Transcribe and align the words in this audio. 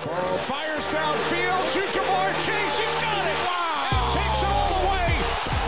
Fires 0.00 0.86
downfield 0.86 1.72
to 1.72 1.80
Ja'Marr 1.92 2.32
Chase. 2.46 2.78
He's 2.78 2.94
got 2.94 3.26
it. 3.26 3.36
Wow. 3.44 4.14
Takes 4.14 4.40
it 4.40 4.48
all. 4.48 4.80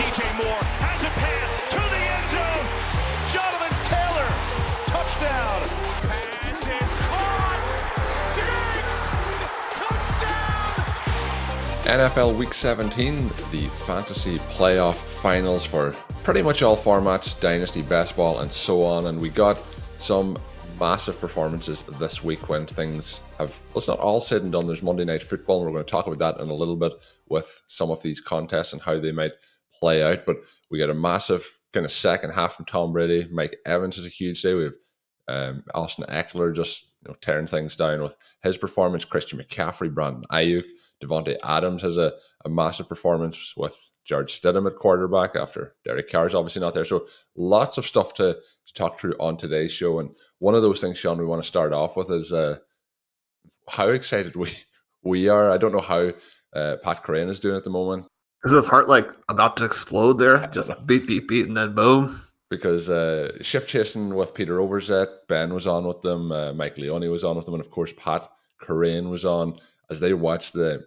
DJ 0.01 0.25
Moore 0.43 0.65
has 0.81 1.03
a 1.05 1.11
pass 1.21 1.69
to 1.69 1.77
the 1.77 2.01
end 2.17 2.27
zone. 2.33 2.65
Jonathan 3.29 3.77
Taylor. 3.93 4.29
Touchdown. 4.89 5.61
Pass 6.09 6.65
is 6.65 6.93
caught. 7.13 7.61
Diggs. 8.41 9.01
Touchdown. 11.85 12.01
NFL 12.01 12.33
Week 12.39 12.55
17, 12.55 13.29
the 13.51 13.69
fantasy 13.85 14.39
playoff 14.55 14.95
finals 14.95 15.67
for 15.67 15.95
pretty 16.23 16.41
much 16.41 16.63
all 16.63 16.79
formats, 16.79 17.39
dynasty, 17.39 17.83
best 17.83 18.17
ball, 18.17 18.39
and 18.39 18.51
so 18.51 18.83
on. 18.83 19.09
And 19.09 19.21
we 19.21 19.29
got 19.29 19.63
some 19.99 20.39
massive 20.83 21.21
performances 21.21 21.83
this 22.01 22.25
week 22.25 22.49
when 22.49 22.67
things 22.67 23.23
have, 23.39 23.57
well, 23.69 23.79
it's 23.79 23.87
not 23.87 24.01
all 24.01 24.19
said 24.19 24.43
and 24.43 24.51
done. 24.51 24.67
There's 24.67 24.83
Monday 24.83 25.05
Night 25.05 25.23
Football, 25.23 25.59
and 25.59 25.67
we're 25.67 25.75
going 25.75 25.85
to 25.85 25.91
talk 25.91 26.09
about 26.09 26.19
that 26.19 26.43
in 26.43 26.51
a 26.51 26.55
little 26.55 26.75
bit 26.75 26.93
with 27.29 27.63
some 27.69 27.93
of 27.93 28.03
these 28.03 28.21
contests 28.21 28.73
and 28.73 28.83
how 28.83 28.99
they 28.99 29.13
might 29.13 29.31
play 29.79 30.03
out. 30.03 30.27
But 30.27 30.39
we 30.73 30.79
get 30.79 30.91
a 30.91 30.95
massive 30.95 31.61
kind 31.73 31.87
of 31.87 31.93
second 31.93 32.33
half 32.33 32.57
from 32.57 32.65
Tom 32.65 32.93
Brady. 32.93 33.29
Mike 33.31 33.55
Evans 33.65 33.97
is 33.97 34.07
a 34.07 34.11
huge 34.11 34.43
day. 34.43 34.55
We 34.55 34.65
have 34.65 34.73
um, 35.29 35.65
Austin 35.73 36.05
Ekeler 36.09 36.53
just 36.53 36.89
you 37.07 37.13
know, 37.13 37.17
tearing 37.21 37.47
things 37.47 37.77
down 37.77 38.03
with 38.03 38.17
his 38.43 38.57
performance. 38.57 39.05
Christian 39.05 39.39
McCaffrey, 39.39 39.95
Brandon 39.95 40.25
Aiyuk, 40.33 40.69
Davante 41.01 41.37
Adams 41.45 41.83
has 41.83 41.97
a, 41.97 42.13
a 42.45 42.49
massive 42.49 42.89
performance 42.89 43.55
with 43.57 43.92
Jarrett 44.05 44.29
Stidham 44.29 44.67
at 44.67 44.77
quarterback 44.77 45.37
after 45.37 45.75
Derek 45.85 46.11
Carr 46.11 46.27
is 46.27 46.35
obviously 46.35 46.61
not 46.61 46.75
there. 46.75 46.85
So 46.85 47.07
lots 47.37 47.79
of 47.79 47.87
stuff 47.87 48.15
to, 48.15 48.35
to 48.67 48.75
talk 48.75 48.99
through 48.99 49.15
on 49.21 49.37
today's 49.37 49.73
show. 49.73 50.01
And 50.01 50.11
one 50.39 50.55
of 50.55 50.63
those 50.63 50.81
things, 50.81 50.99
Shawn, 50.99 51.19
we 51.19 51.25
want 51.25 51.43
to 51.43 51.49
start 51.49 51.73
off 51.73 51.97
with 51.97 52.11
is 52.11 52.33
uh, 52.33 52.59
how 53.69 53.89
excited 53.89 54.37
we 54.37 54.51
we 55.03 55.29
are. 55.29 55.51
I 55.51 55.59
don't 55.59 55.73
know 55.73 55.81
how 55.81 56.13
uh, 56.55 56.77
Pat 56.83 57.05
Kerrane 57.05 57.29
is 57.29 57.41
doing 57.41 57.57
at 57.57 57.65
the 57.65 57.71
moment. 57.71 58.07
Is 58.45 58.53
his 58.53 58.67
heart 58.67 58.89
like 58.89 59.09
about 59.29 59.57
to 59.59 59.65
explode 59.65 60.15
there? 60.15 60.47
Just 60.49 60.87
beat, 60.87 61.07
beat, 61.07 61.29
beat, 61.29 61.47
and 61.47 61.57
then 61.57 61.75
boom. 61.75 62.21
Because 62.51 62.91
uh, 62.91 63.43
ship 63.43 63.67
chasing 63.67 64.15
with 64.15 64.35
Peter 64.35 64.59
Overzet, 64.59 65.07
Ben 65.27 65.55
was 65.55 65.67
on 65.67 65.87
with 65.87 66.03
them, 66.03 66.31
uh, 66.31 66.53
Mike 66.53 66.77
Leone 66.77 67.09
was 67.09 67.25
on 67.25 67.37
with 67.37 67.47
them, 67.47 67.55
and 67.55 67.65
of 67.65 67.71
course 67.71 67.95
Pat 67.97 68.29
Kerrane 68.61 69.09
was 69.09 69.25
on 69.25 69.59
as 69.91 70.01
they 70.01 70.13
watched 70.13 70.53
the 70.53 70.87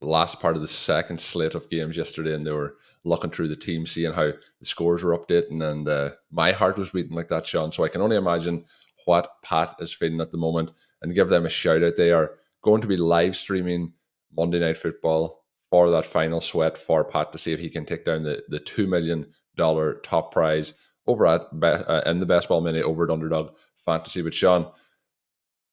last 0.00 0.40
part 0.40 0.56
of 0.56 0.62
the 0.62 0.68
second 0.68 1.20
slate 1.20 1.54
of 1.54 1.68
games 1.70 1.96
yesterday, 1.96 2.34
and 2.34 2.46
they 2.46 2.52
were 2.52 2.76
looking 3.04 3.30
through 3.30 3.48
the 3.48 3.56
team, 3.56 3.86
seeing 3.86 4.12
how 4.12 4.30
the 4.60 4.64
scores 4.64 5.02
were 5.02 5.16
updating, 5.16 5.62
and 5.62 5.88
uh, 5.88 6.10
my 6.30 6.52
heart 6.52 6.78
was 6.78 6.90
beating 6.90 7.16
like 7.16 7.28
that, 7.28 7.46
Shawn. 7.46 7.72
So 7.72 7.84
I 7.84 7.88
can 7.88 8.00
only 8.00 8.16
imagine 8.16 8.64
what 9.06 9.30
Pat 9.42 9.74
is 9.80 9.92
feeling 9.92 10.20
at 10.20 10.30
the 10.30 10.38
moment, 10.38 10.72
and 11.02 11.14
give 11.14 11.28
them 11.28 11.46
a 11.46 11.50
shout 11.50 11.82
out. 11.82 11.96
They 11.96 12.12
are 12.12 12.34
going 12.62 12.80
to 12.82 12.88
be 12.88 12.96
live 12.96 13.36
streaming 13.36 13.92
Monday 14.36 14.60
Night 14.60 14.76
Football 14.76 15.44
for 15.70 15.90
that 15.90 16.06
final 16.06 16.40
sweat 16.40 16.78
for 16.78 17.04
Pat 17.04 17.32
to 17.32 17.38
see 17.38 17.52
if 17.52 17.60
he 17.60 17.70
can 17.70 17.84
take 17.84 18.04
down 18.04 18.22
the 18.22 18.42
the 18.48 18.60
two 18.60 18.86
million 18.86 19.30
dollar 19.56 19.94
top 20.04 20.32
prize 20.32 20.74
over 21.06 21.26
at 21.26 21.42
uh, 21.62 22.02
in 22.06 22.20
the 22.20 22.26
best 22.26 22.48
ball 22.48 22.60
minute 22.60 22.84
over 22.84 23.04
at 23.04 23.10
Underdog 23.10 23.54
Fantasy. 23.76 24.22
But 24.22 24.34
Shawn. 24.34 24.70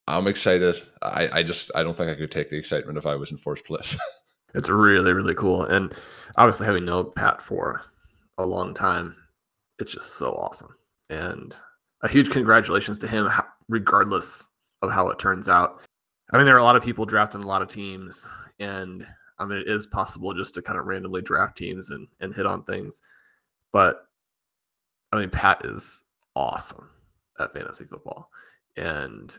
I'm 0.07 0.27
excited. 0.27 0.75
I, 1.01 1.29
I 1.31 1.43
just 1.43 1.71
I 1.75 1.83
don't 1.83 1.95
think 1.95 2.09
I 2.09 2.16
could 2.16 2.31
take 2.31 2.49
the 2.49 2.57
excitement 2.57 2.97
if 2.97 3.05
I 3.05 3.16
was 3.16 3.31
in 3.31 3.38
first 3.38 3.66
place. 3.66 3.97
it's 4.53 4.69
really 4.69 5.13
really 5.13 5.35
cool, 5.35 5.63
and 5.63 5.93
obviously 6.38 6.66
having 6.66 6.85
known 6.85 7.11
Pat 7.16 7.41
for 7.41 7.83
a 8.38 8.45
long 8.45 8.73
time, 8.73 9.15
it's 9.79 9.94
just 9.94 10.15
so 10.15 10.33
awesome. 10.33 10.75
And 11.09 11.55
a 12.03 12.07
huge 12.07 12.29
congratulations 12.29 12.99
to 12.99 13.07
him, 13.07 13.29
regardless 13.69 14.49
of 14.81 14.91
how 14.91 15.09
it 15.09 15.19
turns 15.19 15.49
out. 15.49 15.81
I 16.31 16.38
mean, 16.38 16.45
there 16.45 16.55
are 16.55 16.59
a 16.59 16.63
lot 16.63 16.75
of 16.75 16.83
people 16.83 17.05
drafting 17.05 17.44
a 17.44 17.47
lot 17.47 17.61
of 17.61 17.67
teams, 17.67 18.27
and 18.59 19.05
I 19.39 19.45
mean, 19.45 19.59
it 19.59 19.67
is 19.67 19.88
possible 19.88 20.33
just 20.33 20.53
to 20.55 20.61
kind 20.61 20.79
of 20.79 20.85
randomly 20.85 21.21
draft 21.21 21.57
teams 21.57 21.89
and, 21.89 22.07
and 22.19 22.33
hit 22.33 22.45
on 22.45 22.63
things. 22.63 23.01
But 23.73 24.07
I 25.11 25.19
mean, 25.19 25.29
Pat 25.29 25.61
is 25.65 26.03
awesome 26.35 26.89
at 27.39 27.53
fantasy 27.53 27.85
football. 27.85 28.29
And 28.77 29.38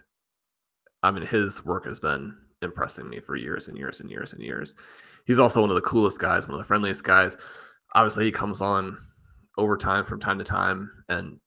I 1.06 1.10
mean, 1.12 1.24
his 1.26 1.64
work 1.64 1.84
has 1.86 2.00
been 2.00 2.36
impressing 2.62 3.08
me 3.08 3.20
for 3.20 3.36
years 3.36 3.68
and 3.68 3.78
years 3.78 4.00
and 4.00 4.10
years 4.10 4.32
and 4.32 4.42
years. 4.42 4.74
He's 5.24 5.38
also 5.38 5.60
one 5.60 5.70
of 5.70 5.76
the 5.76 5.82
coolest 5.82 6.20
guys, 6.20 6.46
one 6.46 6.54
of 6.54 6.58
the 6.58 6.66
friendliest 6.66 7.04
guys. 7.04 7.36
Obviously, 7.94 8.24
he 8.24 8.32
comes 8.32 8.60
on 8.60 8.98
overtime 9.56 10.04
from 10.04 10.20
time 10.20 10.38
to 10.38 10.44
time 10.44 10.90
and 11.08 11.38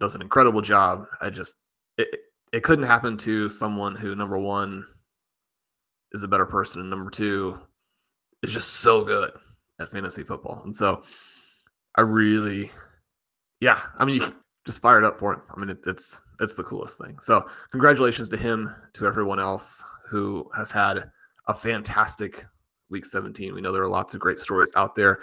does 0.00 0.14
an 0.14 0.22
incredible 0.22 0.60
job. 0.60 1.06
I 1.20 1.30
just 1.30 1.56
it, 1.96 2.08
it 2.52 2.62
couldn't 2.62 2.86
happen 2.86 3.16
to 3.18 3.48
someone 3.48 3.94
who 3.94 4.14
number 4.14 4.38
one 4.38 4.84
is 6.12 6.22
a 6.22 6.28
better 6.28 6.46
person 6.46 6.80
and 6.80 6.90
number 6.90 7.10
two 7.10 7.60
is 8.42 8.52
just 8.52 8.74
so 8.74 9.04
good 9.04 9.30
at 9.80 9.90
fantasy 9.90 10.22
football. 10.22 10.62
And 10.64 10.74
so 10.74 11.02
I 11.94 12.02
really 12.02 12.70
yeah, 13.60 13.80
I 13.98 14.04
mean 14.04 14.16
you 14.16 14.34
just 14.68 14.82
fired 14.82 15.02
up 15.02 15.18
for 15.18 15.32
him. 15.32 15.40
I 15.50 15.58
mean 15.58 15.70
it, 15.70 15.78
it's 15.86 16.20
it's 16.40 16.54
the 16.54 16.62
coolest 16.62 16.98
thing. 16.98 17.18
So 17.20 17.46
congratulations 17.70 18.28
to 18.28 18.36
him, 18.36 18.70
to 18.92 19.06
everyone 19.06 19.40
else 19.40 19.82
who 20.06 20.46
has 20.54 20.70
had 20.70 21.10
a 21.46 21.54
fantastic 21.54 22.44
week 22.90 23.06
17. 23.06 23.54
We 23.54 23.62
know 23.62 23.72
there 23.72 23.82
are 23.82 23.88
lots 23.88 24.12
of 24.12 24.20
great 24.20 24.38
stories 24.38 24.70
out 24.76 24.94
there, 24.94 25.20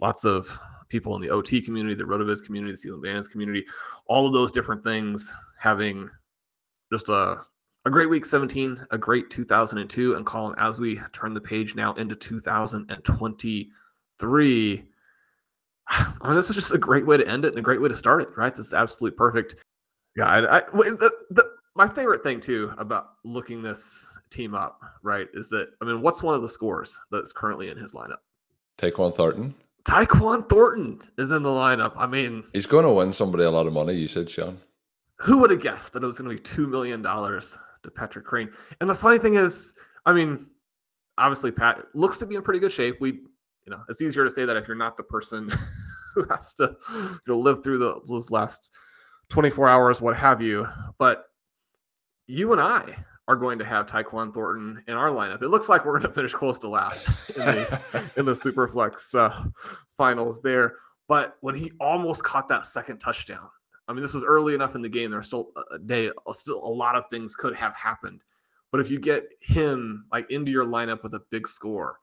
lots 0.00 0.24
of 0.24 0.56
people 0.88 1.16
in 1.16 1.22
the 1.22 1.30
OT 1.30 1.60
community, 1.60 1.96
the 1.96 2.04
Rotoviz 2.04 2.46
community, 2.46 2.72
the 2.72 2.76
Stealing 2.76 3.00
Bananas 3.00 3.26
community, 3.26 3.64
all 4.06 4.28
of 4.28 4.32
those 4.32 4.52
different 4.52 4.84
things 4.84 5.34
having 5.58 6.08
just 6.92 7.08
a 7.08 7.38
a 7.84 7.90
great 7.90 8.08
week 8.08 8.24
17, 8.24 8.86
a 8.92 8.98
great 8.98 9.28
2002. 9.28 10.14
And 10.14 10.24
Colm, 10.24 10.54
as 10.56 10.78
we 10.78 11.00
turn 11.12 11.34
the 11.34 11.40
page 11.40 11.74
now 11.74 11.94
into 11.94 12.14
2023, 12.14 14.84
I 15.88 16.28
mean, 16.28 16.36
this 16.36 16.48
was 16.48 16.56
just 16.56 16.74
a 16.74 16.78
great 16.78 17.06
way 17.06 17.16
to 17.16 17.28
end 17.28 17.44
it 17.44 17.48
and 17.48 17.58
a 17.58 17.62
great 17.62 17.80
way 17.80 17.88
to 17.88 17.94
start 17.94 18.22
it, 18.22 18.36
right? 18.36 18.54
This 18.54 18.66
is 18.66 18.74
absolutely 18.74 19.16
perfect. 19.16 19.56
Yeah, 20.16 20.26
I, 20.26 20.58
I 20.58 20.60
the, 20.60 21.10
the, 21.30 21.50
my 21.74 21.88
favorite 21.88 22.22
thing 22.22 22.40
too 22.40 22.72
about 22.78 23.14
looking 23.24 23.62
this 23.62 24.08
team 24.30 24.54
up, 24.54 24.80
right, 25.02 25.28
is 25.34 25.48
that 25.48 25.70
I 25.80 25.84
mean, 25.84 26.02
what's 26.02 26.22
one 26.22 26.34
of 26.34 26.42
the 26.42 26.48
scores 26.48 26.98
that's 27.10 27.32
currently 27.32 27.70
in 27.70 27.76
his 27.76 27.94
lineup? 27.94 28.18
Tyquan 28.78 29.14
Thornton. 29.14 29.54
Tyquan 29.84 30.48
Thornton 30.48 31.00
is 31.18 31.30
in 31.30 31.42
the 31.42 31.48
lineup. 31.50 31.92
I 31.96 32.06
mean, 32.06 32.44
he's 32.52 32.66
going 32.66 32.84
to 32.84 32.92
win 32.92 33.12
somebody 33.12 33.44
a 33.44 33.50
lot 33.50 33.66
of 33.66 33.72
money. 33.72 33.94
You 33.94 34.08
said, 34.08 34.30
Sean. 34.30 34.58
Who 35.18 35.38
would 35.38 35.50
have 35.50 35.60
guessed 35.60 35.92
that 35.92 36.02
it 36.02 36.06
was 36.06 36.18
going 36.18 36.30
to 36.30 36.36
be 36.36 36.42
two 36.42 36.66
million 36.66 37.02
dollars 37.02 37.58
to 37.82 37.90
Patrick 37.90 38.26
Kerrane? 38.26 38.52
And 38.80 38.88
the 38.88 38.94
funny 38.94 39.18
thing 39.18 39.34
is, 39.34 39.74
I 40.06 40.12
mean, 40.12 40.46
obviously 41.18 41.50
Pat 41.50 41.84
looks 41.94 42.18
to 42.18 42.26
be 42.26 42.34
in 42.34 42.42
pretty 42.42 42.60
good 42.60 42.72
shape. 42.72 43.00
We, 43.00 43.20
you 43.66 43.70
know, 43.70 43.82
it's 43.88 44.02
easier 44.02 44.24
to 44.24 44.30
say 44.30 44.44
that 44.44 44.56
if 44.56 44.68
you're 44.68 44.76
not 44.76 44.96
the 44.96 45.02
person 45.02 45.50
who 46.14 46.24
has 46.30 46.54
to, 46.54 46.76
you 46.92 47.20
know, 47.26 47.38
live 47.38 47.62
through 47.62 47.78
the, 47.78 48.00
those 48.06 48.30
last 48.30 48.70
24 49.30 49.68
hours, 49.68 50.00
what 50.00 50.16
have 50.16 50.42
you. 50.42 50.66
But 50.98 51.24
you 52.26 52.52
and 52.52 52.60
I 52.60 52.96
are 53.26 53.36
going 53.36 53.58
to 53.58 53.64
have 53.64 53.86
Tyquan 53.86 54.34
Thornton 54.34 54.82
in 54.86 54.94
our 54.94 55.08
lineup. 55.08 55.42
It 55.42 55.48
looks 55.48 55.68
like 55.68 55.84
we're 55.84 55.98
going 55.98 56.10
to 56.10 56.14
finish 56.14 56.34
close 56.34 56.58
to 56.60 56.68
last 56.68 57.30
in 57.30 57.44
the, 57.44 58.10
in 58.16 58.24
the 58.26 58.32
Superflex 58.32 59.14
uh, 59.14 59.44
finals 59.96 60.42
there. 60.42 60.76
But 61.08 61.36
when 61.40 61.54
he 61.54 61.72
almost 61.80 62.22
caught 62.22 62.48
that 62.48 62.66
second 62.66 62.98
touchdown, 62.98 63.48
I 63.88 63.92
mean, 63.92 64.02
this 64.02 64.14
was 64.14 64.24
early 64.24 64.54
enough 64.54 64.74
in 64.74 64.82
the 64.82 64.88
game. 64.88 65.10
There's 65.10 65.26
still 65.26 65.52
a 65.70 65.78
day, 65.78 66.10
still 66.32 66.64
a 66.64 66.68
lot 66.68 66.96
of 66.96 67.04
things 67.10 67.34
could 67.34 67.54
have 67.54 67.74
happened. 67.74 68.22
But 68.70 68.80
if 68.80 68.90
you 68.90 68.98
get 68.98 69.28
him 69.40 70.06
like 70.10 70.30
into 70.30 70.50
your 70.50 70.64
lineup 70.64 71.02
with 71.02 71.14
a 71.14 71.22
big 71.30 71.46
score, 71.46 71.98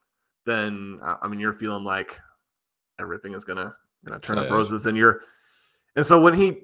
then 0.46 0.98
uh, 1.02 1.16
I 1.22 1.28
mean 1.28 1.40
you're 1.40 1.52
feeling 1.52 1.84
like 1.84 2.18
everything 3.00 3.34
is 3.34 3.44
gonna 3.44 3.74
gonna 4.04 4.20
turn 4.20 4.38
Oh, 4.38 4.42
up 4.42 4.48
yeah. 4.48 4.54
roses, 4.54 4.86
and 4.86 4.96
you're 4.96 5.22
and 5.96 6.04
so 6.06 6.20
when 6.20 6.34
he, 6.34 6.62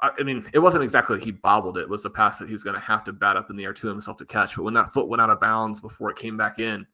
I 0.00 0.22
mean, 0.22 0.48
it 0.52 0.60
wasn't 0.60 0.84
exactly 0.84 1.18
he 1.20 1.32
bobbled 1.32 1.76
it. 1.78 1.82
It 1.82 1.88
was 1.88 2.02
the 2.04 2.10
pass 2.10 2.38
that 2.38 2.46
he 2.46 2.52
was 2.52 2.62
going 2.62 2.74
to 2.74 2.80
have 2.80 3.02
to 3.04 3.12
bat 3.12 3.36
up 3.36 3.50
in 3.50 3.56
the 3.56 3.64
air 3.64 3.72
to 3.74 3.88
himself 3.88 4.16
to 4.18 4.24
catch. 4.24 4.54
But 4.56 4.62
when 4.62 4.74
that 4.74 4.92
foot 4.92 5.08
went 5.08 5.20
out 5.20 5.28
of 5.28 5.40
bounds 5.40 5.80
before 5.80 6.08
it 6.10 6.16
came 6.16 6.36
back 6.36 6.60
in, 6.60 6.86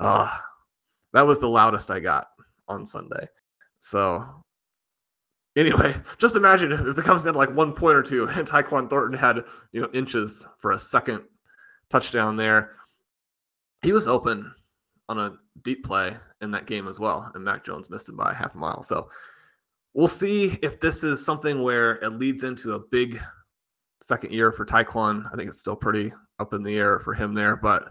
ah, 0.00 0.42
that 1.12 1.26
was 1.26 1.38
the 1.40 1.48
loudest 1.48 1.90
I 1.90 2.00
got 2.00 2.28
on 2.68 2.86
Sunday. 2.86 3.28
So 3.80 4.24
anyway, 5.56 5.94
just 6.18 6.36
imagine 6.36 6.72
if 6.72 6.96
it 6.98 7.04
comes 7.04 7.24
down 7.24 7.34
to 7.34 7.38
like 7.38 7.54
one 7.54 7.74
point 7.74 7.96
or 7.96 8.02
two, 8.02 8.26
and 8.26 8.48
Tyquan 8.48 8.88
Thornton 8.88 9.18
had 9.18 9.44
you 9.72 9.82
know 9.82 9.90
inches 9.92 10.48
for 10.58 10.72
a 10.72 10.78
second 10.78 11.22
touchdown 11.90 12.36
there. 12.36 12.76
He 13.82 13.92
was 13.92 14.08
open 14.08 14.52
on 15.08 15.18
a 15.18 15.34
deep 15.62 15.84
play 15.84 16.16
in 16.40 16.50
that 16.52 16.66
game 16.66 16.86
as 16.86 17.00
well, 17.00 17.30
and 17.34 17.44
Mac 17.44 17.64
Jones 17.64 17.90
missed 17.90 18.08
it 18.08 18.16
by 18.16 18.34
half 18.34 18.54
a 18.54 18.58
mile. 18.58 18.82
So 18.82 19.08
we'll 19.94 20.08
see 20.08 20.58
if 20.62 20.80
this 20.80 21.02
is 21.02 21.24
something 21.24 21.62
where 21.62 21.96
it 21.96 22.10
leads 22.10 22.44
into 22.44 22.74
a 22.74 22.78
big 22.78 23.20
second 24.02 24.32
year 24.32 24.52
for 24.52 24.64
Tyquan. 24.64 25.26
I 25.32 25.36
think 25.36 25.48
it's 25.48 25.60
still 25.60 25.76
pretty 25.76 26.12
up 26.38 26.52
in 26.52 26.62
the 26.62 26.76
air 26.76 27.00
for 27.00 27.14
him 27.14 27.34
there, 27.34 27.56
but 27.56 27.88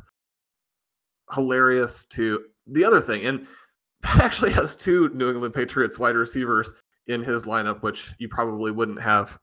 hilarious 1.33 2.05
to 2.05 2.45
the 2.67 2.85
other 2.85 3.01
thing. 3.01 3.25
And 3.25 3.47
Pat 4.03 4.21
actually 4.21 4.51
has 4.51 4.75
two 4.75 5.09
New 5.09 5.31
England 5.31 5.53
Patriots 5.53 5.97
wide 5.97 6.15
receivers 6.15 6.71
in 7.07 7.23
his 7.23 7.45
lineup, 7.45 7.81
which 7.81 8.13
you 8.19 8.29
probably 8.29 8.71
wouldn't 8.71 9.01
have 9.01 9.39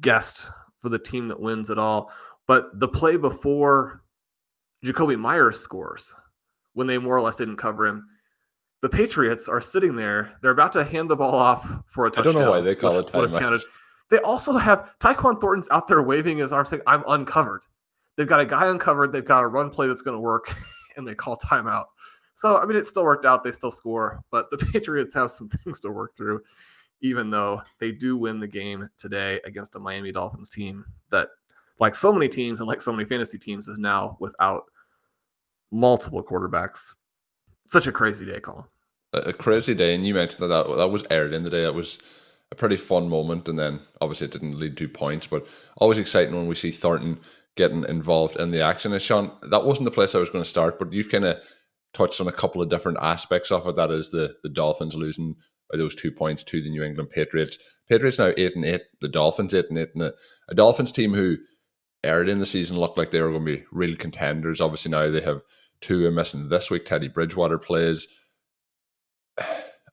guessed 0.00 0.50
for 0.80 0.88
the 0.88 0.98
team 0.98 1.28
that 1.28 1.40
wins 1.40 1.70
at 1.70 1.78
all. 1.78 2.12
But 2.48 2.78
the 2.80 2.88
play 2.88 3.16
before 3.16 4.02
Jakobi 4.84 5.18
Meyers 5.18 5.60
scores, 5.60 6.14
when 6.74 6.86
they 6.86 6.98
more 6.98 7.16
or 7.16 7.20
less 7.20 7.36
didn't 7.36 7.56
cover 7.56 7.86
him, 7.86 8.06
the 8.80 8.88
Patriots 8.88 9.48
are 9.48 9.60
sitting 9.60 9.94
there. 9.94 10.32
They're 10.42 10.50
about 10.50 10.72
to 10.72 10.84
hand 10.84 11.08
the 11.08 11.16
ball 11.16 11.34
off 11.34 11.82
for 11.86 12.06
a 12.06 12.10
touchdown. 12.10 12.36
I 12.36 12.38
don't 12.38 12.44
know 12.44 12.50
why 12.50 12.60
they 12.60 12.74
call 12.74 12.98
it 12.98 13.06
timeout. 13.06 13.62
They 14.10 14.18
also 14.18 14.58
have 14.58 14.90
Tyquan 14.98 15.40
Thornton's 15.40 15.68
out 15.70 15.88
there 15.88 16.02
waving 16.02 16.38
his 16.38 16.52
arms 16.52 16.68
saying, 16.68 16.82
I'm 16.86 17.04
uncovered. 17.08 17.62
They've 18.16 18.26
got 18.26 18.40
a 18.40 18.46
guy 18.46 18.66
uncovered. 18.66 19.12
They've 19.12 19.24
got 19.24 19.42
a 19.42 19.46
run 19.46 19.70
play 19.70 19.86
that's 19.86 20.02
going 20.02 20.16
to 20.16 20.20
work, 20.20 20.54
and 20.96 21.08
they 21.08 21.14
call 21.14 21.36
timeout. 21.36 21.86
So, 22.34 22.58
I 22.58 22.66
mean, 22.66 22.76
it 22.76 22.84
still 22.84 23.04
worked 23.04 23.24
out. 23.24 23.44
They 23.44 23.52
still 23.52 23.70
score, 23.70 24.22
but 24.30 24.50
the 24.50 24.58
Patriots 24.72 25.14
have 25.14 25.30
some 25.30 25.48
things 25.48 25.80
to 25.80 25.90
work 25.90 26.14
through, 26.14 26.42
even 27.00 27.30
though 27.30 27.62
they 27.78 27.92
do 27.92 28.16
win 28.16 28.40
the 28.40 28.48
game 28.48 28.88
today 28.98 29.40
against 29.44 29.76
a 29.76 29.78
Miami 29.78 30.12
Dolphins 30.12 30.50
team 30.50 30.84
that, 31.10 31.28
like 31.78 31.94
so 31.94 32.12
many 32.12 32.28
teams 32.28 32.60
and 32.60 32.68
like 32.68 32.82
so 32.82 32.92
many 32.92 33.08
fantasy 33.08 33.38
teams, 33.38 33.66
is 33.68 33.78
now 33.78 34.16
without 34.20 34.64
multiple 35.72 36.22
quarterbacks. 36.22 36.94
Such 37.66 37.86
a 37.86 37.92
crazy 37.92 38.26
day, 38.26 38.38
Colm. 38.38 38.66
a, 39.12 39.18
a 39.18 39.32
crazy 39.32 39.74
day, 39.74 39.94
and 39.94 40.06
you 40.06 40.14
mentioned 40.14 40.42
that, 40.42 40.48
that 40.48 40.76
that 40.76 40.88
was 40.88 41.04
aired 41.10 41.32
in 41.32 41.42
the 41.42 41.50
day. 41.50 41.62
That 41.62 41.74
was 41.74 41.98
a 42.50 42.54
pretty 42.54 42.76
fun 42.76 43.08
moment, 43.08 43.48
and 43.48 43.58
then 43.58 43.80
obviously 44.00 44.26
it 44.26 44.32
didn't 44.32 44.58
lead 44.58 44.76
to 44.76 44.88
points, 44.88 45.26
but 45.26 45.46
always 45.78 45.98
exciting 45.98 46.34
when 46.34 46.46
we 46.46 46.54
see 46.54 46.70
Thornton 46.70 47.20
getting 47.56 47.84
involved 47.84 48.36
in 48.36 48.50
the 48.50 48.62
action. 48.62 48.92
And 48.92 49.02
Shawn, 49.02 49.30
that 49.50 49.64
wasn't 49.64 49.84
the 49.84 49.90
place 49.90 50.14
I 50.14 50.18
was 50.18 50.30
going 50.30 50.44
to 50.44 50.48
start, 50.48 50.78
but 50.78 50.92
you've 50.92 51.10
kind 51.10 51.24
of 51.24 51.38
touched 51.92 52.20
on 52.20 52.28
a 52.28 52.32
couple 52.32 52.62
of 52.62 52.70
different 52.70 52.98
aspects 53.00 53.50
of 53.50 53.66
it. 53.66 53.76
That 53.76 53.90
is 53.90 54.10
the 54.10 54.34
the 54.42 54.48
Dolphins 54.48 54.94
losing 54.94 55.36
by 55.70 55.78
those 55.78 55.94
two 55.94 56.10
points 56.10 56.42
to 56.44 56.62
the 56.62 56.70
New 56.70 56.82
England 56.82 57.10
Patriots. 57.10 57.58
Patriots 57.88 58.18
now 58.18 58.32
eight 58.36 58.56
and 58.56 58.64
eight. 58.64 58.82
The 59.00 59.08
Dolphins 59.08 59.54
eight 59.54 59.66
and 59.68 59.78
eight, 59.78 59.90
and 59.94 60.02
a, 60.02 60.12
a 60.48 60.54
Dolphins 60.54 60.92
team 60.92 61.14
who 61.14 61.38
aired 62.04 62.28
in 62.28 62.40
the 62.40 62.46
season 62.46 62.78
looked 62.78 62.98
like 62.98 63.12
they 63.12 63.20
were 63.22 63.30
going 63.30 63.46
to 63.46 63.56
be 63.58 63.64
real 63.70 63.96
contenders. 63.96 64.60
Obviously 64.60 64.90
now 64.90 65.08
they 65.08 65.20
have 65.20 65.40
two 65.82 66.06
are 66.06 66.10
missing 66.10 66.48
this 66.48 66.70
week. 66.70 66.86
Teddy 66.86 67.08
Bridgewater 67.08 67.58
plays 67.58 68.08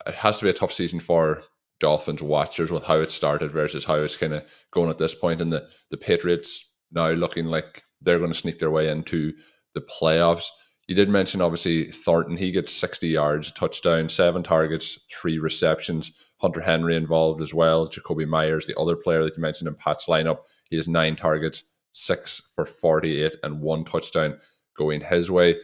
it 0.07 0.15
has 0.15 0.37
to 0.39 0.45
be 0.45 0.49
a 0.49 0.53
tough 0.53 0.71
season 0.71 0.99
for 0.99 1.41
Dolphins 1.79 2.23
watchers 2.23 2.71
with 2.71 2.83
how 2.83 2.97
it 2.97 3.11
started 3.11 3.51
versus 3.51 3.85
how 3.85 3.95
it's 3.95 4.17
kind 4.17 4.33
of 4.33 4.43
going 4.71 4.89
at 4.89 4.97
this 4.97 5.15
point. 5.15 5.41
and 5.41 5.51
the 5.51 5.67
the 5.91 5.97
Patriots 5.97 6.73
now 6.91 7.09
looking 7.09 7.45
like 7.45 7.83
they're 8.01 8.19
going 8.19 8.31
to 8.31 8.37
sneak 8.37 8.59
their 8.59 8.71
way 8.71 8.89
into 8.89 9.33
the 9.73 9.81
playoffs. 9.81 10.47
You 10.87 10.95
did 10.95 11.09
mention 11.09 11.41
obviously 11.41 11.85
Thornton. 11.85 12.37
He 12.37 12.51
gets 12.51 12.73
sixty 12.73 13.09
yards, 13.09 13.51
touchdown, 13.51 14.09
seven 14.09 14.43
targets, 14.43 14.99
three 15.11 15.39
receptions. 15.39 16.11
Hunter 16.37 16.61
Henry 16.61 16.95
involved 16.95 17.41
as 17.41 17.53
well. 17.53 17.87
Jakobi 17.87 18.25
Meyers, 18.25 18.65
the 18.65 18.79
other 18.79 18.95
player 18.95 19.23
that 19.23 19.35
you 19.35 19.41
mentioned 19.41 19.67
in 19.67 19.75
Pat's 19.75 20.05
lineup, 20.07 20.39
he 20.69 20.77
has 20.77 20.87
nine 20.87 21.15
targets, 21.15 21.65
six 21.91 22.41
for 22.55 22.65
forty-eight, 22.65 23.35
and 23.43 23.61
one 23.61 23.83
touchdown 23.85 24.39
going 24.75 25.01
his 25.01 25.29
way. 25.29 25.57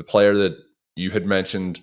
The 0.00 0.04
player 0.04 0.34
that 0.34 0.56
you 0.96 1.10
had 1.10 1.26
mentioned 1.26 1.82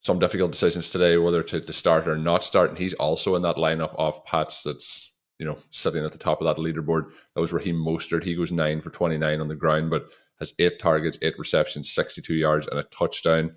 some 0.00 0.18
difficult 0.18 0.50
decisions 0.50 0.90
today 0.90 1.16
whether 1.16 1.42
to, 1.42 1.62
to 1.62 1.72
start 1.72 2.06
or 2.06 2.14
not 2.14 2.44
start. 2.44 2.68
And 2.68 2.78
he's 2.78 2.92
also 2.92 3.36
in 3.36 3.40
that 3.40 3.56
lineup 3.56 3.94
of 3.96 4.22
Pats 4.26 4.62
that's, 4.62 5.14
you 5.38 5.46
know, 5.46 5.56
sitting 5.70 6.04
at 6.04 6.12
the 6.12 6.18
top 6.18 6.42
of 6.42 6.46
that 6.46 6.62
leaderboard. 6.62 7.10
That 7.34 7.40
was 7.40 7.54
Raheem 7.54 7.76
Mostert. 7.76 8.22
He 8.22 8.34
goes 8.34 8.52
nine 8.52 8.82
for 8.82 8.90
29 8.90 9.40
on 9.40 9.48
the 9.48 9.54
ground, 9.54 9.88
but 9.88 10.10
has 10.40 10.52
eight 10.58 10.78
targets, 10.78 11.18
eight 11.22 11.38
receptions, 11.38 11.90
62 11.90 12.34
yards, 12.34 12.66
and 12.66 12.78
a 12.78 12.82
touchdown. 12.82 13.56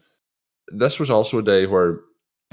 This 0.70 0.98
was 0.98 1.10
also 1.10 1.40
a 1.40 1.44
day 1.44 1.66
where 1.66 2.00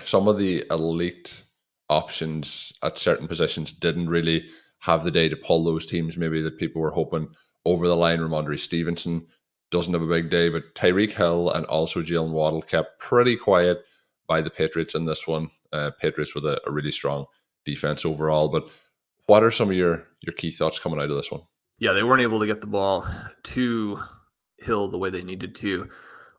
some 0.03 0.27
of 0.27 0.39
the 0.39 0.65
elite 0.73 1.45
options 1.89 2.73
at 2.83 2.99
certain 2.99 3.29
positions 3.29 3.73
didn't 3.73 4.09
really 4.09 4.45
have 4.81 5.05
the 5.05 5.13
day 5.13 5.29
to 5.29 5.37
pull 5.37 5.63
those 5.63 5.87
teams 5.87 6.17
maybe 6.17 6.43
that 6.43 6.59
people 6.59 6.83
were 6.83 6.91
hoping 6.91 7.29
over 7.65 7.87
the 7.87 7.95
line. 7.95 8.19
Rhamondre 8.19 8.59
Stevenson 8.59 9.29
doesn't 9.71 9.93
have 9.93 10.03
a 10.03 10.07
big 10.07 10.31
day, 10.31 10.49
but 10.49 10.75
Tyreek 10.75 11.13
Hill 11.13 11.51
and 11.51 11.67
also 11.67 12.01
Jalen 12.01 12.33
Waddle 12.33 12.63
kept 12.63 13.01
pretty 13.01 13.37
quiet 13.37 13.85
by 14.27 14.41
the 14.41 14.51
Patriots 14.51 14.95
in 14.95 15.05
this 15.05 15.27
one. 15.27 15.51
Uh, 15.73 15.91
Patriots 16.01 16.35
with 16.35 16.45
a, 16.45 16.61
a 16.67 16.71
really 16.71 16.91
strong 16.91 17.27
defense 17.65 18.05
overall. 18.05 18.49
But 18.49 18.69
what 19.27 19.45
are 19.45 19.51
some 19.51 19.71
of 19.71 19.77
your 19.77 20.07
your 20.21 20.35
key 20.35 20.51
thoughts 20.51 20.79
coming 20.79 20.99
out 20.99 21.11
of 21.11 21.17
this 21.17 21.31
one? 21.31 21.43
Yeah, 21.79 21.93
they 21.93 22.03
weren't 22.03 22.23
able 22.23 22.41
to 22.41 22.47
get 22.47 22.61
the 22.61 22.67
ball 22.67 23.07
to 23.45 24.03
Hill 24.59 24.89
the 24.89 24.99
way 24.99 25.11
they 25.11 25.23
needed 25.23 25.55
to. 25.57 25.89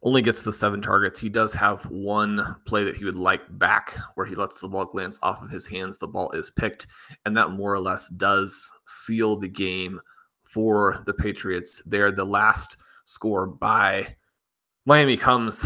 Only 0.02 0.22
gets 0.22 0.44
the 0.44 0.54
seven 0.54 0.81
targets. 0.81 1.20
He 1.20 1.30
does 1.30 1.54
have 1.54 1.84
one 1.84 2.56
play 2.66 2.86
that 2.86 2.96
he 2.96 3.06
would 3.06 3.16
like 3.16 3.42
back 3.60 3.98
where 4.16 4.26
he 4.26 4.36
lets 4.36 4.60
the 4.60 4.70
ball 4.70 4.86
glance 4.86 5.20
off 5.22 5.42
of 5.42 5.50
his 5.50 5.68
hands. 5.68 5.98
The 5.98 6.08
ball 6.08 6.31
is 6.31 6.50
picked, 6.50 6.88
and 7.26 7.36
that 7.36 7.52
more 7.52 7.74
or 7.74 7.80
less 7.80 8.08
does 8.10 8.72
seal 8.86 9.36
the 9.36 9.50
game 9.50 10.00
for 10.46 11.04
the 11.06 11.14
Patriots. 11.14 11.81
They're 11.86 12.12
the 12.12 12.26
last 12.26 12.78
score 13.10 13.48
by 13.48 14.16
Miami 14.86 15.18
comes 15.18 15.66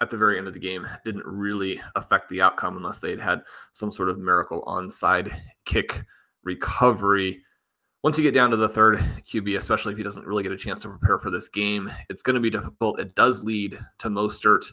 at 0.00 0.10
the 0.10 0.16
very 0.16 0.38
end 0.38 0.46
of 0.46 0.54
the 0.54 0.60
game. 0.60 0.86
Didn't 1.04 1.26
really 1.26 1.80
affect 1.96 2.28
the 2.28 2.42
outcome 2.42 2.76
unless 2.76 2.98
they 2.98 3.10
had 3.10 3.20
had 3.20 3.42
some 3.72 3.90
sort 3.90 4.08
of 4.08 4.18
miracle 4.18 4.62
onside 4.66 5.32
kick 5.64 6.04
recovery 6.42 7.42
once 8.02 8.18
you 8.18 8.24
get 8.24 8.34
down 8.34 8.50
to 8.50 8.56
the 8.56 8.68
third 8.68 8.98
QB, 8.98 9.56
especially 9.56 9.92
if 9.92 9.98
he 9.98 10.02
doesn't 10.02 10.26
really 10.26 10.42
get 10.42 10.50
a 10.50 10.56
chance 10.56 10.80
to 10.80 10.88
prepare 10.88 11.20
for 11.20 11.30
this 11.30 11.48
game, 11.48 11.90
it's 12.08 12.22
going 12.22 12.34
to 12.34 12.40
be 12.40 12.50
difficult. 12.50 12.98
It 12.98 13.14
does 13.14 13.44
lead 13.44 13.78
to 13.98 14.08
Mostert 14.08 14.64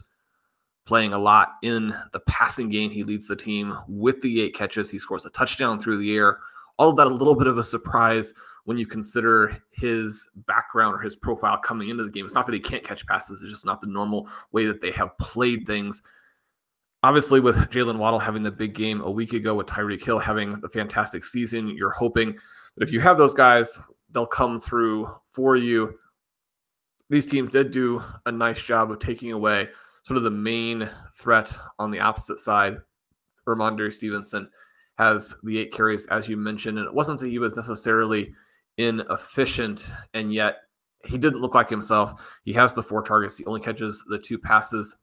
playing 0.84 1.12
a 1.12 1.18
lot 1.18 1.50
in 1.62 1.94
the 2.12 2.18
passing 2.20 2.68
game. 2.68 2.90
He 2.90 3.04
leads 3.04 3.28
the 3.28 3.36
team 3.36 3.76
with 3.86 4.20
the 4.20 4.40
eight 4.40 4.54
catches. 4.54 4.90
He 4.90 4.98
scores 4.98 5.24
a 5.26 5.30
touchdown 5.30 5.78
through 5.78 5.98
the 5.98 6.16
air. 6.16 6.38
All 6.76 6.90
of 6.90 6.96
that 6.96 7.06
a 7.06 7.10
little 7.10 7.36
bit 7.36 7.46
of 7.46 7.56
a 7.56 7.62
surprise 7.62 8.34
when 8.64 8.78
you 8.78 8.86
consider 8.86 9.56
his 9.72 10.30
background 10.46 10.94
or 10.94 10.98
his 10.98 11.16
profile 11.16 11.58
coming 11.58 11.88
into 11.88 12.04
the 12.04 12.10
game. 12.10 12.24
It's 12.24 12.34
not 12.34 12.46
that 12.46 12.52
he 12.52 12.60
can't 12.60 12.84
catch 12.84 13.06
passes, 13.06 13.42
it's 13.42 13.50
just 13.50 13.66
not 13.66 13.80
the 13.80 13.86
normal 13.86 14.28
way 14.52 14.66
that 14.66 14.80
they 14.80 14.90
have 14.92 15.16
played 15.18 15.66
things. 15.66 16.02
Obviously, 17.02 17.40
with 17.40 17.56
Jalen 17.70 17.98
Waddle 17.98 18.18
having 18.18 18.42
the 18.42 18.50
big 18.50 18.74
game 18.74 19.00
a 19.00 19.10
week 19.10 19.32
ago, 19.32 19.54
with 19.54 19.66
Tyreek 19.66 20.04
Hill 20.04 20.18
having 20.18 20.60
the 20.60 20.68
fantastic 20.68 21.24
season, 21.24 21.68
you're 21.68 21.90
hoping 21.90 22.36
that 22.76 22.82
if 22.82 22.92
you 22.92 23.00
have 23.00 23.16
those 23.16 23.32
guys, 23.32 23.78
they'll 24.10 24.26
come 24.26 24.60
through 24.60 25.08
for 25.30 25.56
you. 25.56 25.94
These 27.08 27.26
teams 27.26 27.50
did 27.50 27.70
do 27.70 28.02
a 28.26 28.32
nice 28.32 28.60
job 28.60 28.90
of 28.90 28.98
taking 28.98 29.32
away 29.32 29.68
sort 30.02 30.18
of 30.18 30.22
the 30.22 30.30
main 30.30 30.88
threat 31.18 31.56
on 31.78 31.90
the 31.90 32.00
opposite 32.00 32.38
side. 32.38 32.76
Rhamondre 33.46 33.92
Stevenson 33.92 34.48
has 34.96 35.34
the 35.42 35.58
eight 35.58 35.72
carries, 35.72 36.06
as 36.06 36.28
you 36.28 36.36
mentioned, 36.36 36.78
and 36.78 36.86
it 36.86 36.94
wasn't 36.94 37.18
that 37.20 37.28
he 37.28 37.38
was 37.38 37.56
necessarily 37.56 38.34
inefficient, 38.86 39.92
and 40.14 40.32
yet 40.32 40.58
he 41.04 41.18
didn't 41.18 41.40
look 41.40 41.54
like 41.54 41.70
himself. 41.70 42.20
He 42.44 42.52
has 42.54 42.74
the 42.74 42.82
four 42.82 43.02
targets, 43.02 43.38
he 43.38 43.44
only 43.44 43.60
catches 43.60 44.04
the 44.08 44.18
two 44.18 44.38
passes. 44.38 44.96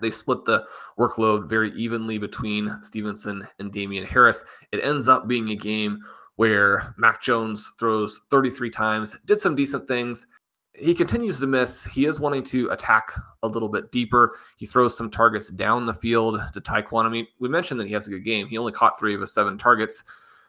They 0.00 0.10
split 0.10 0.44
the 0.46 0.64
workload 0.98 1.48
very 1.48 1.70
evenly 1.72 2.16
between 2.18 2.78
Stevenson 2.82 3.46
and 3.58 3.70
Damien 3.70 4.06
Harris. 4.06 4.44
It 4.72 4.82
ends 4.82 5.06
up 5.06 5.28
being 5.28 5.50
a 5.50 5.56
game 5.56 6.00
where 6.36 6.94
Mac 6.96 7.22
Jones 7.22 7.72
throws 7.78 8.20
33 8.30 8.70
times, 8.70 9.16
did 9.24 9.40
some 9.40 9.54
decent 9.54 9.88
things. 9.88 10.26
He 10.74 10.94
continues 10.94 11.40
to 11.40 11.46
miss. 11.46 11.84
He 11.86 12.04
is 12.04 12.20
wanting 12.20 12.42
to 12.44 12.68
attack 12.68 13.12
a 13.42 13.48
little 13.48 13.70
bit 13.70 13.90
deeper. 13.90 14.36
He 14.58 14.66
throws 14.66 14.96
some 14.96 15.10
targets 15.10 15.48
down 15.48 15.86
the 15.86 15.94
field 15.94 16.40
to 16.52 16.60
Tyquan. 16.60 17.06
I 17.06 17.08
mean, 17.08 17.26
we 17.40 17.48
mentioned 17.48 17.80
that 17.80 17.86
he 17.86 17.94
has 17.94 18.06
a 18.06 18.10
good 18.10 18.24
game. 18.24 18.46
He 18.46 18.58
only 18.58 18.72
caught 18.72 18.98
three 18.98 19.14
of 19.14 19.20
his 19.22 19.32
seven 19.32 19.56
targets. 19.56 20.04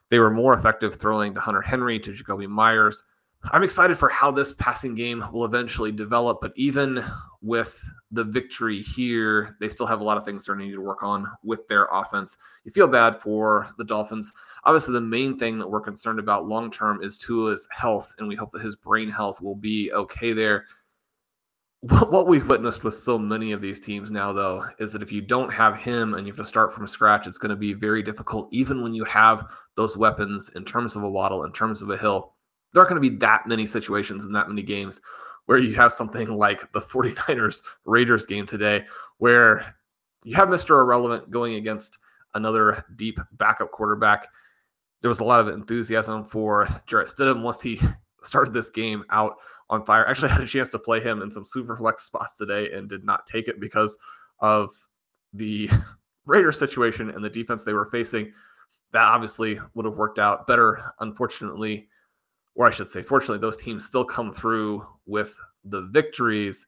They 0.09 0.19
were 0.19 0.31
more 0.31 0.53
effective 0.53 0.95
throwing 0.95 1.33
to 1.33 1.39
Hunter 1.39 1.61
Henry, 1.61 1.99
to 1.99 2.11
Jakobi 2.11 2.47
Meyers. 2.47 3.03
I'm 3.51 3.63
excited 3.63 3.97
for 3.97 4.09
how 4.09 4.31
this 4.31 4.53
passing 4.53 4.95
game 4.95 5.23
will 5.31 5.45
eventually 5.45 5.91
develop. 5.91 6.39
But 6.41 6.53
even 6.55 7.03
with 7.41 7.81
the 8.11 8.23
victory 8.23 8.81
here, 8.81 9.55
they 9.59 9.69
still 9.69 9.85
have 9.85 10.01
a 10.01 10.03
lot 10.03 10.17
of 10.17 10.25
things 10.25 10.45
they're 10.45 10.55
needing 10.55 10.75
to 10.75 10.81
work 10.81 11.03
on 11.03 11.27
with 11.43 11.67
their 11.67 11.85
offense. 11.91 12.37
You 12.63 12.71
feel 12.71 12.87
bad 12.87 13.15
for 13.15 13.69
the 13.77 13.83
Dolphins. 13.83 14.33
Obviously, 14.63 14.93
the 14.93 15.01
main 15.01 15.37
thing 15.37 15.59
that 15.59 15.69
we're 15.69 15.81
concerned 15.81 16.19
about 16.19 16.47
long 16.47 16.71
term 16.71 17.01
is 17.01 17.17
Tua's 17.17 17.67
health, 17.71 18.15
and 18.17 18.27
we 18.27 18.35
hope 18.35 18.51
that 18.51 18.63
his 18.63 18.75
brain 18.75 19.09
health 19.09 19.41
will 19.41 19.55
be 19.55 19.91
okay 19.93 20.33
there. 20.33 20.65
What 21.81 22.25
we've 22.25 22.49
witnessed 22.49 22.83
with 22.83 22.95
so 22.95 23.19
many 23.19 23.51
of 23.51 23.61
these 23.61 23.79
teams 23.79 24.09
now, 24.09 24.33
though, 24.33 24.65
is 24.79 24.91
that 24.93 25.03
if 25.03 25.11
you 25.11 25.21
don't 25.21 25.53
have 25.53 25.77
him 25.77 26.15
and 26.15 26.25
you 26.25 26.33
have 26.33 26.37
to 26.37 26.43
start 26.43 26.73
from 26.73 26.87
scratch, 26.87 27.27
it's 27.27 27.37
going 27.37 27.51
to 27.51 27.55
be 27.55 27.73
very 27.73 28.01
difficult, 28.01 28.49
even 28.51 28.81
when 28.81 28.95
you 28.95 29.03
have 29.03 29.45
those 29.75 29.95
weapons 29.95 30.49
in 30.55 30.65
terms 30.65 30.95
of 30.95 31.03
a 31.03 31.09
Waddle, 31.09 31.43
in 31.43 31.51
terms 31.51 31.83
of 31.83 31.91
a 31.91 31.97
Hill. 31.97 32.33
There 32.73 32.81
aren't 32.81 32.89
going 32.89 33.01
to 33.01 33.09
be 33.09 33.15
that 33.17 33.45
many 33.45 33.67
situations 33.67 34.25
in 34.25 34.31
that 34.33 34.49
many 34.49 34.63
games 34.63 34.99
where 35.45 35.59
you 35.59 35.75
have 35.75 35.93
something 35.93 36.29
like 36.31 36.71
the 36.71 36.81
49ers 36.81 37.61
Raiders 37.85 38.25
game 38.25 38.47
today, 38.47 38.83
where 39.19 39.75
you 40.23 40.35
have 40.35 40.49
Mr. 40.49 40.81
Irrelevant 40.81 41.29
going 41.29 41.53
against 41.53 41.99
another 42.33 42.83
deep 42.95 43.19
backup 43.33 43.71
quarterback. 43.71 44.27
There 45.01 45.09
was 45.09 45.19
a 45.19 45.23
lot 45.23 45.41
of 45.41 45.47
enthusiasm 45.47 46.25
for 46.25 46.67
Jarrett 46.87 47.09
Stidham 47.09 47.43
once 47.43 47.61
he 47.61 47.79
started 48.23 48.53
this 48.53 48.71
game 48.71 49.03
out 49.11 49.35
on 49.69 49.83
fire. 49.85 50.07
Actually, 50.07 50.29
I 50.31 50.33
had 50.33 50.43
a 50.43 50.47
chance 50.47 50.69
to 50.69 50.79
play 50.79 50.99
him 50.99 51.21
in 51.21 51.31
some 51.31 51.45
super 51.45 51.77
flex 51.77 52.03
spots 52.03 52.35
today 52.35 52.71
and 52.71 52.89
did 52.89 53.03
not 53.03 53.25
take 53.25 53.47
it 53.47 53.59
because 53.59 53.97
of 54.39 54.71
the 55.33 55.69
Raider 56.25 56.51
situation 56.51 57.09
and 57.09 57.23
the 57.23 57.29
defense 57.29 57.63
they 57.63 57.73
were 57.73 57.89
facing. 57.89 58.33
That 58.91 59.03
obviously 59.03 59.59
would 59.73 59.85
have 59.85 59.95
worked 59.95 60.19
out 60.19 60.47
better. 60.47 60.81
Unfortunately, 60.99 61.87
or 62.55 62.67
I 62.67 62.71
should 62.71 62.89
say, 62.89 63.03
fortunately, 63.03 63.37
those 63.37 63.57
teams 63.57 63.85
still 63.85 64.03
come 64.03 64.33
through 64.33 64.85
with 65.05 65.39
the 65.63 65.83
victories. 65.83 66.67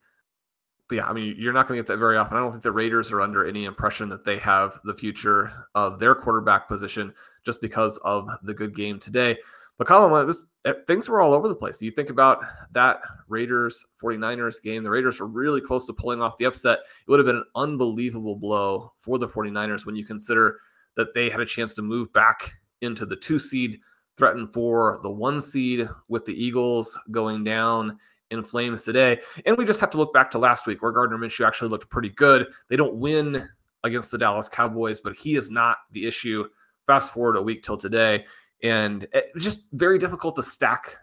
But 0.87 0.95
yeah, 0.95 1.07
I 1.07 1.13
mean, 1.13 1.35
you're 1.37 1.53
not 1.53 1.67
going 1.67 1.77
to 1.77 1.83
get 1.83 1.87
that 1.87 1.97
very 1.97 2.17
often. 2.17 2.37
I 2.37 2.39
don't 2.39 2.51
think 2.51 2.63
the 2.63 2.71
Raiders 2.71 3.11
are 3.11 3.21
under 3.21 3.45
any 3.45 3.65
impression 3.65 4.09
that 4.09 4.25
they 4.25 4.37
have 4.37 4.79
the 4.83 4.93
future 4.93 5.51
of 5.75 5.99
their 5.99 6.15
quarterback 6.15 6.67
position 6.67 7.13
just 7.43 7.61
because 7.61 7.97
of 7.97 8.27
the 8.43 8.53
good 8.53 8.75
game 8.75 8.99
today. 8.99 9.37
But 9.79 9.87
Colm, 9.87 10.11
was, 10.25 10.45
eh, 10.65 10.73
things 10.87 11.07
were 11.07 11.21
all 11.21 11.33
over 11.33 11.47
the 11.47 11.55
place. 11.55 11.81
You 11.81 11.89
think 11.89 12.09
about 12.09 12.43
that 12.73 12.99
Raiders 13.29 13.85
49ers 14.03 14.61
game, 14.61 14.83
the 14.83 14.89
Raiders 14.89 15.21
were 15.21 15.25
really 15.25 15.61
close 15.61 15.87
to 15.87 15.93
pulling 15.93 16.21
off 16.21 16.37
the 16.37 16.45
upset. 16.45 16.79
It 16.79 17.09
would 17.09 17.17
have 17.17 17.25
been 17.25 17.37
an 17.37 17.45
unbelievable 17.55 18.35
blow 18.35 18.91
for 18.99 19.17
the 19.17 19.27
49ers 19.27 19.85
when 19.85 19.95
you 19.95 20.05
consider 20.05 20.59
that 20.97 21.13
they 21.13 21.29
had 21.29 21.39
a 21.39 21.45
chance 21.45 21.73
to 21.75 21.81
move 21.81 22.11
back 22.11 22.55
into 22.81 23.05
the 23.05 23.15
two 23.15 23.39
seed, 23.39 23.79
threaten 24.17 24.47
for 24.49 24.99
the 25.01 25.09
one 25.09 25.39
seed 25.39 25.87
with 26.09 26.25
the 26.25 26.33
Eagles 26.33 26.99
going 27.11 27.45
down 27.45 27.97
in 28.31 28.43
flames 28.43 28.83
today. 28.83 29.21
And 29.45 29.57
we 29.57 29.63
just 29.63 29.79
have 29.79 29.91
to 29.91 29.97
look 29.97 30.13
back 30.13 30.29
to 30.31 30.39
last 30.39 30.67
week 30.67 30.81
where 30.81 30.91
Gardner 30.91 31.17
Minshew 31.17 31.47
actually 31.47 31.69
looked 31.69 31.89
pretty 31.89 32.09
good. 32.09 32.47
They 32.67 32.75
don't 32.75 32.95
win 32.95 33.47
against 33.85 34.11
the 34.11 34.17
Dallas 34.17 34.49
Cowboys, 34.49 34.99
but 34.99 35.15
he 35.15 35.37
is 35.37 35.49
not 35.49 35.77
the 35.93 36.05
issue. 36.05 36.43
Fast 36.85 37.13
forward 37.13 37.37
a 37.37 37.41
week 37.41 37.63
till 37.63 37.77
today, 37.77 38.25
and 38.63 39.07
it's 39.13 39.43
just 39.43 39.63
very 39.71 39.97
difficult 39.97 40.35
to 40.35 40.43
stack 40.43 40.97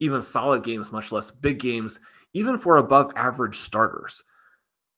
even 0.00 0.22
solid 0.22 0.62
games, 0.62 0.92
much 0.92 1.12
less 1.12 1.30
big 1.30 1.58
games, 1.58 2.00
even 2.34 2.58
for 2.58 2.76
above 2.76 3.12
average 3.16 3.56
starters. 3.56 4.22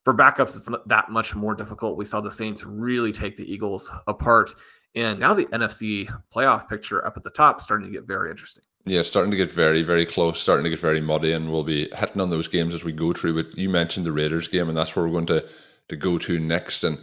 For 0.04 0.14
backups, 0.14 0.56
it's 0.56 0.68
that 0.86 1.10
much 1.10 1.34
more 1.34 1.54
difficult. 1.54 1.98
We 1.98 2.04
saw 2.04 2.20
the 2.20 2.30
Saints 2.30 2.64
really 2.64 3.12
take 3.12 3.36
the 3.36 3.50
Eagles 3.50 3.90
apart. 4.06 4.54
And 4.94 5.20
now 5.20 5.34
the 5.34 5.44
NFC 5.46 6.10
playoff 6.34 6.68
picture 6.68 7.06
up 7.06 7.16
at 7.16 7.24
the 7.24 7.30
top 7.30 7.60
starting 7.60 7.86
to 7.86 7.92
get 7.92 8.06
very 8.06 8.30
interesting. 8.30 8.64
Yeah, 8.86 9.02
starting 9.02 9.30
to 9.30 9.36
get 9.36 9.52
very, 9.52 9.82
very 9.82 10.06
close, 10.06 10.40
starting 10.40 10.64
to 10.64 10.70
get 10.70 10.80
very 10.80 11.00
muddy, 11.00 11.32
and 11.32 11.52
we'll 11.52 11.62
be 11.62 11.90
hitting 11.94 12.22
on 12.22 12.30
those 12.30 12.48
games 12.48 12.74
as 12.74 12.84
we 12.84 12.92
go 12.92 13.12
through. 13.12 13.42
But 13.42 13.58
you 13.58 13.68
mentioned 13.68 14.06
the 14.06 14.12
Raiders 14.12 14.48
game, 14.48 14.68
and 14.68 14.78
that's 14.78 14.96
where 14.96 15.04
we're 15.04 15.12
going 15.12 15.26
to 15.26 15.46
to 15.88 15.96
go 15.96 16.18
to 16.18 16.38
next. 16.38 16.84
And 16.84 16.98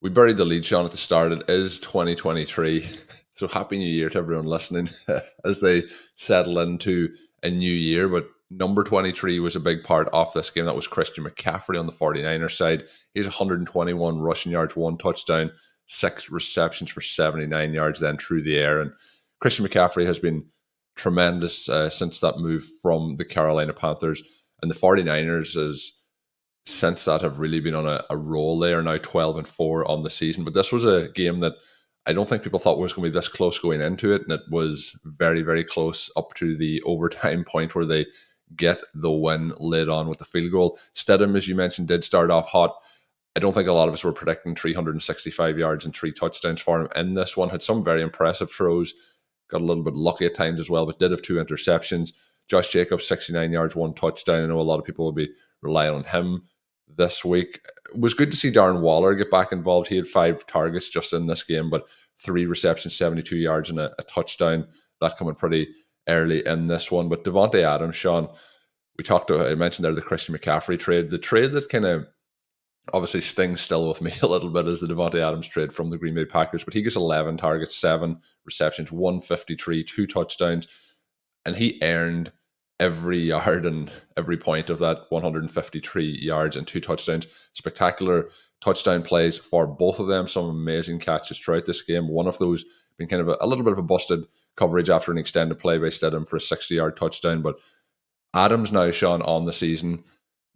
we 0.00 0.10
buried 0.10 0.36
the 0.36 0.44
lead, 0.44 0.64
Shawn, 0.64 0.84
at 0.84 0.90
the 0.90 0.96
start. 0.96 1.32
It 1.32 1.48
is 1.48 1.80
2023. 1.80 2.88
So 3.38 3.46
happy 3.46 3.78
new 3.78 3.88
year 3.88 4.10
to 4.10 4.18
everyone 4.18 4.46
listening 4.46 4.90
as 5.44 5.60
they 5.60 5.84
settle 6.16 6.58
into 6.58 7.14
a 7.44 7.50
new 7.50 7.70
year. 7.70 8.08
But 8.08 8.28
number 8.50 8.82
23 8.82 9.38
was 9.38 9.54
a 9.54 9.60
big 9.60 9.84
part 9.84 10.08
of 10.08 10.32
this 10.32 10.50
game. 10.50 10.64
That 10.64 10.74
was 10.74 10.88
Christian 10.88 11.22
McCaffrey 11.22 11.78
on 11.78 11.86
the 11.86 11.92
49ers 11.92 12.56
side. 12.56 12.86
He's 13.14 13.26
121 13.26 14.18
rushing 14.18 14.50
yards, 14.50 14.74
one 14.74 14.98
touchdown, 14.98 15.52
six 15.86 16.32
receptions 16.32 16.90
for 16.90 17.00
79 17.00 17.72
yards 17.72 18.00
then 18.00 18.16
through 18.16 18.42
the 18.42 18.58
air. 18.58 18.80
And 18.80 18.90
Christian 19.40 19.64
McCaffrey 19.64 20.04
has 20.04 20.18
been 20.18 20.48
tremendous 20.96 21.68
uh, 21.68 21.90
since 21.90 22.18
that 22.18 22.38
move 22.38 22.66
from 22.82 23.18
the 23.18 23.24
Carolina 23.24 23.72
Panthers. 23.72 24.20
And 24.62 24.70
the 24.70 24.74
49ers 24.74 25.56
is 25.56 25.92
since 26.66 27.04
that 27.04 27.22
have 27.22 27.38
really 27.38 27.60
been 27.60 27.76
on 27.76 27.86
a, 27.86 28.02
a 28.10 28.16
roll. 28.16 28.58
They 28.58 28.74
are 28.74 28.82
now 28.82 28.96
12 28.96 29.36
and 29.36 29.46
4 29.46 29.88
on 29.88 30.02
the 30.02 30.10
season. 30.10 30.42
But 30.42 30.54
this 30.54 30.72
was 30.72 30.84
a 30.84 31.10
game 31.14 31.38
that 31.38 31.54
I 32.06 32.12
don't 32.12 32.28
think 32.28 32.42
people 32.42 32.58
thought 32.58 32.78
we 32.78 32.82
was 32.82 32.92
going 32.92 33.04
to 33.04 33.10
be 33.10 33.18
this 33.18 33.28
close 33.28 33.58
going 33.58 33.80
into 33.80 34.12
it, 34.12 34.22
and 34.22 34.32
it 34.32 34.40
was 34.50 34.98
very, 35.04 35.42
very 35.42 35.64
close 35.64 36.10
up 36.16 36.34
to 36.34 36.56
the 36.56 36.82
overtime 36.86 37.44
point 37.44 37.74
where 37.74 37.84
they 37.84 38.06
get 38.56 38.80
the 38.94 39.10
win 39.10 39.52
laid 39.58 39.88
on 39.88 40.08
with 40.08 40.18
the 40.18 40.24
field 40.24 40.52
goal. 40.52 40.78
Stidham, 40.94 41.36
as 41.36 41.48
you 41.48 41.54
mentioned, 41.54 41.88
did 41.88 42.02
start 42.02 42.30
off 42.30 42.48
hot. 42.48 42.74
I 43.36 43.40
don't 43.40 43.52
think 43.52 43.68
a 43.68 43.72
lot 43.72 43.88
of 43.88 43.94
us 43.94 44.04
were 44.04 44.12
predicting 44.12 44.54
365 44.54 45.58
yards 45.58 45.84
and 45.84 45.94
three 45.94 46.12
touchdowns 46.12 46.60
for 46.60 46.80
him 46.80 46.88
in 46.96 47.14
this 47.14 47.36
one. 47.36 47.50
Had 47.50 47.62
some 47.62 47.84
very 47.84 48.02
impressive 48.02 48.50
throws, 48.50 48.94
got 49.48 49.60
a 49.60 49.64
little 49.64 49.84
bit 49.84 49.94
lucky 49.94 50.26
at 50.26 50.34
times 50.34 50.60
as 50.60 50.70
well, 50.70 50.86
but 50.86 50.98
did 50.98 51.10
have 51.10 51.22
two 51.22 51.34
interceptions. 51.34 52.14
Josh 52.48 52.68
Jacobs, 52.68 53.06
69 53.06 53.52
yards, 53.52 53.76
one 53.76 53.92
touchdown. 53.92 54.42
I 54.42 54.46
know 54.46 54.58
a 54.58 54.62
lot 54.62 54.78
of 54.78 54.84
people 54.84 55.04
will 55.04 55.12
be 55.12 55.30
relying 55.62 55.94
on 55.94 56.04
him 56.04 56.48
this 56.96 57.24
week. 57.24 57.60
It 57.92 58.00
was 58.00 58.14
good 58.14 58.30
to 58.30 58.36
see 58.36 58.50
Darren 58.50 58.80
Waller 58.80 59.14
get 59.14 59.30
back 59.30 59.52
involved. 59.52 59.88
He 59.88 59.96
had 59.96 60.06
five 60.06 60.46
targets 60.46 60.88
just 60.88 61.12
in 61.12 61.26
this 61.26 61.42
game, 61.42 61.70
but 61.70 61.88
three 62.18 62.46
receptions, 62.46 62.96
72 62.96 63.36
yards, 63.36 63.70
and 63.70 63.78
a, 63.78 63.92
a 63.98 64.02
touchdown. 64.04 64.66
That 65.00 65.16
coming 65.16 65.34
pretty 65.34 65.68
early 66.08 66.44
in 66.46 66.66
this 66.66 66.90
one. 66.90 67.08
But 67.08 67.24
Davante 67.24 67.62
Adams, 67.62 67.96
Shawn, 67.96 68.28
we 68.96 69.04
talked 69.04 69.28
to, 69.28 69.48
I 69.48 69.54
mentioned 69.54 69.84
there 69.84 69.94
the 69.94 70.02
Christian 70.02 70.34
McCaffrey 70.34 70.78
trade. 70.78 71.10
The 71.10 71.18
trade 71.18 71.52
that 71.52 71.68
kind 71.68 71.84
of 71.84 72.06
obviously 72.92 73.20
stings 73.20 73.60
still 73.60 73.86
with 73.86 74.00
me 74.00 74.12
a 74.22 74.26
little 74.26 74.50
bit 74.50 74.66
is 74.66 74.80
the 74.80 74.86
Davante 74.86 75.20
Adams 75.20 75.46
trade 75.46 75.72
from 75.72 75.90
the 75.90 75.98
Green 75.98 76.14
Bay 76.14 76.24
Packers, 76.24 76.64
but 76.64 76.74
he 76.74 76.82
gets 76.82 76.96
11 76.96 77.36
targets, 77.36 77.76
seven 77.76 78.20
receptions, 78.44 78.90
153, 78.90 79.84
two 79.84 80.06
touchdowns, 80.06 80.66
and 81.44 81.56
he 81.56 81.78
earned 81.82 82.32
every 82.80 83.18
yard 83.18 83.66
and 83.66 83.90
every 84.16 84.36
point 84.36 84.70
of 84.70 84.78
that 84.78 85.06
153 85.10 86.04
yards 86.20 86.56
and 86.56 86.66
two 86.66 86.80
touchdowns. 86.80 87.26
Spectacular 87.52 88.30
touchdown 88.60 89.02
plays 89.02 89.36
for 89.36 89.66
both 89.66 89.98
of 89.98 90.06
them. 90.06 90.26
Some 90.26 90.48
amazing 90.48 90.98
catches 90.98 91.38
throughout 91.38 91.66
this 91.66 91.82
game. 91.82 92.08
One 92.08 92.26
of 92.26 92.38
those 92.38 92.64
being 92.96 93.08
kind 93.08 93.22
of 93.22 93.28
a, 93.28 93.36
a 93.40 93.46
little 93.46 93.64
bit 93.64 93.72
of 93.72 93.78
a 93.78 93.82
busted 93.82 94.24
coverage 94.56 94.90
after 94.90 95.12
an 95.12 95.18
extended 95.18 95.58
play 95.58 95.78
by 95.78 95.86
Stidham 95.86 96.26
for 96.26 96.36
a 96.36 96.40
60 96.40 96.74
yard 96.74 96.96
touchdown. 96.96 97.42
But 97.42 97.56
Adams 98.34 98.72
now, 98.72 98.90
Shawn, 98.90 99.22
on 99.22 99.44
the 99.44 99.52
season 99.52 100.04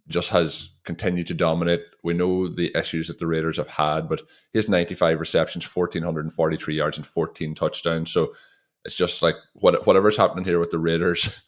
just 0.07 0.31
has 0.31 0.69
continued 0.83 1.27
to 1.27 1.33
dominate. 1.33 1.81
We 2.03 2.13
know 2.13 2.47
the 2.47 2.71
issues 2.77 3.07
that 3.07 3.19
the 3.19 3.27
Raiders 3.27 3.55
have 3.55 3.69
had, 3.69 4.09
but 4.09 4.21
his 4.51 4.67
95 4.67 5.19
receptions, 5.19 5.63
1,443 5.75 6.75
yards, 6.75 6.97
and 6.97 7.07
14 7.07 7.55
touchdowns. 7.55 8.11
So 8.11 8.33
it's 8.83 8.97
just 8.97 9.23
like 9.23 9.35
what, 9.53 9.87
whatever's 9.87 10.17
happening 10.17 10.43
here 10.43 10.59
with 10.59 10.71
the 10.71 10.79
Raiders 10.79 11.41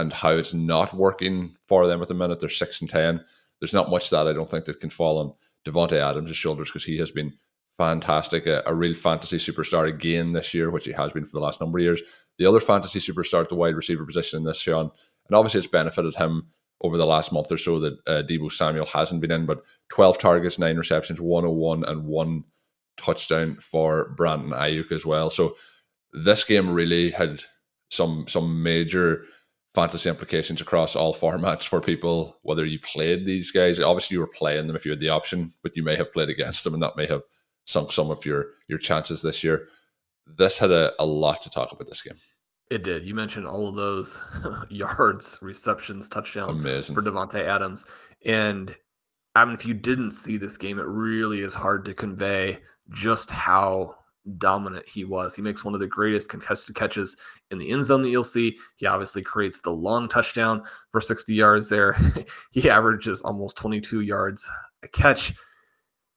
and 0.00 0.12
how 0.12 0.30
it's 0.30 0.54
not 0.54 0.94
working 0.94 1.56
for 1.66 1.86
them 1.86 2.02
at 2.02 2.08
the 2.08 2.14
minute. 2.14 2.40
They're 2.40 2.48
six 2.48 2.80
and 2.80 2.90
ten. 2.90 3.24
There's 3.60 3.74
not 3.74 3.90
much 3.90 4.10
that 4.10 4.26
I 4.26 4.32
don't 4.32 4.50
think 4.50 4.64
that 4.64 4.80
can 4.80 4.90
fall 4.90 5.18
on 5.18 5.34
Davante 5.66 5.92
Adams' 5.92 6.36
shoulders 6.36 6.68
because 6.68 6.84
he 6.84 6.96
has 6.98 7.10
been 7.10 7.34
fantastic, 7.76 8.46
a, 8.46 8.62
a, 8.66 8.74
real 8.74 8.94
fantasy 8.94 9.38
superstar 9.38 9.88
again 9.88 10.32
this 10.32 10.52
year, 10.52 10.70
which 10.70 10.84
he 10.84 10.92
has 10.92 11.12
been 11.12 11.24
for 11.24 11.32
the 11.32 11.44
last 11.44 11.60
number 11.60 11.78
of 11.78 11.82
years. 11.82 12.02
The 12.38 12.46
other 12.46 12.60
fantasy 12.60 12.98
superstar 12.98 13.42
at 13.42 13.48
the 13.48 13.54
wide 13.54 13.74
receiver 13.74 14.04
position 14.04 14.38
in 14.38 14.44
this, 14.44 14.58
Shawn, 14.58 14.90
and 15.28 15.36
obviously 15.36 15.58
it's 15.58 15.66
benefited 15.66 16.14
him 16.14 16.48
over 16.82 16.96
the 16.96 17.06
last 17.06 17.32
month 17.32 17.50
or 17.52 17.58
so 17.58 17.80
that 17.80 17.98
uh, 18.06 18.22
Deebo 18.28 18.50
Samuel 18.52 18.86
hasn't 18.86 19.20
been 19.20 19.30
in, 19.30 19.46
but 19.46 19.62
12 19.90 20.18
targets, 20.18 20.58
nine 20.58 20.76
receptions, 20.76 21.20
101, 21.20 21.84
and 21.84 22.04
one 22.04 22.44
touchdown 22.98 23.56
for 23.56 24.10
Brandon 24.16 24.50
Aiyuk 24.50 24.92
as 24.92 25.06
well. 25.06 25.30
So 25.30 25.56
this 26.12 26.44
game 26.44 26.70
really 26.70 27.10
had 27.10 27.42
some 27.90 28.26
some 28.28 28.62
major 28.62 29.24
fantasy 29.74 30.08
implications 30.08 30.60
across 30.60 30.96
all 30.96 31.14
formats 31.14 31.66
for 31.66 31.80
people, 31.80 32.38
whether 32.42 32.64
you 32.64 32.78
played 32.80 33.24
these 33.24 33.50
guys. 33.50 33.80
Obviously, 33.80 34.16
you 34.16 34.20
were 34.20 34.26
playing 34.26 34.66
them 34.66 34.76
if 34.76 34.84
you 34.84 34.90
had 34.90 35.00
the 35.00 35.08
option, 35.08 35.52
but 35.62 35.76
you 35.76 35.82
may 35.82 35.96
have 35.96 36.12
played 36.12 36.28
against 36.28 36.64
them, 36.64 36.74
and 36.74 36.82
that 36.82 36.96
may 36.96 37.06
have 37.06 37.22
sunk 37.66 37.92
some 37.92 38.10
of 38.10 38.24
your 38.24 38.46
your 38.68 38.78
chances 38.78 39.22
this 39.22 39.44
year. 39.44 39.68
This 40.26 40.58
had 40.58 40.70
a, 40.70 40.92
a 40.98 41.06
lot 41.06 41.42
to 41.42 41.50
talk 41.50 41.72
about 41.72 41.86
this 41.86 42.02
game. 42.02 42.16
It 42.70 42.84
did. 42.84 43.04
You 43.04 43.14
mentioned 43.14 43.46
all 43.48 43.68
of 43.68 43.74
those 43.74 44.22
yards, 44.70 45.38
receptions, 45.42 46.08
touchdowns 46.08 46.60
Amazing. 46.60 46.94
for 46.94 47.02
Davante 47.02 47.40
Adams. 47.40 47.84
And 48.24 48.74
I 49.34 49.44
mean, 49.44 49.54
if 49.54 49.66
you 49.66 49.74
didn't 49.74 50.12
see 50.12 50.36
this 50.36 50.56
game, 50.56 50.78
it 50.78 50.86
really 50.86 51.40
is 51.40 51.54
hard 51.54 51.84
to 51.86 51.94
convey 51.94 52.60
just 52.90 53.30
how 53.30 53.96
dominant 54.38 54.88
he 54.88 55.04
was. 55.04 55.34
He 55.34 55.42
makes 55.42 55.64
one 55.64 55.74
of 55.74 55.80
the 55.80 55.86
greatest 55.86 56.28
contested 56.28 56.74
catches 56.76 57.16
in 57.50 57.58
the 57.58 57.70
end 57.70 57.84
zone 57.84 58.02
that 58.02 58.10
you'll 58.10 58.24
see. 58.24 58.58
He 58.76 58.86
obviously 58.86 59.22
creates 59.22 59.60
the 59.60 59.70
long 59.70 60.08
touchdown 60.08 60.62
for 60.90 61.00
60 61.00 61.34
yards 61.34 61.68
there. 61.68 61.96
he 62.50 62.68
averages 62.70 63.22
almost 63.22 63.56
22 63.56 64.00
yards 64.00 64.48
a 64.82 64.88
catch. 64.88 65.34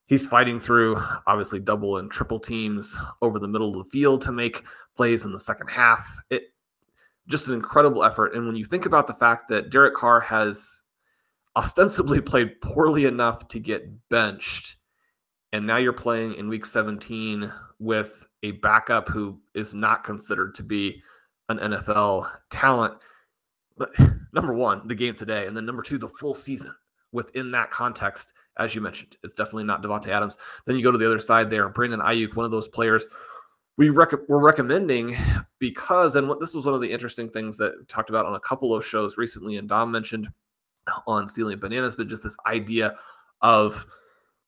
He's 0.06 0.28
fighting 0.28 0.60
through 0.60 0.98
obviously 1.28 1.60
double 1.60 1.98
and 1.98 2.12
triple 2.12 2.40
teams 2.40 3.00
over 3.22 3.40
the 3.40 3.48
middle 3.48 3.70
of 3.70 3.86
the 3.86 3.90
field 3.90 4.22
to 4.24 4.32
make 4.32 4.64
plays 4.96 5.26
in 5.26 5.32
the 5.32 5.40
second 5.40 5.70
half. 5.70 6.18
It 6.30 6.54
just 7.28 7.48
an 7.48 7.54
incredible 7.54 8.04
effort. 8.04 8.36
And 8.36 8.46
when 8.46 8.56
you 8.56 8.66
think 8.66 8.86
about 8.86 9.08
the 9.08 9.14
fact 9.14 9.48
that 9.50 9.70
Derek 9.70 9.96
Carr 9.96 10.20
has 10.20 10.82
ostensibly 11.56 12.22
played 12.22 12.60
poorly 12.62 13.06
enough 13.06 13.48
to 13.50 13.60
get 13.60 13.88
benched, 14.10 14.78
and 15.52 15.68
now 15.68 15.78
you're 15.78 15.94
playing 15.94 16.34
in 16.34 16.50
week 16.50 16.66
17 16.66 17.52
with 17.84 18.28
a 18.44 18.52
backup 18.52 19.10
who 19.10 19.40
is 19.54 19.74
not 19.74 20.04
considered 20.04 20.56
to 20.56 20.64
be 20.64 21.02
an 21.50 21.58
NFL 21.58 22.30
talent. 22.50 22.96
But 23.78 23.92
number 24.34 24.54
one, 24.54 24.88
the 24.88 24.96
game 24.96 25.16
today, 25.16 25.48
and 25.48 25.56
then 25.56 25.66
number 25.66 25.82
two, 25.82 25.98
the 25.98 26.08
full 26.08 26.36
season 26.36 26.74
within 27.12 27.52
that 27.52 27.72
context, 27.72 28.34
as 28.58 28.74
you 28.74 28.82
mentioned, 28.82 29.18
it's 29.24 29.34
definitely 29.34 29.64
not 29.64 29.82
Davante 29.82 30.08
Adams. 30.08 30.38
Then 30.66 30.76
you 30.76 30.84
go 30.84 30.92
to 30.92 30.98
the 30.98 31.06
other 31.06 31.20
side 31.20 31.50
there, 31.50 31.70
Brandon 31.70 32.00
Aiyuk, 32.00 32.36
one 32.36 32.46
of 32.46 32.52
those 32.52 32.68
players 32.68 33.06
we 33.78 33.90
rec- 33.90 34.28
we're 34.28 34.40
recommending 34.40 35.16
because, 35.60 36.16
and 36.16 36.30
what 36.30 36.40
this 36.40 36.54
was 36.54 36.66
one 36.66 36.76
of 36.76 36.82
the 36.82 36.92
interesting 36.92 37.30
things 37.30 37.58
that 37.58 37.74
we 37.78 37.86
talked 37.86 38.10
about 38.10 38.26
on 38.26 38.36
a 38.36 38.40
couple 38.40 38.74
of 38.74 38.86
shows 38.86 39.18
recently, 39.18 39.58
and 39.58 39.68
Dom 39.68 39.92
mentioned 39.92 40.30
on 41.08 41.28
Stealing 41.28 41.60
Bananas, 41.60 41.96
but 41.96 42.08
just 42.08 42.24
this 42.24 42.38
idea 42.46 42.96
of 43.42 43.86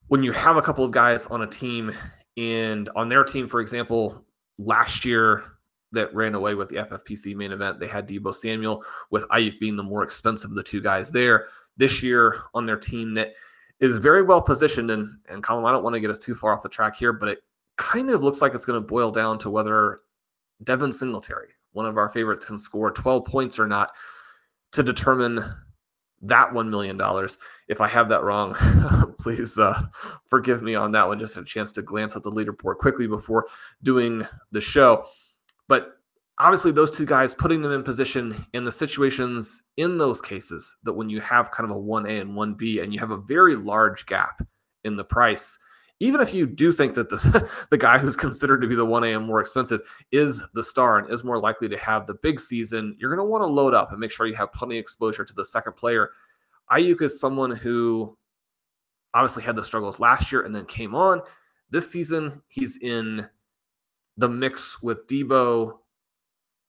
when 0.07 0.21
you 0.21 0.31
have 0.31 0.57
a 0.57 0.61
couple 0.61 0.85
of 0.85 0.91
guys 0.91 1.25
on 1.27 1.41
a 1.41 1.47
team 1.47 1.91
and 2.37 2.89
on 2.95 3.09
their 3.09 3.23
team, 3.23 3.47
for 3.47 3.61
example, 3.61 4.25
last 4.57 5.05
year 5.05 5.43
that 5.91 6.13
ran 6.13 6.35
away 6.35 6.55
with 6.55 6.69
the 6.69 6.77
FFPC 6.77 7.35
main 7.35 7.51
event, 7.51 7.79
they 7.79 7.87
had 7.87 8.07
Deebo 8.07 8.33
Samuel 8.33 8.83
with 9.11 9.27
Aiyuk 9.29 9.59
being 9.59 9.75
the 9.75 9.83
more 9.83 10.03
expensive 10.03 10.51
of 10.51 10.55
the 10.55 10.63
two 10.63 10.81
guys 10.81 11.09
there. 11.11 11.47
This 11.77 12.03
year 12.03 12.41
on 12.53 12.65
their 12.65 12.77
team 12.77 13.13
that 13.15 13.33
is 13.79 13.97
very 13.97 14.21
well 14.21 14.41
positioned, 14.41 14.91
and 14.91 15.09
and 15.29 15.43
Colm, 15.43 15.67
I 15.67 15.71
don't 15.71 15.83
want 15.83 15.95
to 15.95 15.99
get 15.99 16.09
us 16.09 16.19
too 16.19 16.35
far 16.35 16.53
off 16.53 16.63
the 16.63 16.69
track 16.69 16.95
here, 16.95 17.13
but 17.13 17.29
it 17.29 17.43
kind 17.77 18.09
of 18.09 18.23
looks 18.23 18.41
like 18.41 18.53
it's 18.53 18.65
going 18.65 18.81
to 18.81 18.87
boil 18.87 19.11
down 19.11 19.37
to 19.39 19.49
whether 19.49 20.01
Devin 20.63 20.93
Singletary, 20.93 21.49
one 21.73 21.85
of 21.85 21.97
our 21.97 22.07
favorites, 22.09 22.45
can 22.45 22.57
score 22.57 22.91
12 22.91 23.25
points 23.25 23.59
or 23.59 23.67
not 23.67 23.91
to 24.71 24.83
determine 24.83 25.43
that 26.21 26.51
$1 26.51 26.69
million. 26.69 26.99
If 27.67 27.81
I 27.81 27.87
have 27.87 28.09
that 28.09 28.23
wrong, 28.23 28.55
please 29.19 29.57
uh, 29.57 29.81
forgive 30.27 30.61
me 30.61 30.75
on 30.75 30.91
that 30.93 31.07
one. 31.07 31.19
Just 31.19 31.37
a 31.37 31.43
chance 31.43 31.71
to 31.73 31.81
glance 31.81 32.15
at 32.15 32.23
the 32.23 32.31
leaderboard 32.31 32.77
quickly 32.77 33.07
before 33.07 33.47
doing 33.83 34.25
the 34.51 34.61
show. 34.61 35.05
But 35.67 35.97
obviously, 36.39 36.71
those 36.71 36.91
two 36.91 37.05
guys 37.05 37.33
putting 37.33 37.61
them 37.61 37.71
in 37.71 37.83
position 37.83 38.45
in 38.53 38.63
the 38.63 38.71
situations 38.71 39.63
in 39.77 39.97
those 39.97 40.21
cases 40.21 40.75
that 40.83 40.93
when 40.93 41.09
you 41.09 41.21
have 41.21 41.51
kind 41.51 41.69
of 41.69 41.75
a 41.75 41.79
1A 41.79 42.21
and 42.21 42.31
1B 42.31 42.83
and 42.83 42.93
you 42.93 42.99
have 42.99 43.11
a 43.11 43.17
very 43.17 43.55
large 43.55 44.05
gap 44.05 44.41
in 44.83 44.95
the 44.95 45.03
price, 45.03 45.57
even 45.99 46.19
if 46.19 46.33
you 46.33 46.45
do 46.45 46.71
think 46.71 46.93
that 46.95 47.09
the, 47.09 47.49
the 47.69 47.77
guy 47.77 47.97
who's 47.97 48.15
considered 48.15 48.61
to 48.61 48.67
be 48.67 48.75
the 48.75 48.85
1A 48.85 49.15
and 49.15 49.25
more 49.25 49.39
expensive 49.39 49.81
is 50.11 50.43
the 50.53 50.63
star 50.63 50.97
and 50.97 51.09
is 51.11 51.23
more 51.23 51.39
likely 51.39 51.69
to 51.69 51.77
have 51.77 52.05
the 52.05 52.15
big 52.15 52.39
season, 52.39 52.95
you're 52.99 53.15
going 53.15 53.25
to 53.25 53.29
want 53.29 53.41
to 53.41 53.47
load 53.47 53.73
up 53.73 53.91
and 53.91 53.99
make 53.99 54.11
sure 54.11 54.27
you 54.27 54.35
have 54.35 54.51
plenty 54.53 54.77
of 54.77 54.81
exposure 54.81 55.23
to 55.23 55.33
the 55.33 55.45
second 55.45 55.73
player. 55.73 56.09
Aiyuk 56.71 57.01
is 57.01 57.19
someone 57.19 57.51
who 57.51 58.17
obviously 59.13 59.43
had 59.43 59.55
the 59.55 59.63
struggles 59.63 59.99
last 59.99 60.31
year 60.31 60.41
and 60.41 60.53
then 60.53 60.65
came 60.65 60.93
on. 60.93 61.21
This 61.69 61.89
season, 61.89 62.41
he's 62.49 62.77
in 62.77 63.27
the 64.17 64.29
mix 64.29 64.81
with 64.81 65.07
Deebo 65.07 65.77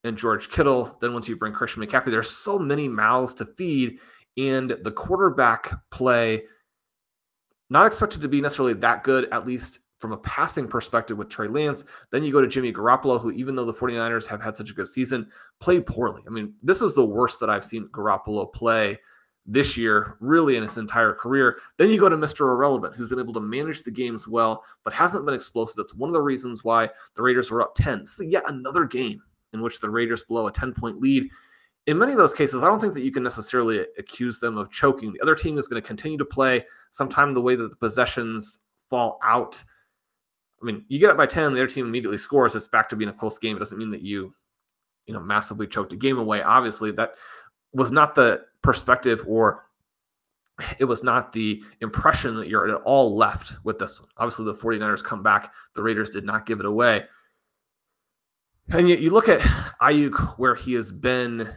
and 0.04 0.16
George 0.16 0.50
Kittle. 0.50 0.96
Then 1.00 1.12
once 1.12 1.28
you 1.28 1.36
bring 1.36 1.52
Christian 1.52 1.82
McCaffrey, 1.82 2.10
there's 2.10 2.30
so 2.30 2.58
many 2.58 2.88
mouths 2.88 3.34
to 3.34 3.44
feed. 3.44 3.98
And 4.36 4.76
the 4.82 4.92
quarterback 4.92 5.72
play– 5.90 6.44
not 7.70 7.86
expected 7.86 8.22
to 8.22 8.28
be 8.28 8.40
necessarily 8.40 8.74
that 8.74 9.04
good, 9.04 9.28
at 9.32 9.46
least 9.46 9.80
from 9.98 10.12
a 10.12 10.18
passing 10.18 10.68
perspective 10.68 11.16
with 11.16 11.28
Trey 11.28 11.48
Lance. 11.48 11.84
Then 12.10 12.22
you 12.22 12.32
go 12.32 12.40
to 12.40 12.46
Jimmy 12.46 12.72
Garoppolo, 12.72 13.20
who, 13.20 13.30
even 13.32 13.56
though 13.56 13.64
the 13.64 13.72
49ers 13.72 14.26
have 14.26 14.42
had 14.42 14.54
such 14.54 14.70
a 14.70 14.74
good 14.74 14.88
season, 14.88 15.28
played 15.60 15.86
poorly. 15.86 16.22
I 16.26 16.30
mean, 16.30 16.54
this 16.62 16.82
is 16.82 16.94
the 16.94 17.04
worst 17.04 17.40
that 17.40 17.50
I've 17.50 17.64
seen 17.64 17.88
Garoppolo 17.88 18.52
play 18.52 18.98
this 19.46 19.76
year, 19.76 20.16
really 20.20 20.56
in 20.56 20.62
his 20.62 20.76
entire 20.76 21.14
career. 21.14 21.58
Then 21.78 21.88
you 21.88 22.00
go 22.00 22.08
to 22.08 22.16
Mr. 22.16 22.40
Irrelevant, 22.40 22.94
who's 22.94 23.08
been 23.08 23.20
able 23.20 23.32
to 23.34 23.40
manage 23.40 23.84
the 23.84 23.92
games 23.92 24.26
well, 24.26 24.64
but 24.82 24.92
hasn't 24.92 25.24
been 25.24 25.34
explosive. 25.34 25.76
That's 25.76 25.94
one 25.94 26.10
of 26.10 26.14
the 26.14 26.22
reasons 26.22 26.64
why 26.64 26.90
the 27.14 27.22
Raiders 27.22 27.50
were 27.50 27.62
up 27.62 27.74
10. 27.76 28.06
So, 28.06 28.24
yet 28.24 28.42
another 28.48 28.84
game 28.84 29.22
in 29.52 29.62
which 29.62 29.80
the 29.80 29.88
Raiders 29.88 30.24
blow 30.24 30.48
a 30.48 30.52
10 30.52 30.74
point 30.74 31.00
lead 31.00 31.30
in 31.86 31.98
many 31.98 32.12
of 32.12 32.18
those 32.18 32.34
cases, 32.34 32.62
I 32.62 32.66
don't 32.66 32.80
think 32.80 32.94
that 32.94 33.04
you 33.04 33.12
can 33.12 33.22
necessarily 33.22 33.86
accuse 33.96 34.40
them 34.40 34.58
of 34.58 34.70
choking. 34.70 35.12
The 35.12 35.20
other 35.20 35.36
team 35.36 35.56
is 35.56 35.68
going 35.68 35.80
to 35.80 35.86
continue 35.86 36.18
to 36.18 36.24
play. 36.24 36.64
Sometime 36.90 37.32
the 37.32 37.40
way 37.40 37.54
that 37.54 37.70
the 37.70 37.76
possessions 37.76 38.64
fall 38.90 39.18
out. 39.22 39.62
I 40.60 40.66
mean, 40.66 40.84
you 40.88 40.98
get 40.98 41.10
up 41.10 41.16
by 41.16 41.26
10, 41.26 41.52
the 41.52 41.60
other 41.60 41.68
team 41.68 41.86
immediately 41.86 42.18
scores. 42.18 42.56
It's 42.56 42.66
back 42.66 42.88
to 42.88 42.96
being 42.96 43.10
a 43.10 43.12
close 43.12 43.38
game. 43.38 43.56
It 43.56 43.60
doesn't 43.60 43.78
mean 43.78 43.90
that 43.90 44.02
you, 44.02 44.34
you 45.06 45.14
know, 45.14 45.20
massively 45.20 45.66
choked 45.66 45.92
a 45.92 45.96
game 45.96 46.18
away. 46.18 46.42
Obviously, 46.42 46.90
that 46.92 47.14
was 47.72 47.92
not 47.92 48.14
the 48.14 48.44
perspective 48.62 49.22
or 49.26 49.66
it 50.78 50.86
was 50.86 51.04
not 51.04 51.32
the 51.32 51.62
impression 51.82 52.34
that 52.36 52.48
you're 52.48 52.68
at 52.68 52.82
all 52.82 53.14
left 53.14 53.58
with 53.62 53.78
this 53.78 54.00
one. 54.00 54.08
Obviously, 54.16 54.46
the 54.46 54.54
49ers 54.54 55.04
come 55.04 55.22
back. 55.22 55.52
The 55.74 55.82
Raiders 55.82 56.10
did 56.10 56.24
not 56.24 56.46
give 56.46 56.58
it 56.58 56.66
away. 56.66 57.04
And 58.70 58.88
yet 58.88 58.98
you 58.98 59.10
look 59.10 59.28
at 59.28 59.40
Aiyuk, 59.80 60.38
where 60.38 60.54
he 60.54 60.72
has 60.72 60.90
been 60.90 61.54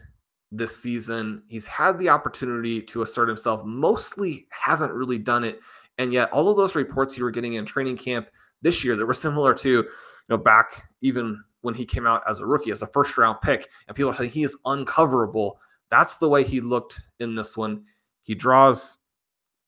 this 0.52 0.82
season. 0.82 1.44
He's 1.48 1.68
had 1.68 1.98
the 1.98 2.10
opportunity 2.10 2.82
to 2.84 3.02
assert 3.02 3.28
himself, 3.28 3.64
mostly 3.66 4.48
hasn't 4.50 4.94
really 4.94 5.18
done 5.18 5.44
it. 5.44 5.60
And 5.98 6.14
yet, 6.14 6.32
all 6.32 6.50
of 6.50 6.58
those 6.58 6.76
reports 6.76 7.18
you 7.18 7.24
were 7.24 7.32
getting 7.32 7.54
in 7.54 7.66
training 7.66 7.98
camp 7.98 8.28
this 8.62 8.84
year 8.84 8.96
that 8.96 9.06
were 9.06 9.14
similar 9.14 9.54
to, 9.56 9.70
you 9.70 9.86
know, 10.30 10.38
back 10.38 10.90
even 11.02 11.42
when 11.62 11.74
he 11.74 11.86
came 11.86 12.08
out 12.08 12.24
as 12.28 12.40
a 12.40 12.46
rookie, 12.46 12.72
as 12.72 12.82
a 12.82 12.88
first 12.88 13.18
round 13.18 13.42
pick, 13.42 13.68
and 13.88 13.96
people 13.96 14.10
are 14.10 14.14
saying 14.14 14.30
he 14.30 14.44
is 14.44 14.58
uncoverable. 14.66 15.60
That's 15.92 16.18
the 16.18 16.30
way 16.30 16.44
he 16.44 16.62
looked 16.62 17.02
in 17.20 17.36
this 17.36 17.58
one. 17.58 17.84
He 18.24 18.36
draws 18.36 18.98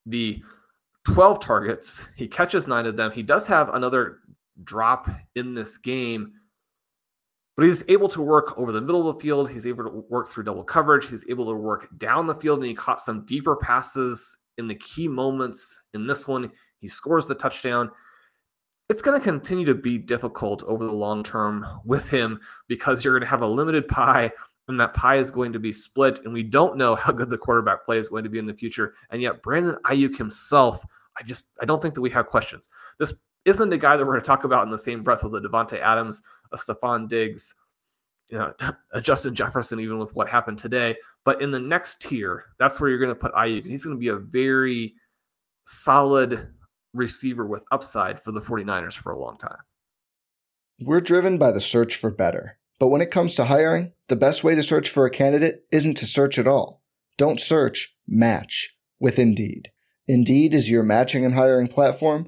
the 0.06 0.42
12 1.06 1.40
targets, 1.40 2.10
he 2.16 2.28
catches 2.28 2.68
nine 2.68 2.86
of 2.86 2.96
them. 2.96 3.12
He 3.12 3.24
does 3.24 3.48
have 3.48 3.70
another 3.70 4.20
drop 4.64 5.10
in 5.36 5.54
this 5.54 5.78
game 5.78 6.34
but 7.62 7.68
he's 7.68 7.84
able 7.90 8.08
to 8.08 8.24
work 8.24 8.58
over 8.58 8.72
the 8.72 8.82
middle 8.82 9.08
of 9.08 9.16
the 9.16 9.22
field. 9.22 9.48
He's 9.48 9.68
able 9.68 9.84
to 9.84 10.04
work 10.10 10.30
through 10.30 10.46
double 10.46 10.64
coverage. 10.64 11.08
He's 11.08 11.30
able 11.30 11.46
to 11.46 11.54
work 11.54 11.88
down 12.00 12.26
the 12.26 12.34
field, 12.34 12.58
and 12.58 12.68
he 12.68 12.74
caught 12.74 13.00
some 13.00 13.24
deeper 13.24 13.56
passes 13.56 14.40
in 14.58 14.68
the 14.68 14.74
key 14.74 15.08
moments. 15.08 15.84
In 15.94 16.08
this 16.08 16.28
one, 16.28 16.52
he 16.80 16.88
scores 16.88 17.28
the 17.28 17.36
touchdown. 17.36 17.92
It's 18.90 19.04
going 19.04 19.16
to 19.16 19.24
continue 19.24 19.68
to 19.68 19.76
be 19.76 20.00
difficult 20.00 20.64
over 20.64 20.84
the 20.84 20.92
long 20.92 21.24
term 21.24 21.64
with 21.86 22.10
him 22.10 22.40
because 22.68 23.06
you're 23.06 23.14
going 23.14 23.28
to 23.28 23.30
have 23.30 23.44
a 23.44 23.48
limited 23.48 23.88
pie, 23.88 24.32
and 24.68 24.80
that 24.80 24.96
pie 24.96 25.18
is 25.18 25.30
going 25.30 25.54
to 25.54 25.60
be 25.60 25.72
split. 25.72 26.22
And 26.26 26.34
we 26.34 26.42
don't 26.42 26.78
know 26.78 26.96
how 26.96 27.12
good 27.12 27.30
the 27.30 27.38
quarterback 27.38 27.86
play 27.86 28.00
is 28.00 28.10
going 28.10 28.24
to 28.24 28.30
be 28.32 28.40
in 28.40 28.48
the 28.48 28.56
future. 28.56 28.96
And 29.12 29.22
yet, 29.22 29.44
Brandon 29.44 29.78
Aiyuk 29.86 30.18
himself, 30.18 30.84
I 31.16 31.22
just 31.22 31.52
I 31.62 31.66
don't 31.66 31.80
think 31.80 31.94
that 31.94 32.02
we 32.02 32.10
have 32.10 32.26
questions. 32.26 32.70
This 32.98 33.14
isn't 33.46 33.72
a 33.72 33.78
guy 33.78 33.98
that 33.98 34.04
we're 34.04 34.14
going 34.14 34.24
to 34.24 34.28
talk 34.28 34.46
about 34.46 34.66
in 34.66 34.72
the 34.72 34.80
same 34.80 35.04
breath 35.04 35.24
with 35.24 35.34
the 35.34 35.48
Davante 35.48 35.80
Adams 35.80 36.24
a 36.52 36.58
Stefon 36.58 37.08
Diggs, 37.08 37.56
you 38.30 38.38
know, 38.38 38.54
a 38.92 39.02
Justin 39.02 39.36
Jefferson, 39.36 39.80
even 39.80 40.00
with 40.00 40.16
what 40.16 40.30
happened 40.30 40.58
today. 40.58 40.96
But 41.24 41.42
in 41.42 41.52
the 41.52 41.60
next 41.60 42.02
tier, 42.02 42.46
that's 42.60 42.80
where 42.80 42.90
you're 42.90 43.00
going 43.00 43.14
to 43.14 43.20
put 43.20 43.34
Aiyuk. 43.34 43.66
He's 43.66 43.84
going 43.84 43.96
to 43.96 44.00
be 44.00 44.08
a 44.08 44.16
very 44.16 44.96
solid 45.66 46.50
receiver 46.94 47.46
with 47.46 47.64
upside 47.72 48.22
for 48.22 48.32
the 48.32 48.42
49ers 48.42 48.94
for 48.94 49.12
a 49.12 49.20
long 49.20 49.38
time. 49.38 49.58
We're 50.80 51.02
driven 51.02 51.38
by 51.38 51.52
the 51.52 51.62
search 51.62 51.96
for 51.96 52.10
better. 52.10 52.58
But 52.80 52.88
when 52.88 53.02
it 53.02 53.12
comes 53.12 53.36
to 53.36 53.46
hiring, 53.46 53.94
the 54.08 54.16
best 54.16 54.44
way 54.44 54.56
to 54.56 54.64
search 54.64 54.90
for 54.90 55.06
a 55.06 55.12
candidate 55.12 55.66
isn't 55.72 55.98
to 55.98 56.06
search 56.08 56.40
at 56.40 56.48
all. 56.48 56.82
Don't 57.18 57.40
search, 57.40 57.96
match 58.08 58.76
with 59.00 59.20
Indeed. 59.20 59.72
Indeed 60.08 60.56
is 60.56 60.72
your 60.72 60.82
matching 60.82 61.24
and 61.24 61.36
hiring 61.36 61.68
platform 61.68 62.28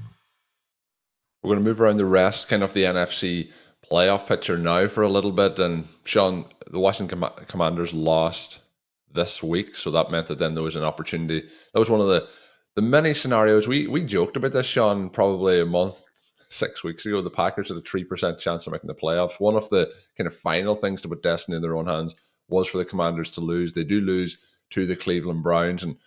We're 1.41 1.49
going 1.49 1.63
to 1.63 1.69
move 1.69 1.81
around 1.81 1.97
the 1.97 2.05
rest, 2.05 2.49
kind 2.49 2.63
of 2.63 2.73
the 2.73 2.83
NFC 2.83 3.51
playoff 3.89 4.27
picture 4.27 4.57
now 4.57 4.87
for 4.87 5.03
a 5.03 5.09
little 5.09 5.31
bit. 5.31 5.57
And 5.59 5.87
Shawn, 6.03 6.45
the 6.67 6.79
Washington 6.79 7.19
Com- 7.19 7.45
Commanders 7.47 7.93
lost 7.93 8.59
this 9.13 9.41
week, 9.43 9.75
so 9.75 9.91
that 9.91 10.11
meant 10.11 10.27
that 10.27 10.39
then 10.39 10.53
there 10.53 10.63
was 10.63 10.75
an 10.75 10.83
opportunity. 10.83 11.47
That 11.73 11.79
was 11.79 11.89
one 11.89 12.01
of 12.01 12.07
the 12.07 12.27
the 12.75 12.81
many 12.81 13.13
scenarios 13.13 13.67
we 13.67 13.87
we 13.87 14.03
joked 14.03 14.37
about 14.37 14.53
this, 14.53 14.65
Shawn, 14.65 15.09
probably 15.09 15.59
a 15.59 15.65
month, 15.65 16.05
six 16.47 16.83
weeks 16.83 17.05
ago. 17.05 17.21
The 17.21 17.29
Packers 17.29 17.69
had 17.69 17.77
a 17.77 17.81
three 17.81 18.03
percent 18.03 18.39
chance 18.39 18.65
of 18.65 18.73
making 18.73 18.87
the 18.87 18.95
playoffs. 18.95 19.39
One 19.39 19.55
of 19.55 19.69
the 19.69 19.91
kind 20.17 20.27
of 20.27 20.35
final 20.35 20.75
things 20.75 21.01
to 21.01 21.09
put 21.09 21.23
destiny 21.23 21.55
in 21.55 21.61
their 21.61 21.75
own 21.75 21.87
hands 21.87 22.15
was 22.47 22.67
for 22.67 22.77
the 22.77 22.85
Commanders 22.85 23.31
to 23.31 23.41
lose. 23.41 23.73
They 23.73 23.83
do 23.83 24.01
lose 24.01 24.37
to 24.71 24.85
the 24.85 24.95
Cleveland 24.95 25.43
Browns, 25.43 25.83
and 25.83 25.97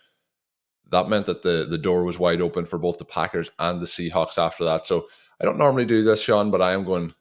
that 0.91 1.09
meant 1.09 1.25
that 1.25 1.43
the 1.43 1.67
the 1.69 1.77
door 1.77 2.03
was 2.03 2.19
wide 2.19 2.41
open 2.41 2.65
for 2.65 2.79
both 2.79 2.97
the 2.97 3.05
Packers 3.05 3.51
and 3.59 3.81
the 3.81 3.85
Seahawks 3.85 4.37
after 4.37 4.63
that. 4.65 4.85
So 4.85 5.07
I 5.39 5.45
don't 5.45 5.57
normally 5.57 5.85
do 5.85 6.03
this, 6.03 6.21
Shawn, 6.21 6.51
but 6.51 6.61
I 6.61 6.73
am 6.73 6.83
going 6.85 7.13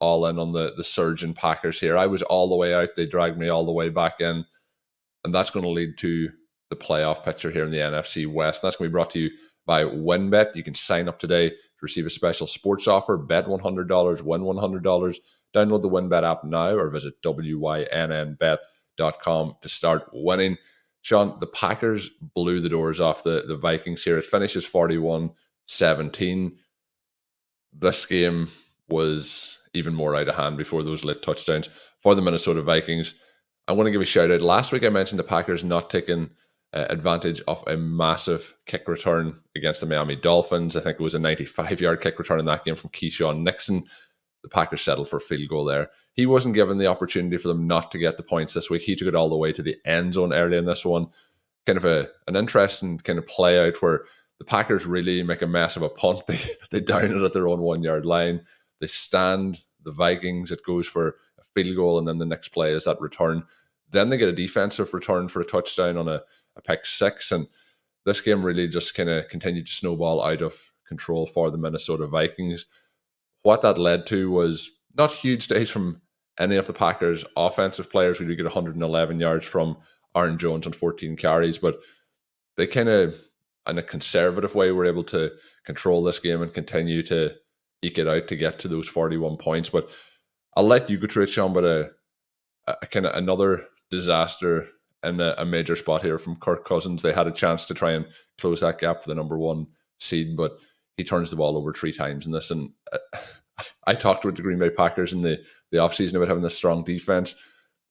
all 0.00 0.26
in 0.26 0.38
on 0.38 0.52
the 0.52 0.74
the 0.76 0.84
surgeon 0.84 1.32
Packers 1.32 1.78
here. 1.80 1.96
I 1.96 2.06
was 2.06 2.22
all 2.22 2.48
the 2.48 2.56
way 2.56 2.74
out; 2.74 2.90
they 2.96 3.06
dragged 3.06 3.38
me 3.38 3.48
all 3.48 3.64
the 3.64 3.72
way 3.72 3.88
back 3.88 4.20
in, 4.20 4.44
and 5.24 5.34
that's 5.34 5.50
going 5.50 5.64
to 5.64 5.70
lead 5.70 5.96
to 5.98 6.30
the 6.70 6.76
playoff 6.76 7.24
picture 7.24 7.50
here 7.50 7.64
in 7.64 7.70
the 7.70 7.78
NFC 7.78 8.26
West. 8.26 8.62
And 8.62 8.68
that's 8.68 8.76
going 8.76 8.88
to 8.88 8.90
be 8.90 8.92
brought 8.92 9.10
to 9.10 9.20
you 9.20 9.30
by 9.66 9.84
WynnBET. 9.84 10.56
You 10.56 10.62
can 10.62 10.74
sign 10.74 11.08
up 11.08 11.18
today 11.18 11.50
to 11.50 11.56
receive 11.80 12.06
a 12.06 12.10
special 12.10 12.46
sports 12.46 12.88
offer. 12.88 13.16
Bet 13.16 13.48
one 13.48 13.60
hundred 13.60 13.88
dollars, 13.88 14.22
win 14.22 14.42
one 14.42 14.56
hundred 14.56 14.82
dollars. 14.82 15.20
Download 15.54 15.82
the 15.82 15.90
WynnBET 15.90 16.22
app 16.24 16.44
now, 16.44 16.74
or 16.74 16.90
visit 16.90 17.14
wynnbet.com 17.22 18.56
to 19.60 19.68
start 19.68 20.08
winning. 20.12 20.58
Shawn, 21.02 21.36
the 21.40 21.46
Packers 21.48 22.10
blew 22.34 22.60
the 22.60 22.68
doors 22.68 23.00
off 23.00 23.24
the, 23.24 23.44
the 23.46 23.56
Vikings 23.56 24.04
here. 24.04 24.18
It 24.18 24.24
finishes 24.24 24.64
41 24.64 25.32
17 25.66 26.58
this 27.72 28.06
game 28.06 28.48
was 28.88 29.58
even 29.74 29.94
more 29.94 30.14
out 30.14 30.28
of 30.28 30.34
hand 30.34 30.56
before 30.56 30.82
those 30.82 31.04
late 31.04 31.22
touchdowns 31.22 31.68
for 32.00 32.14
the 32.14 32.22
Minnesota 32.22 32.62
Vikings. 32.62 33.14
I 33.68 33.72
want 33.72 33.86
to 33.86 33.92
give 33.92 34.00
a 34.00 34.06
shout 34.06 34.30
out. 34.30 34.42
Last 34.42 34.72
week 34.72 34.84
I 34.84 34.88
mentioned 34.88 35.18
the 35.18 35.24
Packers 35.24 35.64
not 35.64 35.88
taking 35.88 36.30
uh, 36.74 36.86
advantage 36.90 37.42
of 37.46 37.62
a 37.66 37.76
massive 37.76 38.54
kick 38.66 38.88
return 38.88 39.40
against 39.54 39.80
the 39.80 39.86
Miami 39.86 40.16
Dolphins. 40.16 40.76
I 40.76 40.80
think 40.80 40.98
it 40.98 41.02
was 41.02 41.14
a 41.14 41.18
95 41.18 41.80
yard 41.80 42.00
kick 42.00 42.18
return 42.18 42.40
in 42.40 42.46
that 42.46 42.64
game 42.64 42.76
from 42.76 42.90
Keisean 42.90 43.42
Nixon. 43.42 43.84
The 44.42 44.48
Packers 44.48 44.82
settled 44.82 45.08
for 45.08 45.18
a 45.18 45.20
field 45.20 45.48
goal 45.48 45.64
there. 45.64 45.90
He 46.14 46.26
wasn't 46.26 46.56
given 46.56 46.78
the 46.78 46.88
opportunity 46.88 47.36
for 47.36 47.48
them 47.48 47.66
not 47.66 47.92
to 47.92 47.98
get 47.98 48.16
the 48.16 48.24
points 48.24 48.54
this 48.54 48.68
week. 48.68 48.82
He 48.82 48.96
took 48.96 49.06
it 49.06 49.14
all 49.14 49.28
the 49.28 49.36
way 49.36 49.52
to 49.52 49.62
the 49.62 49.76
end 49.84 50.14
zone 50.14 50.32
early 50.32 50.56
in 50.56 50.64
this 50.64 50.84
one. 50.84 51.08
Kind 51.64 51.76
of 51.76 51.84
a 51.84 52.08
an 52.26 52.34
interesting 52.34 52.98
kind 52.98 53.20
of 53.20 53.26
play 53.26 53.64
out 53.64 53.80
where 53.80 54.06
the 54.42 54.46
Packers 54.46 54.86
really 54.86 55.22
make 55.22 55.40
a 55.40 55.46
mess 55.46 55.76
of 55.76 55.82
a 55.82 55.88
punt. 55.88 56.24
They 56.26 56.40
they 56.72 56.80
down 56.80 57.04
it 57.04 57.22
at 57.22 57.32
their 57.32 57.46
own 57.46 57.60
one 57.60 57.84
yard 57.84 58.04
line. 58.04 58.44
They 58.80 58.88
stand 58.88 59.62
the 59.84 59.92
Vikings. 59.92 60.50
It 60.50 60.64
goes 60.66 60.88
for 60.88 61.16
a 61.38 61.44
field 61.54 61.76
goal, 61.76 61.96
and 61.96 62.08
then 62.08 62.18
the 62.18 62.26
next 62.26 62.48
play 62.48 62.72
is 62.72 62.82
that 62.84 63.00
return. 63.00 63.44
Then 63.92 64.10
they 64.10 64.16
get 64.16 64.28
a 64.28 64.32
defensive 64.32 64.92
return 64.94 65.28
for 65.28 65.40
a 65.40 65.44
touchdown 65.44 65.96
on 65.96 66.08
a, 66.08 66.22
a 66.56 66.60
pick 66.60 66.84
six, 66.84 67.30
and 67.30 67.46
this 68.04 68.20
game 68.20 68.44
really 68.44 68.66
just 68.66 68.96
kind 68.96 69.08
of 69.08 69.28
continued 69.28 69.66
to 69.68 69.72
snowball 69.72 70.20
out 70.20 70.42
of 70.42 70.72
control 70.88 71.28
for 71.28 71.48
the 71.52 71.58
Minnesota 71.58 72.08
Vikings. 72.08 72.66
What 73.42 73.62
that 73.62 73.78
led 73.78 74.08
to 74.08 74.28
was 74.28 74.72
not 74.96 75.12
huge 75.12 75.46
days 75.46 75.70
from 75.70 76.02
any 76.40 76.56
of 76.56 76.66
the 76.66 76.72
Packers' 76.72 77.24
offensive 77.36 77.92
players. 77.92 78.18
We 78.18 78.26
did 78.26 78.38
get 78.38 78.46
111 78.46 79.20
yards 79.20 79.46
from 79.46 79.76
Aaron 80.16 80.36
Jones 80.36 80.66
on 80.66 80.72
14 80.72 81.14
carries, 81.14 81.58
but 81.58 81.78
they 82.56 82.66
kind 82.66 82.88
of 82.88 83.14
in 83.66 83.78
a 83.78 83.82
conservative 83.82 84.54
way, 84.54 84.72
we're 84.72 84.86
able 84.86 85.04
to 85.04 85.32
control 85.64 86.02
this 86.02 86.18
game 86.18 86.42
and 86.42 86.52
continue 86.52 87.02
to 87.04 87.34
eke 87.82 87.98
it 87.98 88.08
out 88.08 88.28
to 88.28 88.36
get 88.36 88.58
to 88.60 88.68
those 88.68 88.88
41 88.88 89.36
points. 89.36 89.68
But 89.68 89.90
I'll 90.56 90.66
let 90.66 90.90
you 90.90 90.98
go 90.98 91.06
through 91.06 91.24
it, 91.24 91.28
Shawn, 91.28 91.52
but 91.52 91.64
a, 91.64 91.90
a 92.66 92.86
kind 92.86 93.06
of 93.06 93.14
another 93.14 93.66
disaster 93.90 94.68
in 95.02 95.20
a, 95.20 95.34
a, 95.38 95.44
major 95.44 95.74
spot 95.74 96.02
here 96.02 96.18
from 96.18 96.36
Kirk 96.36 96.64
Cousins. 96.64 97.02
They 97.02 97.12
had 97.12 97.26
a 97.26 97.32
chance 97.32 97.66
to 97.66 97.74
try 97.74 97.92
and 97.92 98.06
close 98.38 98.60
that 98.60 98.78
gap 98.78 99.02
for 99.02 99.08
the 99.08 99.14
number 99.14 99.36
one 99.36 99.66
seed, 99.98 100.36
but 100.36 100.58
he 100.96 101.04
turns 101.04 101.30
the 101.30 101.36
ball 101.36 101.56
over 101.56 101.72
three 101.72 101.92
times 101.92 102.26
in 102.26 102.32
this. 102.32 102.50
And 102.50 102.70
uh, 102.92 103.18
I 103.86 103.94
talked 103.94 104.24
with 104.24 104.36
the 104.36 104.42
Green 104.42 104.58
Bay 104.58 104.70
Packers 104.70 105.12
in 105.12 105.22
the, 105.22 105.42
the 105.70 105.78
offseason 105.78 106.14
about 106.14 106.28
having 106.28 106.42
this 106.42 106.56
strong 106.56 106.84
defense. 106.84 107.34